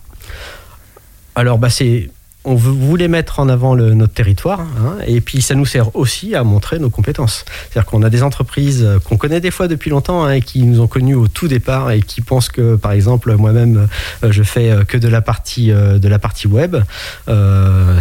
Alors, 1.34 1.58
bah, 1.58 1.70
c'est. 1.70 2.10
On 2.44 2.54
voulait 2.54 3.08
mettre 3.08 3.40
en 3.40 3.48
avant 3.48 3.74
notre 3.74 4.14
territoire, 4.14 4.60
hein, 4.60 4.96
et 5.06 5.20
puis 5.20 5.42
ça 5.42 5.56
nous 5.56 5.66
sert 5.66 5.94
aussi 5.96 6.36
à 6.36 6.44
montrer 6.44 6.78
nos 6.78 6.88
compétences. 6.88 7.44
C'est-à-dire 7.68 7.84
qu'on 7.84 8.02
a 8.04 8.10
des 8.10 8.22
entreprises 8.22 8.84
euh, 8.84 9.00
qu'on 9.00 9.16
connaît 9.16 9.40
des 9.40 9.50
fois 9.50 9.66
depuis 9.66 9.90
longtemps 9.90 10.24
hein, 10.24 10.32
et 10.32 10.40
qui 10.40 10.62
nous 10.62 10.80
ont 10.80 10.86
connus 10.86 11.16
au 11.16 11.26
tout 11.26 11.48
départ 11.48 11.90
et 11.90 12.00
qui 12.00 12.20
pensent 12.20 12.48
que, 12.48 12.76
par 12.76 12.92
exemple, 12.92 13.34
moi-même, 13.34 13.88
euh, 14.22 14.30
je 14.30 14.44
fais 14.44 14.70
euh, 14.70 14.84
que 14.84 14.96
de 14.96 15.08
la 15.08 15.20
partie 15.20 15.68
de 15.68 16.08
la 16.08 16.18
partie 16.18 16.46
web. 16.46 16.76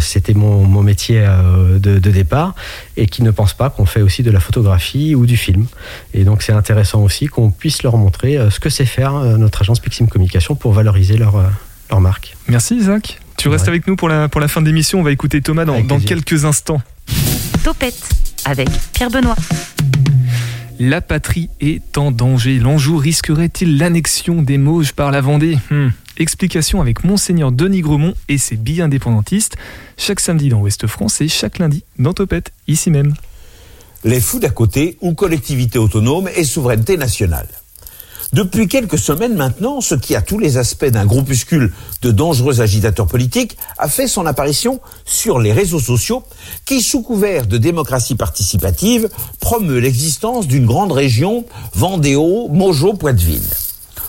C'était 0.00 0.34
mon, 0.34 0.82
métier 0.82 1.26
de, 1.78 1.98
départ, 1.98 2.54
et 2.96 3.06
qui 3.06 3.22
ne 3.22 3.30
pensent 3.30 3.54
pas 3.54 3.68
qu'on 3.70 3.86
fait 3.86 4.02
aussi 4.02 4.22
de 4.22 4.30
la 4.30 4.40
photographie 4.40 5.14
ou 5.14 5.26
du 5.26 5.36
film. 5.36 5.66
Et 6.14 6.24
donc, 6.24 6.42
c'est 6.42 6.52
intéressant 6.52 7.02
aussi 7.02 7.26
qu'on 7.26 7.50
puisse 7.50 7.82
leur 7.82 7.96
montrer 7.96 8.38
ce 8.50 8.60
que 8.60 8.70
c'est 8.70 8.86
faire 8.86 9.12
notre 9.12 9.62
agence 9.62 9.80
Pixim 9.80 10.06
Communication 10.06 10.54
pour 10.54 10.72
valoriser 10.72 11.16
leur 11.16 11.42
leur 11.90 12.00
marque. 12.00 12.36
Merci 12.48 12.76
Isaac. 12.76 13.20
Tu 13.38 13.48
restes 13.48 13.64
Ouais. 13.64 13.70
avec 13.70 13.86
nous 13.86 13.96
pour 13.96 14.08
la, 14.08 14.28
pour 14.28 14.40
la 14.40 14.48
fin 14.48 14.60
de 14.60 14.66
l'émission. 14.66 15.00
On 15.00 15.02
va 15.02 15.12
écouter 15.12 15.40
Thomas 15.40 15.64
dans, 15.64 15.80
dans 15.80 16.00
quelques 16.00 16.44
instants. 16.44 16.82
Topette 17.64 18.08
avec 18.44 18.68
Pierre 18.92 19.10
Benoît. 19.10 19.36
La 20.80 21.00
patrie 21.00 21.48
est 21.60 21.96
en 21.98 22.10
danger. 22.12 22.58
L'Anjou 22.58 22.96
risquerait-il 22.98 23.78
l'annexion 23.78 24.42
des 24.42 24.58
Mauges 24.58 24.92
par 24.92 25.10
la 25.10 25.20
Vendée? 25.20 25.58
Hmm. 25.70 25.88
Explication 26.18 26.80
avec 26.80 27.04
Monseigneur 27.04 27.50
Denis 27.52 27.80
Gremont 27.80 28.14
et 28.28 28.38
ses 28.38 28.56
billes 28.56 28.82
indépendantistes. 28.82 29.56
Chaque 29.96 30.20
samedi 30.20 30.48
dans 30.48 30.58
Ouest 30.60 30.86
France 30.86 31.20
et 31.20 31.28
chaque 31.28 31.58
lundi 31.58 31.84
dans 31.98 32.12
Topette, 32.12 32.52
ici 32.68 32.90
même. 32.90 33.14
les 34.04 34.20
fous 34.20 34.38
d'à 34.40 34.50
côté 34.50 34.96
ou 35.00 35.14
collectivité 35.14 35.78
autonome 35.78 36.28
et 36.36 36.44
souveraineté 36.44 36.96
nationale. 36.96 37.48
Depuis 38.34 38.68
quelques 38.68 38.98
semaines 38.98 39.36
maintenant, 39.36 39.80
ce 39.80 39.94
qui 39.94 40.14
a 40.14 40.20
tous 40.20 40.38
les 40.38 40.58
aspects 40.58 40.84
d'un 40.84 41.06
groupuscule 41.06 41.72
de 42.02 42.10
dangereux 42.10 42.60
agitateurs 42.60 43.06
politiques 43.06 43.56
a 43.78 43.88
fait 43.88 44.06
son 44.06 44.26
apparition 44.26 44.80
sur 45.06 45.38
les 45.38 45.50
réseaux 45.50 45.80
sociaux 45.80 46.22
qui, 46.66 46.82
sous 46.82 47.00
couvert 47.00 47.46
de 47.46 47.56
démocratie 47.56 48.16
participative, 48.16 49.08
promeut 49.40 49.78
l'existence 49.78 50.46
d'une 50.46 50.66
grande 50.66 50.92
région 50.92 51.46
Vendéo-Mojo-Poiteville. 51.74 53.48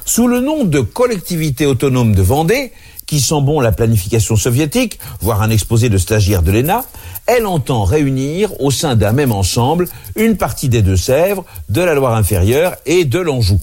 Sous 0.03 0.27
le 0.27 0.41
nom 0.41 0.65
de 0.65 0.81
collectivité 0.81 1.65
autonome 1.65 2.13
de 2.13 2.21
Vendée, 2.21 2.73
qui 3.05 3.21
sent 3.21 3.41
bon 3.41 3.61
la 3.61 3.71
planification 3.71 4.35
soviétique, 4.35 4.99
voire 5.21 5.41
un 5.41 5.49
exposé 5.49 5.87
de 5.87 5.97
stagiaires 5.97 6.43
de 6.43 6.51
l'ENA, 6.51 6.83
elle 7.25 7.45
entend 7.45 7.85
réunir 7.85 8.51
au 8.59 8.69
sein 8.69 8.97
d'un 8.97 9.13
même 9.13 9.31
ensemble 9.31 9.87
une 10.17 10.35
partie 10.35 10.67
des 10.67 10.81
Deux-Sèvres, 10.81 11.45
de 11.69 11.81
la 11.81 11.95
Loire-Inférieure 11.95 12.75
et 12.85 13.05
de 13.05 13.19
l'Anjou. 13.19 13.59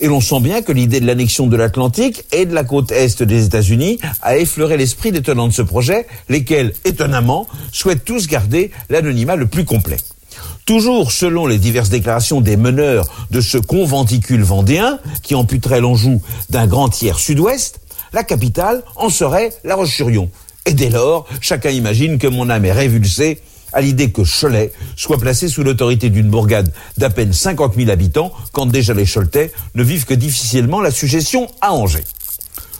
Et 0.00 0.08
l'on 0.08 0.20
sent 0.20 0.40
bien 0.40 0.60
que 0.60 0.72
l'idée 0.72 1.00
de 1.00 1.06
l'annexion 1.06 1.46
de 1.46 1.56
l'Atlantique 1.56 2.24
et 2.32 2.44
de 2.44 2.54
la 2.54 2.64
côte 2.64 2.92
est 2.92 3.22
des 3.22 3.46
États-Unis 3.46 3.98
a 4.20 4.36
effleuré 4.36 4.76
l'esprit 4.76 5.10
des 5.10 5.22
tenants 5.22 5.48
de 5.48 5.52
ce 5.52 5.62
projet, 5.62 6.06
lesquels, 6.28 6.74
étonnamment, 6.84 7.46
souhaitent 7.72 8.04
tous 8.04 8.26
garder 8.26 8.70
l'anonymat 8.90 9.36
le 9.36 9.46
plus 9.46 9.64
complet. 9.64 9.96
Toujours 10.66 11.12
selon 11.12 11.46
les 11.46 11.58
diverses 11.58 11.88
déclarations 11.88 12.42
des 12.42 12.56
meneurs 12.56 13.06
de 13.30 13.40
ce 13.40 13.56
conventicule 13.56 14.42
vendéen, 14.42 14.98
qui 15.22 15.34
amputerait 15.34 15.80
l'Anjou 15.80 16.20
d'un 16.50 16.66
grand 16.66 16.90
tiers 16.90 17.18
sud-ouest, 17.18 17.80
la 18.12 18.22
capitale 18.22 18.82
en 18.96 19.08
serait 19.08 19.52
La 19.64 19.76
Roche-sur-Yon. 19.76 20.28
Et 20.66 20.74
dès 20.74 20.90
lors, 20.90 21.26
chacun 21.40 21.70
imagine 21.70 22.18
que 22.18 22.26
mon 22.26 22.50
âme 22.50 22.64
est 22.64 22.72
révulsée 22.72 23.40
à 23.72 23.80
l'idée 23.80 24.10
que 24.10 24.22
Cholet 24.22 24.72
soit 24.96 25.18
placé 25.18 25.48
sous 25.48 25.62
l'autorité 25.62 26.10
d'une 26.10 26.28
bourgade 26.28 26.72
d'à 26.96 27.10
peine 27.10 27.32
50 27.32 27.74
000 27.76 27.90
habitants, 27.90 28.32
quand 28.52 28.66
déjà 28.66 28.94
les 28.94 29.06
Choletais 29.06 29.52
ne 29.74 29.82
vivent 29.82 30.06
que 30.06 30.14
difficilement 30.14 30.80
la 30.80 30.90
suggestion 30.90 31.48
à 31.60 31.72
Angers. 31.72 32.04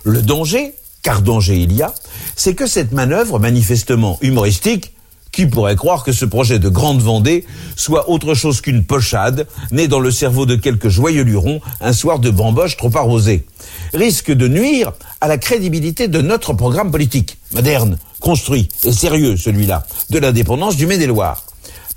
Le 0.05 0.23
danger, 0.23 0.75
car 1.03 1.23
danger 1.23 1.57
il 1.57 1.73
y 1.73 1.83
a, 1.83 1.95
c'est 2.35 2.55
que 2.55 2.67
cette 2.67 2.93
manœuvre 2.93 3.39
manifestement 3.39 4.19
humoristique, 4.23 4.96
qui 5.37 5.45
pourrait 5.45 5.77
croire 5.77 6.03
que 6.03 6.13
ce 6.13 6.25
projet 6.25 6.59
de 6.59 6.71
Grande 6.71 7.03
Vendée 7.03 7.45
soit 7.77 8.09
autre 8.09 8.33
chose 8.33 8.63
qu'une 8.63 8.85
pochade, 8.85 9.47
née 9.71 9.87
dans 9.87 10.01
le 10.01 10.11
cerveau 10.11 10.47
de 10.47 10.57
quelques 10.57 10.89
joyeux 10.89 11.25
lurons 11.25 11.61
un 11.83 11.93
soir 11.93 12.21
de 12.21 12.31
bamboche 12.31 12.79
trop 12.79 12.91
arrosé, 12.97 13.45
risque 13.93 14.33
de 14.33 14.49
nuire 14.49 14.93
à 15.21 15.29
la 15.29 15.37
crédibilité 15.37 16.09
de 16.09 16.23
notre 16.23 16.55
programme 16.55 16.91
politique, 16.91 17.37
moderne, 17.53 17.99
construit 18.19 18.71
et 18.85 18.93
sérieux 18.93 19.37
celui-là, 19.37 19.87
de 20.09 20.19
l'indépendance 20.19 20.75
du 20.75 20.87
Maine-et-Loire. 20.87 21.45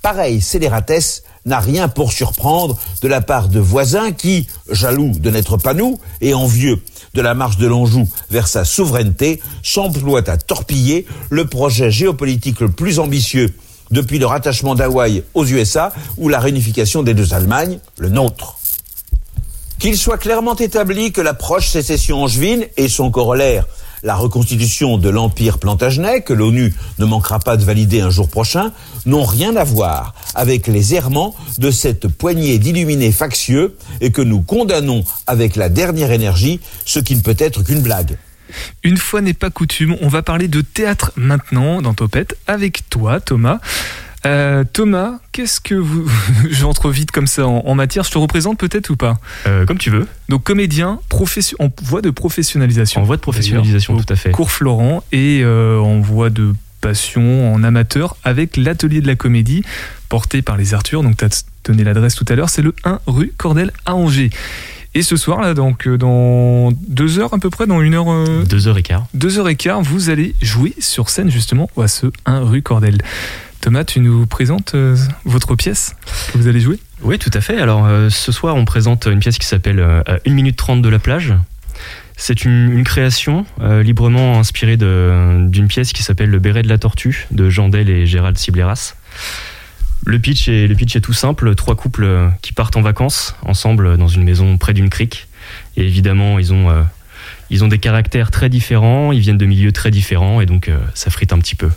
Pareil 0.02 0.42
scélératesse 0.42 1.24
n'a 1.46 1.62
rien 1.62 1.88
pour 1.88 2.12
surprendre 2.12 2.78
de 3.02 3.08
la 3.08 3.22
part 3.22 3.48
de 3.48 3.62
voisins 3.62 4.12
qui, 4.12 4.48
jaloux 4.70 5.14
de 5.18 5.30
n'être 5.30 5.56
pas 5.56 5.74
nous 5.74 5.98
et 6.20 6.34
envieux 6.34 6.82
de 7.14 7.22
la 7.22 7.34
marche 7.34 7.58
de 7.58 7.68
l'Anjou 7.68 8.10
vers 8.30 8.48
sa 8.48 8.66
souveraineté, 8.66 9.42
s'emploient 9.64 10.30
à 10.30 10.38
torpiller 10.38 11.06
le 11.30 11.46
projet 11.46 11.92
géopolitique 11.92 12.60
le 12.60 12.70
plus 12.70 13.00
ambitieux 13.00 13.54
depuis 13.92 14.20
le 14.20 14.26
rattachement 14.26 14.76
d'Hawaï 14.76 15.24
aux 15.34 15.46
USA 15.46 15.92
ou 16.18 16.30
la 16.30 16.40
réunification 16.40 17.04
des 17.04 17.14
deux 17.14 17.34
Allemagnes, 17.34 17.80
le 17.98 18.10
nôtre. 18.10 18.60
Qu'il 19.80 19.98
soit 19.98 20.18
clairement 20.18 20.56
établi 20.56 21.12
que 21.12 21.22
la 21.22 21.34
proche 21.34 21.70
sécession 21.70 22.24
angevine 22.24 22.66
et 22.78 22.90
son 22.90 23.12
corollaire, 23.12 23.66
la 24.04 24.16
reconstitution 24.16 24.98
de 24.98 25.10
l'Empire 25.10 25.58
plantagenet, 25.58 26.22
que 26.22 26.34
l'ONU 26.34 26.74
ne 27.00 27.06
manquera 27.06 27.40
pas 27.40 27.58
de 27.58 27.64
valider 27.64 28.02
un 28.02 28.10
jour 28.10 28.30
prochain, 28.30 28.72
n'ont 29.06 29.24
rien 29.24 29.56
à 29.56 29.64
voir 29.64 30.14
avec 30.36 30.68
les 30.68 30.94
errements 30.94 31.36
de 31.58 31.72
cette 31.72 32.08
poignée 32.08 32.60
d'illuminés 32.60 33.12
factieux 33.12 33.76
et 34.02 34.12
que 34.12 34.22
nous 34.22 34.42
condamnons 34.42 35.04
avec 35.28 35.56
la 35.56 35.70
dernière 35.70 36.12
énergie, 36.12 36.60
ce 36.86 37.00
qui 37.00 37.16
ne 37.16 37.22
peut 37.22 37.36
être 37.38 37.64
qu'une 37.64 37.82
blague. 37.82 38.18
Une 38.84 38.98
fois 38.98 39.22
n'est 39.22 39.34
pas 39.34 39.50
coutume, 39.50 39.96
on 40.02 40.08
va 40.08 40.22
parler 40.22 40.48
de 40.48 40.62
théâtre 40.62 41.12
maintenant 41.16 41.82
dans 41.82 41.94
Topette 41.94 42.36
avec 42.48 42.90
toi 42.90 43.20
Thomas. 43.20 43.60
Euh, 44.26 44.64
Thomas, 44.74 45.20
qu'est-ce 45.32 45.62
que 45.62 45.76
vous... 45.76 46.10
J'entre 46.50 46.90
vite 46.90 47.12
comme 47.12 47.28
ça 47.28 47.48
en, 47.48 47.64
en 47.66 47.76
matière, 47.76 48.04
je 48.04 48.12
te 48.12 48.18
représente 48.18 48.58
peut-être 48.60 48.90
ou 48.90 48.96
pas 48.98 49.18
Euh, 49.48 49.66
comme 49.66 49.78
tu 49.78 49.90
veux. 49.90 50.08
Donc 50.28 50.44
comédien 50.44 51.00
profession... 51.10 51.56
en 51.60 51.70
voie 51.84 52.02
de 52.02 52.10
professionnalisation. 52.10 53.02
En 53.02 53.06
voie 53.06 53.16
de 53.16 53.22
professionnalisation, 53.22 53.96
tout 53.98 54.12
à 54.14 54.16
fait. 54.16 54.32
Cours 54.32 54.52
Florent 54.52 55.04
et 55.12 55.42
euh, 55.44 55.80
en 55.80 56.00
voie 56.02 56.30
de 56.30 56.54
passion 56.82 57.54
en 57.54 57.64
amateur 57.64 58.16
avec 58.24 58.56
l'atelier 58.58 59.02
de 59.02 59.08
la 59.08 59.16
comédie 59.16 59.64
porté 60.10 60.42
par 60.42 60.58
les 60.58 60.74
Arthur. 60.74 61.02
Donc 61.04 61.18
tu 61.18 61.26
as 61.26 61.44
donné 61.66 61.84
l'adresse 61.84 62.16
tout 62.16 62.26
à 62.30 62.36
l'heure, 62.36 62.50
c'est 62.50 62.62
le 62.62 62.74
1 62.84 63.00
rue 63.08 63.34
Cordel 63.38 63.72
à 63.86 63.96
Angers. 63.96 64.30
Et 64.96 65.04
ce 65.04 65.18
soir, 65.18 65.40
là, 65.42 65.54
donc, 65.54 65.88
euh, 65.88 65.98
dans 66.00 66.72
deux 66.72 67.20
heures 67.20 67.34
à 67.36 67.38
peu 67.38 67.52
près, 67.52 67.68
dans 67.68 67.80
une 67.80 67.94
heure, 67.94 68.10
euh, 68.12 68.44
Deux 68.44 68.68
heures 68.68 68.78
et 68.80 68.82
quart. 68.82 69.06
deux 69.14 69.38
heures 69.38 69.48
et 69.48 69.56
quart, 69.56 69.82
vous 69.84 70.10
allez 70.10 70.34
jouer 70.42 70.74
sur 70.80 71.10
scène 71.10 71.30
justement 71.30 71.70
à 71.80 71.88
ce 71.88 72.08
1 72.26 72.40
rue 72.40 72.64
Cordel. 72.64 72.98
Thomas, 73.62 73.84
tu 73.84 74.00
nous 74.00 74.26
présentes 74.26 74.74
euh, 74.76 74.96
votre 75.26 75.56
pièce 75.56 75.96
que 76.32 76.38
vous 76.38 76.48
allez 76.48 76.62
jouer? 76.62 76.80
Oui, 77.02 77.20
tout 77.20 77.32
à 77.34 77.42
fait. 77.42 77.60
Alors, 77.60 77.86
euh, 77.86 78.10
ce 78.10 78.32
soir, 78.32 78.56
on 78.56 78.66
présente 78.66 79.06
une 79.06 79.20
pièce 79.20 79.38
qui 79.38 79.46
s'appelle 79.46 79.80
euh, 79.80 80.02
1 80.26 80.32
minute 80.32 80.56
30 80.56 80.82
de 80.82 80.90
la 80.90 81.00
plage. 81.00 81.34
C'est 82.18 82.44
une, 82.44 82.72
une 82.72 82.84
création 82.84 83.46
euh, 83.62 83.82
librement 83.82 84.40
inspirée 84.40 84.76
d'une 84.76 85.68
pièce 85.68 85.94
qui 85.94 86.04
s'appelle 86.04 86.30
Le 86.30 86.40
béret 86.40 86.62
de 86.62 86.68
la 86.68 86.78
tortue 86.78 87.28
de 87.32 87.50
Jean 87.50 87.70
Del 87.70 87.90
et 87.90 88.06
Gérald 88.06 88.38
Cibleras. 88.38 88.96
Le 90.06 90.20
pitch, 90.20 90.48
est, 90.48 90.68
le 90.68 90.76
pitch 90.76 90.96
est 90.96 91.02
tout 91.02 91.14
simple. 91.14 91.56
Trois 91.56 91.76
couples 91.76 92.32
qui 92.42 92.54
partent 92.54 92.78
en 92.78 92.82
vacances 92.82 93.36
ensemble 93.46 93.98
dans 93.98 94.08
une 94.08 94.24
maison 94.24 94.58
près 94.58 94.74
d'une 94.74 94.90
crique. 94.90 95.28
Et 95.78 95.84
évidemment, 95.86 96.40
ils 96.40 96.54
ont, 96.54 96.70
ils 97.50 97.66
ont 97.66 97.68
des 97.68 97.80
caractères 97.80 98.32
très 98.32 98.48
différents, 98.48 99.12
ils 99.12 99.20
viennent 99.20 99.38
de 99.38 99.46
milieux 99.46 99.74
très 99.74 99.92
différents 99.92 100.40
et 100.40 100.46
donc 100.46 100.72
ça 100.94 101.10
frite 101.10 101.34
un 101.34 101.40
petit 101.40 101.56
peu. 101.56 101.70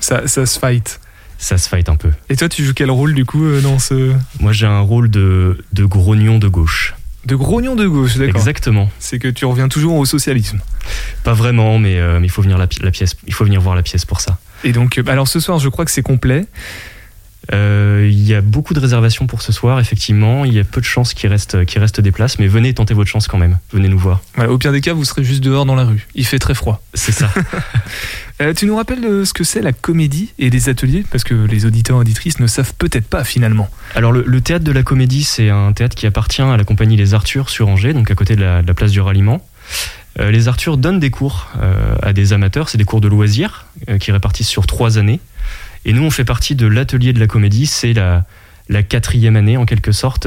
ça, 0.00 0.28
ça 0.28 0.44
se 0.44 0.58
fight. 0.58 1.00
Ça 1.42 1.56
se 1.58 1.68
fight 1.70 1.88
un 1.88 1.96
peu. 1.96 2.10
Et 2.28 2.36
toi, 2.36 2.48
tu 2.50 2.62
joues 2.64 2.74
quel 2.74 2.90
rôle 2.90 3.14
du 3.14 3.24
coup 3.24 3.42
euh, 3.44 3.60
dans 3.62 3.78
ce. 3.78 4.12
Moi, 4.40 4.52
j'ai 4.52 4.66
un 4.66 4.80
rôle 4.80 5.08
de, 5.10 5.58
de 5.72 5.84
grognon 5.86 6.38
de 6.38 6.48
gauche. 6.48 6.94
De 7.24 7.34
grognon 7.34 7.74
de 7.76 7.86
gauche, 7.86 8.16
d'accord. 8.18 8.36
Exactement. 8.36 8.90
C'est 8.98 9.18
que 9.18 9.28
tu 9.28 9.44
reviens 9.46 9.68
toujours 9.68 9.96
au 9.96 10.04
socialisme. 10.04 10.60
Pas 11.24 11.32
vraiment, 11.32 11.78
mais 11.78 11.98
euh, 11.98 12.20
mais 12.20 12.26
il 12.26 12.30
faut 12.30 12.42
venir 12.42 12.58
la, 12.58 12.66
pi- 12.66 12.80
la 12.82 12.90
pièce. 12.90 13.16
Il 13.26 13.32
faut 13.34 13.44
venir 13.44 13.60
voir 13.60 13.74
la 13.74 13.82
pièce 13.82 14.04
pour 14.04 14.20
ça. 14.20 14.38
Et 14.64 14.72
donc, 14.72 14.98
euh, 14.98 15.02
alors 15.06 15.28
ce 15.28 15.40
soir, 15.40 15.58
je 15.58 15.68
crois 15.70 15.84
que 15.86 15.90
c'est 15.90 16.02
complet. 16.02 16.46
Euh, 17.52 18.06
Il 18.10 18.20
y 18.26 18.34
a 18.34 18.42
beaucoup 18.42 18.74
de 18.74 18.80
réservations 18.80 19.26
pour 19.26 19.40
ce 19.42 19.50
soir, 19.52 19.80
effectivement. 19.80 20.44
Il 20.44 20.52
y 20.52 20.58
a 20.60 20.64
peu 20.64 20.80
de 20.80 20.86
chances 20.86 21.14
qu'il 21.14 21.28
reste, 21.30 21.64
qu'il 21.64 21.80
reste 21.80 22.00
des 22.00 22.12
places, 22.12 22.38
mais 22.38 22.46
venez 22.46 22.72
tenter 22.74 22.94
votre 22.94 23.10
chance 23.10 23.28
quand 23.28 23.38
même. 23.38 23.58
Venez 23.72 23.88
nous 23.88 23.98
voir. 23.98 24.20
Voilà, 24.34 24.52
au 24.52 24.58
pire 24.58 24.72
des 24.72 24.80
cas, 24.82 24.92
vous 24.92 25.04
serez 25.04 25.24
juste 25.24 25.42
dehors 25.42 25.64
dans 25.66 25.74
la 25.74 25.84
rue. 25.84 26.06
Il 26.14 26.26
fait 26.26 26.38
très 26.38 26.54
froid. 26.54 26.82
C'est 26.94 27.12
ça. 27.12 27.30
Euh, 28.40 28.54
tu 28.54 28.66
nous 28.66 28.76
rappelles 28.76 29.04
euh, 29.04 29.24
ce 29.24 29.34
que 29.34 29.44
c'est 29.44 29.60
la 29.60 29.72
comédie 29.72 30.32
et 30.38 30.48
les 30.48 30.68
ateliers? 30.68 31.04
Parce 31.10 31.24
que 31.24 31.34
les 31.34 31.66
auditeurs 31.66 31.98
et 31.98 32.00
auditrices 32.00 32.40
ne 32.40 32.46
savent 32.46 32.72
peut-être 32.74 33.06
pas 33.06 33.24
finalement. 33.24 33.68
Alors 33.94 34.12
le, 34.12 34.40
théâtre 34.40 34.64
de 34.64 34.72
la 34.72 34.82
comédie, 34.82 35.24
c'est 35.24 35.50
un 35.50 35.72
théâtre 35.72 35.94
qui 35.94 36.06
appartient 36.06 36.42
à 36.42 36.56
la 36.56 36.64
compagnie 36.64 36.96
Les 36.96 37.12
Arthurs 37.14 37.50
sur 37.50 37.68
Angers, 37.68 37.92
donc 37.92 38.10
à 38.10 38.14
côté 38.14 38.36
de 38.36 38.42
la, 38.42 38.62
place 38.74 38.92
du 38.92 39.00
ralliement. 39.00 39.46
Euh, 40.18 40.30
les 40.30 40.48
Arthurs 40.48 40.78
donnent 40.78 41.00
des 41.00 41.10
cours 41.10 41.48
à 42.02 42.12
des 42.12 42.32
amateurs, 42.32 42.68
c'est 42.68 42.78
des 42.78 42.84
cours 42.84 43.00
de 43.00 43.08
loisirs 43.08 43.66
qui 44.00 44.10
répartissent 44.10 44.48
sur 44.48 44.66
trois 44.66 44.98
années. 44.98 45.20
Et 45.84 45.92
nous, 45.92 46.02
on 46.02 46.10
fait 46.10 46.24
partie 46.24 46.54
de 46.54 46.66
l'atelier 46.66 47.12
de 47.12 47.20
la 47.20 47.26
comédie, 47.26 47.66
c'est 47.66 47.92
la, 47.92 48.24
la 48.68 48.82
quatrième 48.82 49.36
année 49.36 49.56
en 49.56 49.66
quelque 49.66 49.92
sorte, 49.92 50.26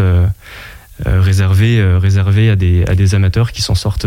euh, 1.07 1.19
réservée, 1.19 1.79
euh, 1.79 1.97
réservée 1.97 2.51
à, 2.51 2.55
des, 2.55 2.85
à 2.87 2.93
des 2.93 3.15
amateurs 3.15 3.51
qui 3.51 3.63
s'en 3.63 3.73
sortent 3.73 4.05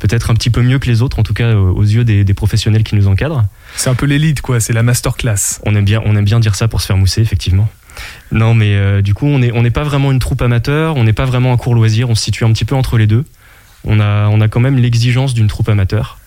peut-être 0.00 0.30
un 0.30 0.34
petit 0.34 0.50
peu 0.50 0.62
mieux 0.62 0.80
que 0.80 0.88
les 0.88 1.02
autres, 1.02 1.18
en 1.20 1.22
tout 1.22 1.34
cas 1.34 1.44
euh, 1.44 1.60
aux 1.60 1.84
yeux 1.84 2.04
des, 2.04 2.24
des 2.24 2.34
professionnels 2.34 2.82
qui 2.82 2.96
nous 2.96 3.06
encadrent. 3.06 3.44
C'est 3.76 3.90
un 3.90 3.94
peu 3.94 4.06
l'élite, 4.06 4.40
quoi. 4.40 4.58
C'est 4.58 4.72
la 4.72 4.82
masterclass. 4.82 5.60
On 5.64 5.76
aime 5.76 5.84
bien, 5.84 6.02
on 6.04 6.16
aime 6.16 6.24
bien 6.24 6.40
dire 6.40 6.56
ça 6.56 6.66
pour 6.66 6.80
se 6.80 6.86
faire 6.86 6.96
mousser, 6.96 7.20
effectivement. 7.20 7.68
Non, 8.32 8.54
mais 8.54 8.74
euh, 8.74 9.02
du 9.02 9.14
coup, 9.14 9.26
on 9.26 9.38
n'est 9.38 9.52
on 9.52 9.62
pas 9.70 9.84
vraiment 9.84 10.10
une 10.10 10.18
troupe 10.18 10.42
amateur, 10.42 10.96
on 10.96 11.04
n'est 11.04 11.12
pas 11.12 11.26
vraiment 11.26 11.52
un 11.52 11.56
cours 11.56 11.74
loisir, 11.74 12.10
on 12.10 12.14
se 12.14 12.24
situe 12.24 12.44
un 12.44 12.52
petit 12.52 12.64
peu 12.64 12.74
entre 12.74 12.98
les 12.98 13.06
deux. 13.06 13.24
On 13.84 14.00
a, 14.00 14.28
on 14.28 14.40
a 14.40 14.48
quand 14.48 14.60
même 14.60 14.78
l'exigence 14.78 15.32
d'une 15.34 15.46
troupe 15.46 15.68
amateur. 15.68 16.18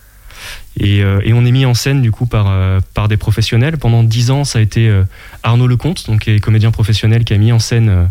Et, 0.78 1.02
euh, 1.02 1.20
et 1.24 1.32
on 1.32 1.44
est 1.44 1.52
mis 1.52 1.64
en 1.64 1.74
scène 1.74 2.02
du 2.02 2.10
coup 2.10 2.26
par, 2.26 2.46
euh, 2.50 2.80
par 2.94 3.08
des 3.08 3.16
professionnels. 3.16 3.78
Pendant 3.78 4.02
dix 4.02 4.30
ans, 4.30 4.44
ça 4.44 4.58
a 4.58 4.62
été 4.62 4.88
euh, 4.88 5.04
Arnaud 5.42 5.66
Lecomte, 5.66 6.06
donc 6.06 6.22
qui 6.22 6.30
est 6.30 6.40
comédien 6.40 6.70
professionnel, 6.70 7.24
qui 7.24 7.32
a 7.32 7.38
mis 7.38 7.52
en 7.52 7.58
scène 7.58 8.10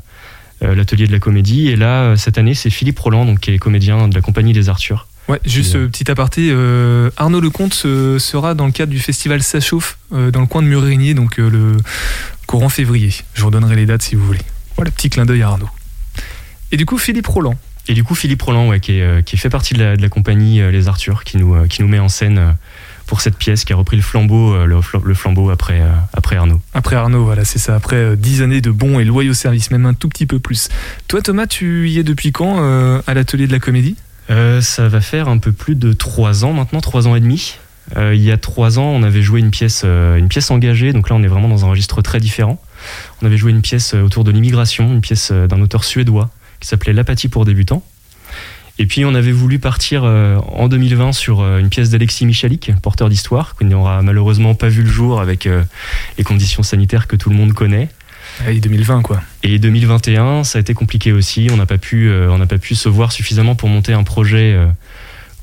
euh, 0.64 0.76
l'atelier 0.76 1.08
de 1.08 1.12
la 1.12 1.20
comédie. 1.20 1.70
Et 1.70 1.76
là, 1.76 2.16
cette 2.16 2.38
année, 2.38 2.54
c'est 2.54 2.70
Philippe 2.70 3.00
Roland, 3.00 3.26
donc 3.26 3.42
qui 3.42 3.52
est 3.52 3.60
comédien 3.60 4.08
de 4.08 4.16
la 4.16 4.22
compagnie 4.22 4.54
des 4.54 4.70
Arthurs. 4.70 5.08
Ouais, 5.30 5.40
juste 5.46 5.76
euh, 5.76 5.88
petit 5.88 6.12
aparté, 6.12 6.50
euh, 6.52 7.10
Arnaud 7.16 7.40
Lecomte 7.40 7.84
euh, 7.86 8.20
sera 8.20 8.56
dans 8.56 8.66
le 8.66 8.74
cadre 8.74 8.92
du 8.92 9.00
festival 9.00 9.42
Ça 9.42 9.62
chauffe 9.62 9.98
euh, 10.12 10.32
dans 10.32 10.42
le 10.42 10.48
coin 10.48 10.62
de 10.62 10.68
Murigny, 10.68 11.14
donc 11.16 11.38
le 11.38 11.78
courant 12.46 12.68
février. 12.70 13.14
Je 13.34 13.42
vous 13.42 13.48
redonnerai 13.48 13.76
les 13.78 13.86
dates 13.86 14.02
si 14.02 14.16
vous 14.16 14.26
voulez. 14.26 14.42
Voilà, 14.76 14.92
petit 14.92 15.10
clin 15.10 15.26
d'œil 15.26 15.42
à 15.44 15.48
Arnaud. 15.50 15.70
Et 16.74 16.78
du 16.78 16.86
coup, 16.86 16.98
Philippe 16.98 17.28
Roland. 17.28 17.56
Et 17.88 17.94
du 17.94 18.04
coup, 18.04 18.16
Philippe 18.16 18.42
Roland, 18.42 18.68
ouais, 18.70 18.80
qui, 18.80 18.94
est, 19.00 19.24
qui 19.24 19.38
fait 19.38 19.50
partie 19.50 19.74
de 19.74 19.80
la, 19.80 19.96
de 19.96 20.02
la 20.02 20.10
compagnie 20.10 20.60
Les 20.72 20.88
Arthurs, 20.88 21.24
qui 21.24 21.38
nous, 21.38 21.56
qui 21.68 21.82
nous 21.82 21.88
met 21.88 22.00
en 22.00 22.10
scène 22.10 22.56
pour 23.06 23.20
cette 23.22 23.38
pièce, 23.38 23.64
qui 23.66 23.74
a 23.74 23.76
repris 23.76 23.98
le 23.98 24.04
flambeau, 24.04 24.66
le, 24.66 24.76
fl- 24.78 25.04
le 25.04 25.14
flambeau 25.14 25.50
après, 25.50 25.82
après 26.14 26.36
Arnaud. 26.38 26.62
Après 26.74 26.96
Arnaud, 26.96 27.24
voilà, 27.26 27.44
c'est 27.46 27.60
ça. 27.60 27.76
Après 27.76 28.16
10 28.18 28.42
années 28.42 28.62
de 28.62 28.72
bons 28.72 29.00
et 29.00 29.04
loyaux 29.06 29.34
services, 29.34 29.70
même 29.72 29.86
un 29.86 29.94
tout 29.94 30.08
petit 30.10 30.26
peu 30.26 30.40
plus. 30.40 30.70
Toi, 31.08 31.22
Thomas, 31.22 31.46
tu 31.48 31.90
y 31.90 32.00
es 32.00 32.04
depuis 32.04 32.32
quand 32.32 32.58
à 33.06 33.14
l'atelier 33.14 33.48
de 33.48 33.52
la 33.54 33.60
comédie? 33.60 33.96
Euh, 34.30 34.62
ça 34.62 34.88
va 34.88 35.02
faire 35.02 35.28
un 35.28 35.38
peu 35.38 35.52
plus 35.52 35.76
de 35.76 35.94
trois 35.94 36.46
ans 36.46 36.54
maintenant, 36.54 36.82
trois 36.82 37.08
ans 37.08 37.16
et 37.16 37.20
demi. 37.20 37.58
Euh, 37.98 38.16
il 38.16 38.22
y 38.22 38.32
a 38.32 38.38
trois 38.38 38.80
ans, 38.80 38.86
on 38.86 39.04
avait 39.04 39.22
joué 39.22 39.40
une 39.40 39.52
pièce, 39.52 39.84
euh, 39.86 40.16
une 40.18 40.30
pièce 40.30 40.50
engagée, 40.52 40.94
donc 40.94 41.10
là 41.10 41.16
on 41.16 41.24
est 41.24 41.28
vraiment 41.28 41.50
dans 41.50 41.66
un 41.66 41.70
registre 41.70 42.02
très 42.02 42.20
différent. 42.20 42.62
On 43.22 43.26
avait 43.26 43.38
joué 43.38 43.52
une 43.52 43.62
pièce 43.62 43.94
euh, 43.94 44.02
autour 44.02 44.24
de 44.24 44.32
l'immigration, 44.32 44.92
une 44.92 45.02
pièce 45.02 45.32
d'un 45.32 45.62
auteur 45.62 45.84
suédois 45.84 46.30
qui 46.60 46.68
s'appelait 46.68 46.94
L'apathie 46.94 47.28
pour 47.28 47.46
débutants. 47.46 47.84
Et 48.80 48.88
puis 48.88 49.06
on 49.06 49.14
avait 49.14 49.32
voulu 49.32 49.60
partir 49.60 50.04
en 50.04 50.68
2020 50.68 51.12
sur 51.12 51.46
une 51.58 51.70
pièce 51.70 51.92
d'Alexis 51.92 52.26
Michalik, 52.26 52.72
porteur 52.82 53.08
d'histoire, 53.08 53.56
qui 53.56 53.66
n'aura 53.66 54.02
malheureusement 54.02 54.56
pas 54.56 54.68
vu 54.68 54.82
le 54.82 54.90
jour 54.90 55.22
avec 55.22 55.48
les 56.18 56.24
conditions 56.24 56.64
sanitaires 56.64 57.06
que 57.06 57.16
tout 57.16 57.30
le 57.30 57.36
monde 57.36 57.54
connaît. 57.54 57.90
Allez, 58.42 58.60
2020, 58.60 59.02
quoi. 59.02 59.22
Et 59.44 59.60
2021, 59.60 60.44
ça 60.44 60.58
a 60.58 60.62
été 60.62 60.74
compliqué 60.74 61.12
aussi. 61.12 61.50
On 61.52 61.58
n'a 61.58 61.66
pas 61.66 61.78
pu, 61.78 62.10
euh, 62.10 62.32
on 62.32 62.38
n'a 62.38 62.46
pas 62.46 62.58
pu 62.58 62.76
se 62.76 62.90
voir 62.90 63.12
suffisamment 63.12 63.56
pour 63.56 63.70
monter 63.70 63.94
un 63.94 64.04
projet 64.04 64.54
euh, 64.54 64.68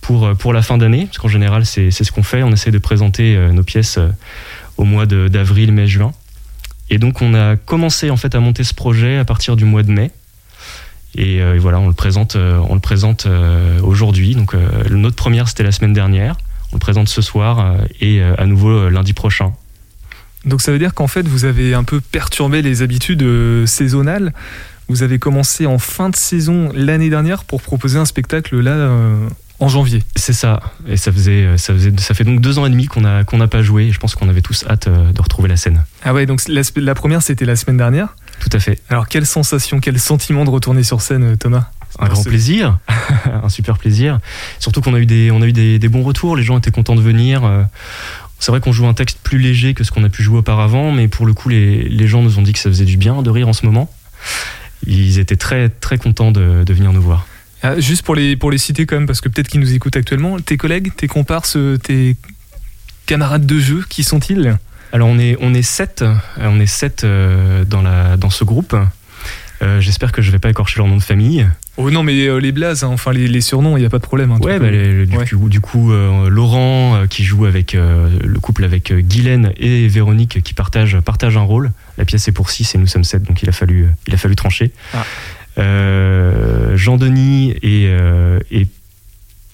pour 0.01 0.27
euh, 0.27 0.35
pour 0.35 0.53
la 0.53 0.63
fin 0.63 0.79
d'année, 0.79 1.07
parce 1.07 1.19
qu'en 1.19 1.29
général, 1.29 1.67
c'est 1.67 1.91
ce 1.91 2.13
qu'on 2.13 2.23
fait. 2.23 2.43
On 2.43 2.53
essaie 2.53 2.71
de 2.71 2.79
présenter 2.79 3.37
nos 3.53 3.63
pièces 3.63 3.99
au 4.77 4.85
mois 4.85 5.07
d'avril, 5.07 5.73
mai, 5.73 5.87
juin. 5.87 6.13
Et 6.89 6.99
donc, 6.99 7.23
on 7.23 7.35
a 7.35 7.57
commencé 7.57 8.11
en 8.11 8.17
fait 8.17 8.35
à 8.35 8.41
monter 8.41 8.65
ce 8.65 8.75
projet 8.75 9.19
à 9.19 9.25
partir 9.25 9.57
du 9.57 9.65
mois 9.65 9.83
de 9.83 9.93
mai. 9.93 10.11
Et, 11.15 11.37
et 11.37 11.59
voilà, 11.59 11.81
on 11.81 11.89
le 11.89 11.95
présente, 11.95 12.37
on 12.37 12.75
le 12.75 12.81
présente 12.81 13.27
aujourd'hui. 13.83 14.35
Donc, 14.35 14.55
notre 14.91 15.17
première, 15.17 15.49
c'était 15.49 15.63
la 15.63 15.73
semaine 15.73 15.93
dernière. 15.93 16.37
On 16.73 16.77
le 16.77 16.81
présente 16.81 17.09
ce 17.09 17.23
soir 17.23 17.77
et 18.01 18.23
à 18.23 18.47
nouveau 18.47 18.89
lundi 18.89 19.13
prochain. 19.13 19.53
Donc 20.45 20.61
ça 20.61 20.73
veut 20.73 20.79
dire 20.79 20.95
qu'en 20.95 21.07
fait, 21.07 21.27
vous 21.27 21.45
avez 21.45 21.75
un 21.75 21.85
peu 21.85 22.01
perturbé 22.01 22.63
les 22.63 22.83
habitudes 22.83 23.23
euh, 23.23 23.67
saisonnales. 23.67 24.33
Vous 24.89 25.03
avez 25.05 25.19
commencé 25.21 25.67
en 25.67 25.79
fin 25.79 26.11
de 26.11 26.17
saison 26.17 26.71
l'année 26.75 27.11
dernière 27.11 27.45
pour 27.45 27.63
proposer 27.63 27.99
un 27.99 28.05
spectacle 28.05 28.59
là 28.59 28.73
euh, 28.73 29.29
en 29.61 29.69
janvier. 29.69 30.03
C'est 30.17 30.33
ça. 30.33 30.61
Et 30.89 30.97
ça 30.97 31.13
faisait, 31.13 31.45
euh, 31.45 31.57
ça 31.59 31.75
faisait, 31.75 31.93
ça 31.99 32.15
fait 32.15 32.25
donc 32.25 32.41
deux 32.41 32.59
ans 32.59 32.67
et 32.67 32.71
demi 32.71 32.87
qu'on 32.87 33.05
a, 33.05 33.23
qu'on 33.25 33.37
n'a 33.37 33.47
pas 33.47 33.63
joué. 33.63 33.85
Et 33.85 33.93
je 33.93 34.01
pense 34.01 34.15
qu'on 34.15 34.29
avait 34.29 34.41
tous 34.41 34.65
hâte 34.69 34.89
euh, 34.89 35.13
de 35.13 35.23
retrouver 35.23 35.49
la 35.49 35.57
scène. 35.57 35.85
Ah 36.03 36.13
ouais, 36.13 36.27
donc 36.27 36.41
la, 36.49 36.63
la 36.77 36.95
première 36.95 37.23
c'était 37.23 37.45
la 37.45 37.55
semaine 37.57 37.77
dernière. 37.77 38.17
Tout 38.41 38.49
à 38.53 38.59
fait. 38.59 38.81
Alors 38.89 39.07
quelle 39.07 39.27
sensation, 39.27 39.81
quel 39.81 40.01
sentiment 40.01 40.45
de 40.45 40.51
retourner 40.51 40.83
sur 40.83 41.03
scène, 41.03 41.37
Thomas? 41.37 41.67
Un 41.99 42.09
grand 42.09 42.23
plaisir, 42.23 42.79
un 43.45 43.49
super 43.49 43.77
plaisir. 43.77 44.21
Surtout 44.59 44.81
qu'on 44.81 44.95
a 44.95 44.99
eu 44.99 45.07
des, 45.07 45.31
on 45.31 45.43
a 45.43 45.47
eu 45.47 45.53
des, 45.53 45.79
des 45.79 45.89
bons 45.89 46.03
retours. 46.03 46.37
Les 46.37 46.45
gens 46.45 46.57
étaient 46.57 46.71
contents 46.71 46.95
de 46.95 47.03
venir. 47.03 47.43
C'est 48.41 48.51
vrai 48.51 48.61
qu'on 48.61 48.73
joue 48.73 48.87
un 48.87 48.95
texte 48.95 49.19
plus 49.23 49.39
léger 49.39 49.75
que 49.75 49.85
ce 49.85 49.93
qu'on 49.93 50.03
a 50.03 50.09
pu 50.09 50.23
jouer 50.23 50.39
auparavant, 50.39 50.91
mais 50.93 51.09
pour 51.09 51.27
le 51.27 51.35
coup, 51.35 51.49
les, 51.49 51.89
les 51.89 52.09
gens 52.09 52.23
nous 52.23 52.39
ont 52.39 52.43
dit 52.43 52.53
que 52.53 52.59
ça 52.59 52.71
faisait 52.71 52.87
du 52.87 52.97
bien 52.97 53.23
de 53.23 53.31
rire 53.31 53.49
en 53.49 53.53
ce 53.53 53.67
moment. 53.67 53.93
Ils 54.87 55.19
étaient 55.19 55.37
très 55.37 55.69
très 55.69 55.99
contents 55.99 56.33
de, 56.33 56.65
de 56.65 56.73
venir 56.73 56.93
nous 56.93 57.03
voir. 57.03 57.27
Ah, 57.63 57.79
juste 57.79 58.03
pour 58.03 58.15
les, 58.15 58.37
pour 58.37 58.51
les 58.51 58.57
citer 58.59 58.87
quand 58.87 58.97
même, 58.97 59.07
parce 59.07 59.21
que 59.21 59.29
peut-être 59.29 59.49
qu'ils 59.49 59.61
nous 59.61 59.75
écoutent 59.75 59.97
actuellement, 59.97 60.41
tes 60.41 60.57
collègues, 60.57 60.93
tes 60.97 61.07
comparses, 61.07 61.57
euh, 61.57 61.77
tes 61.77 62.17
camarades 63.05 63.45
de 63.45 63.59
jeu, 63.61 63.85
qui 63.89 64.03
sont-ils? 64.03 64.57
Alors 64.93 65.09
on 65.09 65.19
est 65.19 65.37
on 65.41 65.53
est 65.55 65.63
sept, 65.63 66.03
euh, 66.03 66.15
on 66.39 66.59
est 66.59 66.67
sept 66.67 67.05
euh, 67.05 67.65
dans 67.65 67.83
la 67.83 68.17
dans 68.17 68.31
ce 68.31 68.45
groupe. 68.45 68.75
Euh, 69.63 69.81
J'espère 69.81 70.11
que 70.13 70.23
je 70.23 70.31
vais 70.31 70.39
pas 70.39 70.49
écorcher 70.51 70.79
leur 70.79 70.87
nom 70.89 70.97
de 70.97 71.03
famille. 71.03 71.47
Oh 71.77 71.91
non, 71.91 72.03
mais 72.03 72.27
euh, 72.27 72.39
les 72.39 72.51
blazes, 72.53 72.83
hein, 72.83 72.89
enfin 72.89 73.13
les, 73.13 73.29
les 73.29 73.41
surnoms, 73.43 73.77
il 73.77 73.81
n'y 73.81 73.87
a 73.87 73.91
pas 73.91 73.99
de 73.99 74.03
problème. 74.03 74.33
hein, 74.33 74.39
Ouais, 74.41 74.59
bah, 74.59 74.71
les- 74.71 75.05
du, 75.07 75.17
Ouais. 75.17 75.27
coup, 75.27 75.49
du 75.51 75.61
coup, 75.61 75.93
euh, 75.93 76.29
Laurent 76.31 77.05
qui 77.11 77.25
joue 77.25 77.45
avec 77.45 77.73
le 77.75 78.39
couple 78.41 78.65
avec 78.65 78.93
Guylaine 78.93 79.53
et 79.59 79.87
Véronique 79.89 80.43
qui 80.43 80.55
partagent, 80.55 80.99
partagent 81.01 81.37
un 81.37 81.43
rôle. 81.43 81.73
La 81.99 82.05
pièce 82.07 82.27
est 82.29 82.33
pour 82.33 82.51
6 82.51 82.75
et 82.75 82.79
nous 82.79 82.87
sommes 82.87 83.05
7, 83.05 83.23
donc 83.23 83.43
il 83.43 83.49
a 83.49 83.53
fallu, 83.53 83.89
il 84.07 84.15
a 84.15 84.17
fallu 84.17 84.35
trancher. 84.37 84.73
Ah. 84.95 85.05
Jean-Denis 86.77 87.55
et, 87.63 87.91
et 88.51 88.67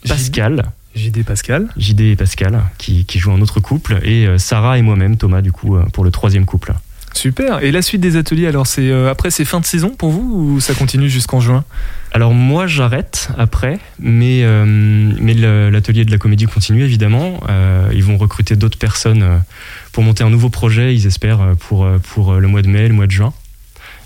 Pascal. 0.09 0.71
JD 0.95 1.25
Pascal. 1.25 1.69
JD 1.77 2.01
et 2.03 2.17
Pascal, 2.17 2.63
qui, 2.79 3.05
qui 3.05 3.19
jouent 3.19 3.33
un 3.33 3.41
autre 3.41 3.61
couple, 3.61 3.99
et 4.03 4.27
Sarah 4.39 4.79
et 4.79 4.83
moi-même, 4.83 5.17
Thomas, 5.17 5.43
du 5.43 5.53
coup, 5.53 5.77
pour 5.93 6.05
le 6.05 6.11
troisième 6.11 6.47
couple. 6.47 6.73
Super. 7.17 7.63
Et 7.63 7.71
la 7.71 7.81
suite 7.81 8.03
des 8.03 8.17
ateliers, 8.17 8.47
alors 8.47 8.67
c'est 8.67 8.91
euh, 8.91 9.11
après 9.11 9.31
c'est 9.31 9.47
fin 9.47 9.59
de 9.59 9.65
saison 9.65 9.91
pour 9.91 10.11
vous 10.11 10.35
ou 10.35 10.61
ça 10.61 10.75
continue 10.75 11.09
jusqu'en 11.09 11.41
juin? 11.41 11.65
Alors 12.13 12.35
moi 12.35 12.67
j'arrête 12.67 13.31
après, 13.39 13.79
mais, 13.99 14.43
euh, 14.43 14.65
mais 14.67 15.35
l'atelier 15.35 16.05
de 16.05 16.11
la 16.11 16.19
comédie 16.19 16.45
continue 16.45 16.83
évidemment. 16.83 17.41
Euh, 17.49 17.91
ils 17.95 18.05
vont 18.05 18.19
recruter 18.19 18.55
d'autres 18.55 18.79
personnes 18.79 19.43
pour 19.93 20.03
monter 20.03 20.25
un 20.25 20.31
nouveau 20.31 20.51
projet, 20.51 20.95
ils 20.95 21.07
espèrent, 21.07 21.57
pour, 21.59 21.89
pour 22.13 22.35
le 22.35 22.49
mois 22.49 22.63
de 22.63 22.69
mai, 22.69 22.87
le 22.87 22.95
mois 22.95 23.07
de 23.07 23.13
juin. 23.13 23.33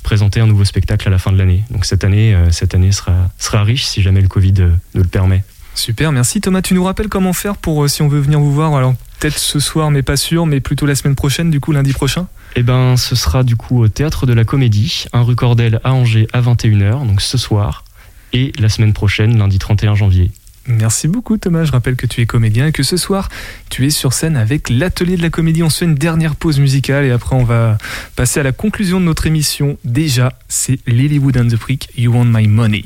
Présenter 0.02 0.40
un 0.40 0.46
nouveau 0.46 0.64
spectacle 0.64 1.08
à 1.08 1.10
la 1.10 1.18
fin 1.18 1.32
de 1.32 1.38
l'année. 1.38 1.64
Donc 1.70 1.84
cette 1.84 2.04
année, 2.04 2.36
cette 2.50 2.74
année 2.74 2.92
sera, 2.92 3.28
sera 3.38 3.64
riche 3.64 3.84
si 3.84 4.02
jamais 4.02 4.20
le 4.20 4.28
Covid 4.28 4.54
nous 4.94 5.02
le 5.02 5.08
permet. 5.08 5.42
Super, 5.80 6.12
merci 6.12 6.42
Thomas. 6.42 6.60
Tu 6.60 6.74
nous 6.74 6.84
rappelles 6.84 7.08
comment 7.08 7.32
faire 7.32 7.56
pour 7.56 7.82
euh, 7.82 7.88
si 7.88 8.02
on 8.02 8.08
veut 8.08 8.20
venir 8.20 8.38
vous 8.38 8.52
voir 8.52 8.74
Alors 8.74 8.94
peut-être 9.18 9.38
ce 9.38 9.58
soir, 9.58 9.90
mais 9.90 10.02
pas 10.02 10.18
sûr, 10.18 10.44
mais 10.44 10.60
plutôt 10.60 10.84
la 10.84 10.94
semaine 10.94 11.14
prochaine, 11.14 11.50
du 11.50 11.58
coup 11.58 11.72
lundi 11.72 11.94
prochain? 11.94 12.26
Eh 12.54 12.62
ben, 12.62 12.98
ce 12.98 13.16
sera 13.16 13.44
du 13.44 13.56
coup 13.56 13.82
au 13.82 13.88
Théâtre 13.88 14.26
de 14.26 14.34
la 14.34 14.44
Comédie, 14.44 15.06
un 15.14 15.22
rue 15.22 15.36
Cordel 15.36 15.80
à 15.82 15.94
Angers 15.94 16.28
à 16.34 16.42
21h, 16.42 17.06
donc 17.06 17.22
ce 17.22 17.38
soir, 17.38 17.84
et 18.34 18.52
la 18.58 18.68
semaine 18.68 18.92
prochaine, 18.92 19.38
lundi 19.38 19.58
31 19.58 19.94
janvier. 19.94 20.30
Merci 20.66 21.08
beaucoup 21.08 21.38
Thomas. 21.38 21.64
Je 21.64 21.72
rappelle 21.72 21.96
que 21.96 22.06
tu 22.06 22.20
es 22.20 22.26
comédien 22.26 22.66
et 22.66 22.72
que 22.72 22.82
ce 22.82 22.98
soir 22.98 23.30
tu 23.70 23.86
es 23.86 23.90
sur 23.90 24.12
scène 24.12 24.36
avec 24.36 24.68
l'atelier 24.68 25.16
de 25.16 25.22
la 25.22 25.30
comédie. 25.30 25.62
On 25.62 25.70
se 25.70 25.78
fait 25.78 25.86
une 25.86 25.94
dernière 25.94 26.36
pause 26.36 26.60
musicale 26.60 27.06
et 27.06 27.10
après 27.10 27.36
on 27.36 27.44
va 27.44 27.78
passer 28.16 28.38
à 28.38 28.42
la 28.42 28.52
conclusion 28.52 29.00
de 29.00 29.06
notre 29.06 29.26
émission. 29.26 29.78
Déjà, 29.86 30.34
c'est 30.46 30.78
Lilywood 30.86 31.38
and 31.38 31.48
the 31.48 31.56
Prick, 31.56 31.88
You 31.96 32.12
Want 32.12 32.26
My 32.26 32.46
Money. 32.48 32.84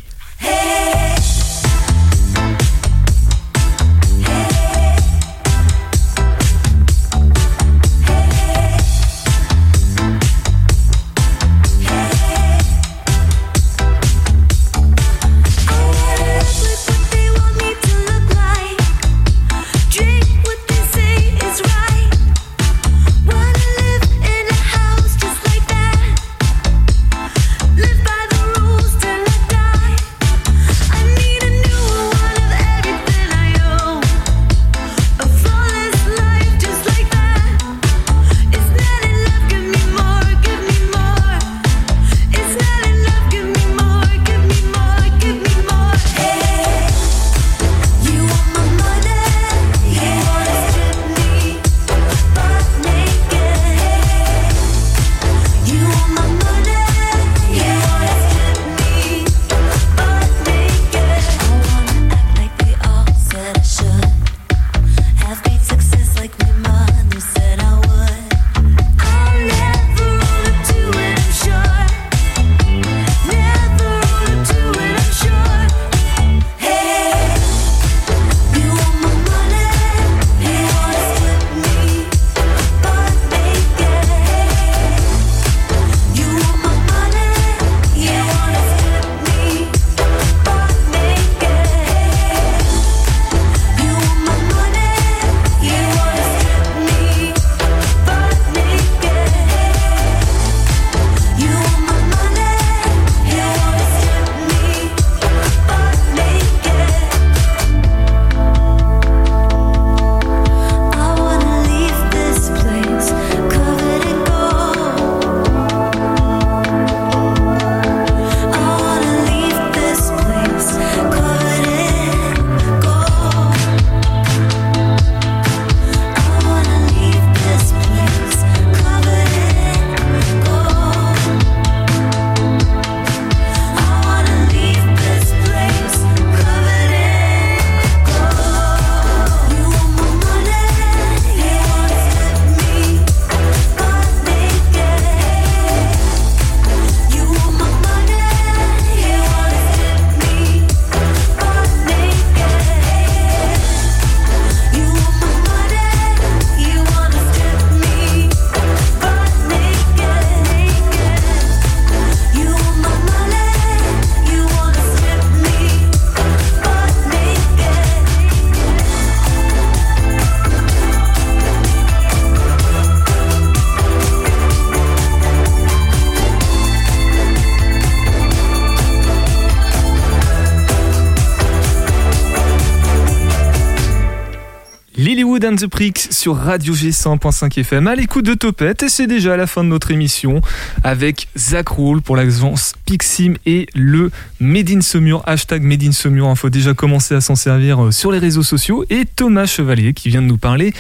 The 185.57 185.67
Pricks 185.67 186.09
sur 186.11 186.37
Radio 186.37 186.75
G100.5 186.75 187.61
FM 187.61 187.87
à 187.87 187.95
l'écoute 187.95 188.25
de 188.25 188.35
Topette 188.35 188.83
et 188.83 188.89
c'est 188.89 189.07
déjà 189.07 189.37
la 189.37 189.47
fin 189.47 189.63
de 189.63 189.69
notre 189.69 189.91
émission 189.91 190.41
avec 190.83 191.29
Zach 191.37 191.69
Roule 191.69 192.03
pour 192.03 192.17
l'agence 192.17 192.75
Pixim 192.87 193.35
et 193.47 193.67
le 193.75 194.11
Made 194.41 194.71
in 194.71 194.81
Saumur, 194.81 195.23
hashtag 195.27 195.63
Made 195.63 195.83
in 195.83 195.93
Saumur, 195.93 196.31
il 196.31 196.37
faut 196.37 196.51
déjà 196.51 196.75
commencer 196.75 197.15
à 197.15 197.21
s'en 197.21 197.37
servir 197.37 197.85
euh, 197.85 197.91
sur 197.91 198.11
les 198.11 198.19
réseaux 198.19 198.43
sociaux. 198.43 198.85
Et 198.91 199.05
Thomas 199.05 199.47
Chevalier 199.47 199.93
qui 199.93 200.09
vient 200.09 200.23
de 200.23 200.27
nous 200.27 200.39
parler 200.39 200.73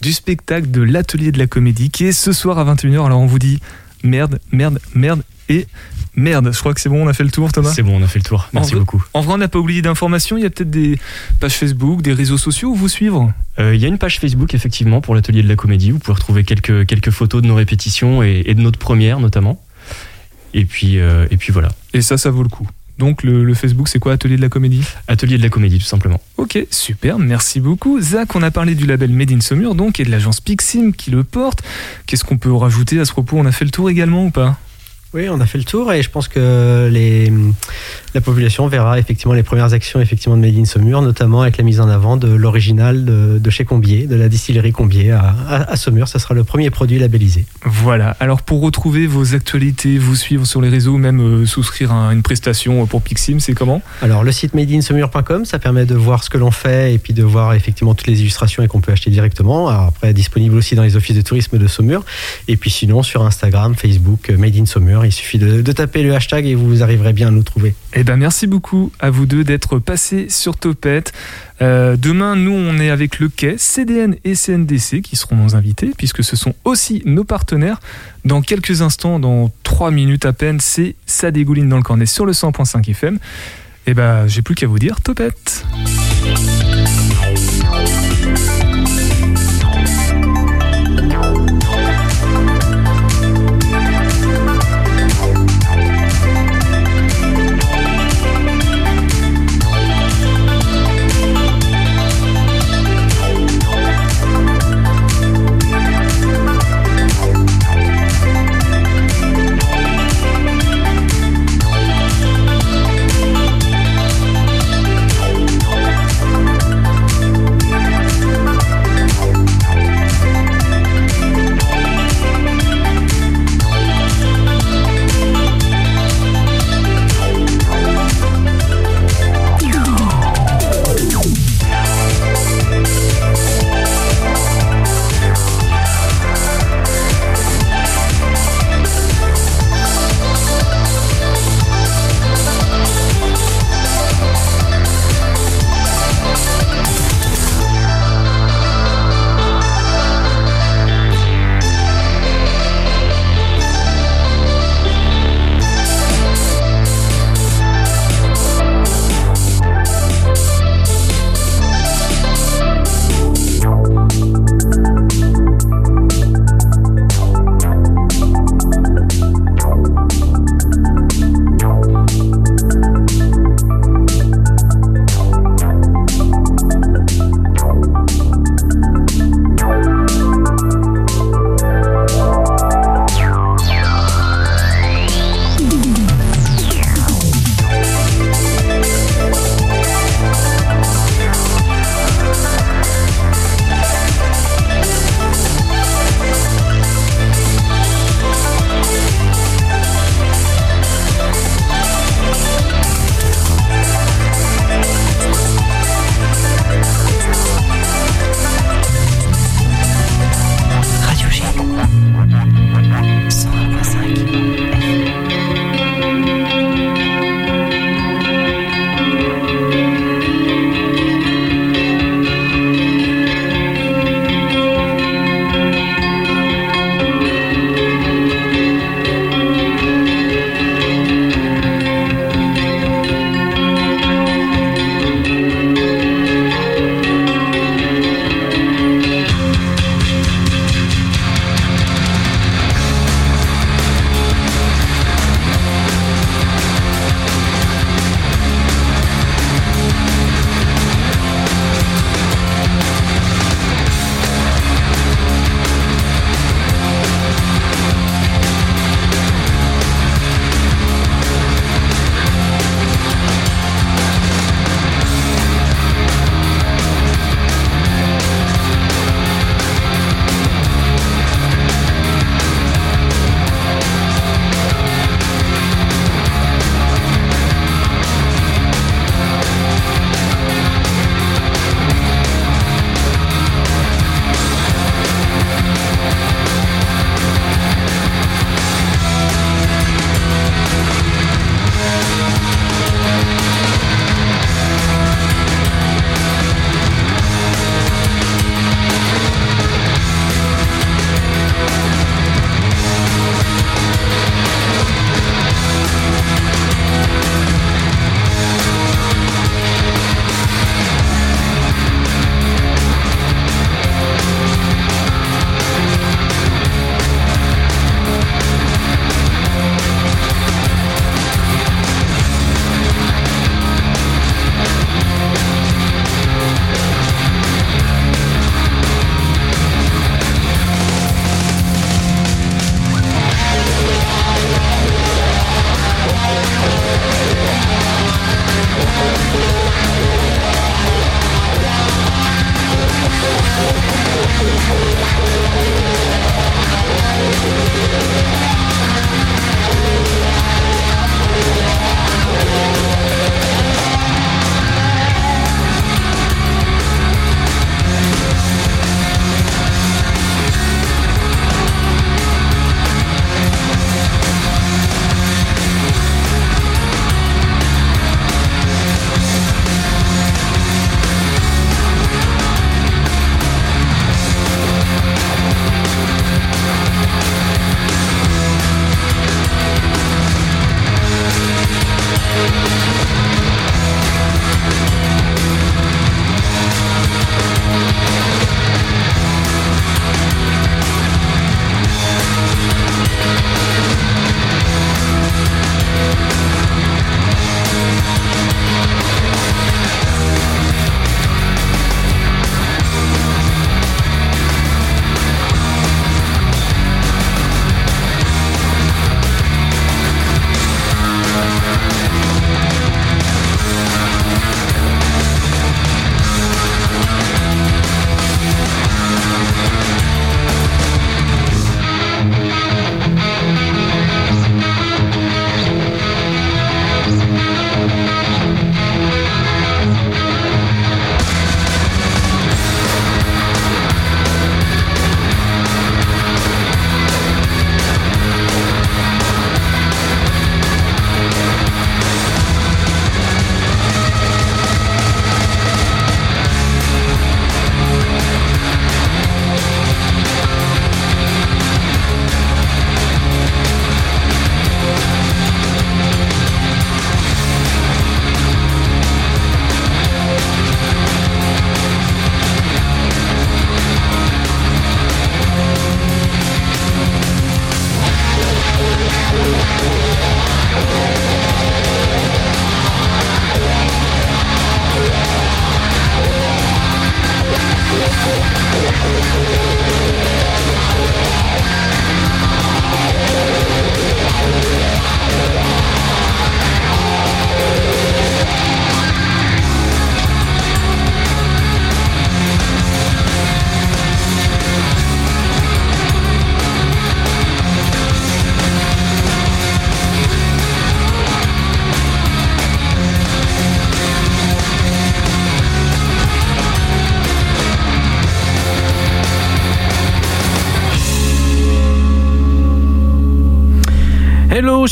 du 0.00 0.12
spectacle 0.12 0.70
de 0.70 0.82
l'atelier 0.82 1.32
de 1.32 1.38
la 1.38 1.46
comédie 1.46 1.90
qui 1.90 2.06
est 2.06 2.12
ce 2.12 2.32
soir 2.32 2.58
à 2.58 2.74
21h 2.74 3.06
alors 3.06 3.20
on 3.20 3.26
vous 3.26 3.38
dit 3.38 3.60
merde, 4.02 4.38
merde, 4.52 4.78
merde 4.94 5.22
et 5.48 5.66
merde, 6.16 6.50
je 6.52 6.58
crois 6.58 6.74
que 6.74 6.80
c'est 6.80 6.88
bon, 6.88 7.04
on 7.04 7.08
a 7.08 7.12
fait 7.12 7.24
le 7.24 7.30
tour 7.30 7.50
Thomas 7.52 7.72
C'est 7.72 7.82
bon, 7.82 7.98
on 8.00 8.02
a 8.02 8.06
fait 8.08 8.18
le 8.18 8.24
tour. 8.24 8.48
Merci 8.52 8.68
En 8.68 8.76
vrai- 8.76 8.80
beaucoup. 8.80 9.04
En 9.14 9.20
vrai 9.20 9.34
on 9.34 9.38
n'a 9.38 9.48
pas 9.48 9.58
oublié 9.58 9.82
d'informations, 9.82 10.36
il 10.36 10.42
y 10.42 10.46
a 10.46 10.50
peut-être 10.50 10.70
des 10.70 10.98
pages 11.40 11.54
Facebook, 11.54 12.02
des 12.02 12.12
réseaux 12.12 12.38
sociaux 12.38 12.70
où 12.70 12.74
vous 12.74 12.88
suivre 12.88 13.32
Euh, 13.58 13.74
Il 13.74 13.80
y 13.80 13.84
a 13.84 13.88
une 13.88 13.98
page 13.98 14.18
Facebook 14.20 14.54
effectivement 14.54 15.00
pour 15.00 15.14
l'atelier 15.14 15.42
de 15.42 15.48
la 15.48 15.56
comédie. 15.56 15.90
Vous 15.90 15.98
pouvez 15.98 16.14
retrouver 16.14 16.44
quelques, 16.44 16.86
quelques 16.86 17.10
photos 17.10 17.42
de 17.42 17.46
nos 17.48 17.54
répétitions 17.56 18.22
et, 18.22 18.42
et 18.46 18.54
de 18.54 18.60
notre 18.60 18.78
première 18.78 19.18
notamment. 19.20 19.60
Et 20.54 20.64
puis, 20.64 20.98
euh, 20.98 21.26
et 21.30 21.36
puis 21.36 21.52
voilà. 21.52 21.68
Et 21.94 22.02
ça, 22.02 22.16
ça 22.18 22.30
vaut 22.30 22.42
le 22.42 22.48
coup. 22.48 22.68
Donc 23.00 23.22
le, 23.22 23.44
le 23.44 23.54
Facebook, 23.54 23.88
c'est 23.88 23.98
quoi? 23.98 24.12
Atelier 24.12 24.36
de 24.36 24.42
la 24.42 24.50
comédie? 24.50 24.84
Atelier 25.08 25.38
de 25.38 25.42
la 25.42 25.48
comédie 25.48 25.78
tout 25.78 25.86
simplement. 25.86 26.20
Ok, 26.36 26.58
super, 26.70 27.18
merci 27.18 27.58
beaucoup. 27.58 27.98
Zach, 27.98 28.36
on 28.36 28.42
a 28.42 28.50
parlé 28.50 28.74
du 28.74 28.84
label 28.86 29.10
Made 29.10 29.32
in 29.32 29.40
Saumur, 29.40 29.74
donc, 29.74 30.00
et 30.00 30.04
de 30.04 30.10
l'agence 30.10 30.42
Pixim 30.42 30.92
qui 30.92 31.10
le 31.10 31.24
porte. 31.24 31.62
Qu'est-ce 32.06 32.24
qu'on 32.24 32.36
peut 32.36 32.52
rajouter 32.52 33.00
à 33.00 33.06
ce 33.06 33.12
propos? 33.12 33.38
On 33.38 33.46
a 33.46 33.52
fait 33.52 33.64
le 33.64 33.70
tour 33.70 33.88
également 33.88 34.26
ou 34.26 34.30
pas? 34.30 34.58
Oui, 35.12 35.28
on 35.28 35.40
a 35.40 35.46
fait 35.46 35.58
le 35.58 35.64
tour 35.64 35.92
et 35.92 36.02
je 36.02 36.08
pense 36.08 36.28
que 36.28 36.88
les, 36.88 37.32
la 38.14 38.20
population 38.20 38.68
verra 38.68 38.96
effectivement 38.96 39.34
les 39.34 39.42
premières 39.42 39.72
actions 39.72 40.00
effectivement 40.00 40.36
de 40.36 40.40
Made 40.40 40.56
in 40.56 40.64
Saumur, 40.64 41.02
notamment 41.02 41.42
avec 41.42 41.56
la 41.56 41.64
mise 41.64 41.80
en 41.80 41.88
avant 41.88 42.16
de 42.16 42.28
l'original 42.28 43.04
de, 43.04 43.38
de 43.38 43.50
chez 43.50 43.64
Combier, 43.64 44.06
de 44.06 44.14
la 44.14 44.28
distillerie 44.28 44.70
Combier 44.70 45.10
à, 45.10 45.34
à, 45.48 45.72
à 45.72 45.76
Saumur. 45.76 46.06
Ça 46.06 46.20
sera 46.20 46.34
le 46.34 46.44
premier 46.44 46.70
produit 46.70 47.00
labellisé. 47.00 47.44
Voilà, 47.64 48.16
alors 48.20 48.42
pour 48.42 48.60
retrouver 48.60 49.08
vos 49.08 49.34
actualités, 49.34 49.98
vous 49.98 50.14
suivre 50.14 50.46
sur 50.46 50.60
les 50.60 50.68
réseaux, 50.68 50.92
ou 50.92 50.98
même 50.98 51.20
euh, 51.20 51.44
souscrire 51.44 51.92
à 51.92 52.12
une 52.12 52.22
prestation 52.22 52.86
pour 52.86 53.02
Pixim, 53.02 53.40
c'est 53.40 53.54
comment? 53.54 53.82
Alors 54.02 54.22
le 54.22 54.30
site 54.30 54.54
madeinsaumur.com, 54.54 55.44
ça 55.44 55.58
permet 55.58 55.86
de 55.86 55.96
voir 55.96 56.22
ce 56.22 56.30
que 56.30 56.38
l'on 56.38 56.52
fait 56.52 56.94
et 56.94 56.98
puis 56.98 57.14
de 57.14 57.24
voir 57.24 57.54
effectivement 57.54 57.96
toutes 57.96 58.06
les 58.06 58.20
illustrations 58.20 58.62
et 58.62 58.68
qu'on 58.68 58.80
peut 58.80 58.92
acheter 58.92 59.10
directement. 59.10 59.68
Alors, 59.68 59.88
après, 59.88 60.14
disponible 60.14 60.54
aussi 60.54 60.76
dans 60.76 60.84
les 60.84 60.94
offices 60.94 61.16
de 61.16 61.22
tourisme 61.22 61.58
de 61.58 61.66
Saumur. 61.66 62.04
Et 62.46 62.56
puis 62.56 62.70
sinon 62.70 63.02
sur 63.02 63.24
Instagram, 63.24 63.74
Facebook, 63.74 64.30
euh, 64.30 64.36
Made 64.36 64.54
in 64.56 64.66
Saumur, 64.66 64.99
il 65.04 65.12
suffit 65.12 65.38
de, 65.38 65.72
taper 65.72 66.02
le 66.02 66.14
hashtag 66.14 66.46
et 66.46 66.54
vous 66.54 66.82
arriverez 66.82 67.12
bien 67.12 67.28
à 67.28 67.30
nous 67.30 67.42
trouver. 67.42 67.74
Eh 67.94 68.04
ben 68.04 68.16
merci 68.16 68.46
beaucoup 68.46 68.92
à 68.98 69.10
vous 69.10 69.26
deux 69.26 69.44
d'être 69.44 69.78
passés 69.78 70.26
sur 70.28 70.56
Topette. 70.56 71.12
Euh, 71.62 71.96
demain, 71.96 72.36
nous, 72.36 72.52
on 72.52 72.78
est 72.78 72.90
avec 72.90 73.18
le 73.18 73.28
Quai, 73.28 73.56
CDN 73.58 74.16
et 74.24 74.34
CNDC 74.34 75.02
qui 75.02 75.16
seront 75.16 75.36
nos 75.36 75.54
invités, 75.54 75.92
puisque 75.96 76.24
ce 76.24 76.36
sont 76.36 76.54
aussi 76.64 77.02
nos 77.04 77.24
partenaires. 77.24 77.80
Dans 78.24 78.40
quelques 78.42 78.82
instants, 78.82 79.18
dans 79.18 79.50
3 79.62 79.90
minutes 79.90 80.24
à 80.26 80.32
peine, 80.32 80.60
c'est 80.60 80.94
Ça 81.06 81.30
dégouline 81.30 81.68
dans 81.68 81.76
le 81.76 81.82
cornet 81.82 82.06
sur 82.06 82.26
le 82.26 82.32
100.5 82.32 82.90
FM. 82.90 83.18
Eh 83.86 83.94
ben, 83.94 84.26
j'ai 84.26 84.42
plus 84.42 84.54
qu'à 84.54 84.66
vous 84.66 84.78
dire 84.78 85.00
Topette. 85.00 85.64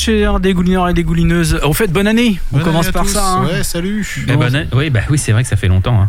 Chers 0.09 0.41
dégoulineurs 0.41 0.89
et 0.89 0.95
dégoulineuses. 0.95 1.61
Au 1.63 1.73
fait, 1.75 1.89
bonne 1.89 2.07
année. 2.07 2.41
On 2.53 2.57
Bonne 2.57 2.65
commence 2.65 2.87
année 2.87 2.93
par 2.95 3.03
tous. 3.05 3.11
ça. 3.13 3.27
hein. 3.27 3.45
Ouais, 3.45 3.63
salut. 3.63 4.07
Eh, 4.27 4.33
bonne 4.37 4.55
année- 4.55 4.67
Oui, 4.73 4.89
bah 4.89 5.01
oui, 5.11 5.19
c'est 5.19 5.33
vrai 5.33 5.43
que 5.43 5.49
ça 5.49 5.57
fait 5.57 5.69
longtemps. 5.69 5.93
hein. 5.93 5.97